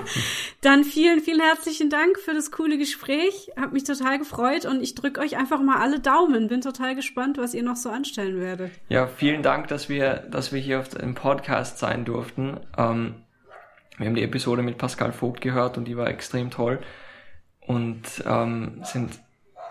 Dann 0.61 0.83
vielen, 0.83 1.19
vielen 1.19 1.41
herzlichen 1.41 1.89
Dank 1.89 2.19
für 2.19 2.33
das 2.33 2.51
coole 2.51 2.77
Gespräch. 2.77 3.51
Hab 3.57 3.73
mich 3.73 3.83
total 3.83 4.19
gefreut 4.19 4.65
und 4.65 4.81
ich 4.81 4.95
drücke 4.95 5.21
euch 5.21 5.37
einfach 5.37 5.61
mal 5.61 5.77
alle 5.77 5.99
Daumen. 5.99 6.47
Bin 6.47 6.61
total 6.61 6.95
gespannt, 6.95 7.37
was 7.37 7.53
ihr 7.53 7.63
noch 7.63 7.75
so 7.75 7.89
anstellen 7.89 8.39
werdet. 8.39 8.71
Ja, 8.89 9.07
vielen 9.07 9.43
Dank, 9.43 9.67
dass 9.67 9.89
wir, 9.89 10.15
dass 10.29 10.51
wir 10.51 10.59
hier 10.59 10.79
auf 10.79 10.89
dem 10.89 11.15
Podcast 11.15 11.79
sein 11.79 12.05
durften. 12.05 12.59
Ähm, 12.77 13.15
wir 13.97 14.07
haben 14.07 14.15
die 14.15 14.23
Episode 14.23 14.63
mit 14.63 14.77
Pascal 14.77 15.13
Vogt 15.13 15.41
gehört 15.41 15.77
und 15.77 15.85
die 15.85 15.97
war 15.97 16.07
extrem 16.07 16.49
toll 16.49 16.79
und 17.61 18.23
ähm, 18.25 18.81
sind 18.83 19.19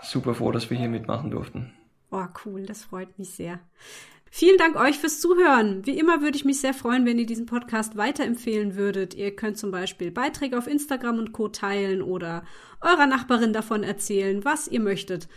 super 0.02 0.34
froh, 0.34 0.52
dass 0.52 0.70
wir 0.70 0.78
hier 0.78 0.88
mitmachen 0.88 1.30
durften. 1.30 1.72
Oh, 2.10 2.26
cool, 2.44 2.66
das 2.66 2.84
freut 2.84 3.18
mich 3.18 3.30
sehr. 3.30 3.58
Vielen 4.34 4.56
Dank 4.56 4.76
euch 4.76 4.98
fürs 4.98 5.20
Zuhören. 5.20 5.84
Wie 5.84 5.98
immer 5.98 6.22
würde 6.22 6.38
ich 6.38 6.46
mich 6.46 6.58
sehr 6.58 6.72
freuen, 6.72 7.04
wenn 7.04 7.18
ihr 7.18 7.26
diesen 7.26 7.44
Podcast 7.44 7.98
weiterempfehlen 7.98 8.76
würdet. 8.76 9.12
Ihr 9.12 9.36
könnt 9.36 9.58
zum 9.58 9.70
Beispiel 9.70 10.10
Beiträge 10.10 10.56
auf 10.56 10.66
Instagram 10.66 11.18
und 11.18 11.32
Co. 11.32 11.48
teilen 11.48 12.00
oder 12.00 12.42
eurer 12.80 13.06
Nachbarin 13.06 13.52
davon 13.52 13.82
erzählen, 13.82 14.42
was 14.42 14.68
ihr 14.68 14.80
möchtet. 14.80 15.28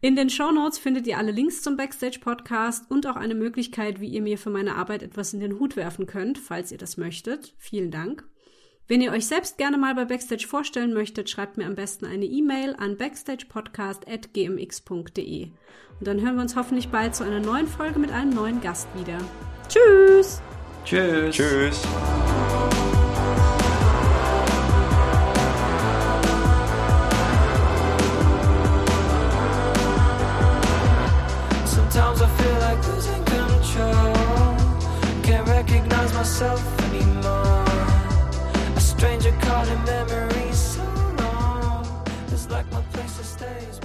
In 0.00 0.14
den 0.14 0.30
Show 0.30 0.52
Notes 0.52 0.78
findet 0.78 1.08
ihr 1.08 1.18
alle 1.18 1.32
Links 1.32 1.62
zum 1.62 1.76
Backstage 1.76 2.20
Podcast 2.20 2.88
und 2.92 3.08
auch 3.08 3.16
eine 3.16 3.34
Möglichkeit, 3.34 4.00
wie 4.00 4.08
ihr 4.08 4.22
mir 4.22 4.38
für 4.38 4.50
meine 4.50 4.76
Arbeit 4.76 5.02
etwas 5.02 5.32
in 5.32 5.40
den 5.40 5.58
Hut 5.58 5.74
werfen 5.74 6.06
könnt, 6.06 6.38
falls 6.38 6.70
ihr 6.70 6.78
das 6.78 6.96
möchtet. 6.96 7.54
Vielen 7.58 7.90
Dank. 7.90 8.24
Wenn 8.86 9.00
ihr 9.00 9.12
euch 9.12 9.26
selbst 9.26 9.56
gerne 9.56 9.78
mal 9.78 9.94
bei 9.94 10.04
Backstage 10.04 10.46
vorstellen 10.46 10.92
möchtet, 10.92 11.30
schreibt 11.30 11.56
mir 11.56 11.64
am 11.64 11.74
besten 11.74 12.04
eine 12.04 12.26
E-Mail 12.26 12.76
an 12.78 12.98
backstagepodcast.gmx.de. 12.98 15.44
Und 15.44 16.06
dann 16.06 16.20
hören 16.20 16.34
wir 16.34 16.42
uns 16.42 16.54
hoffentlich 16.54 16.90
bald 16.90 17.14
zu 17.14 17.24
einer 17.24 17.40
neuen 17.40 17.66
Folge 17.66 17.98
mit 17.98 18.12
einem 18.12 18.34
neuen 18.34 18.60
Gast 18.60 18.88
wieder. 18.94 19.16
Tschüss! 19.68 20.42
Tschüss! 20.84 21.34
Tschüss! 21.34 21.80
Sometimes 31.64 32.20
I 32.20 32.28
feel 32.36 32.58
like 32.60 32.86
losing 32.88 33.24
control. 33.24 34.12
Can't 35.22 35.48
recognize 35.48 36.12
myself 36.12 36.60
anymore. 36.90 37.63
stranger 38.96 39.32
caught 39.40 39.68
in 39.68 39.84
memories 39.84 40.58
so 40.58 40.84
long. 41.18 41.86
It's 42.28 42.48
like 42.48 42.70
my 42.72 42.80
place 42.92 43.16
to 43.18 43.24
stay. 43.24 43.83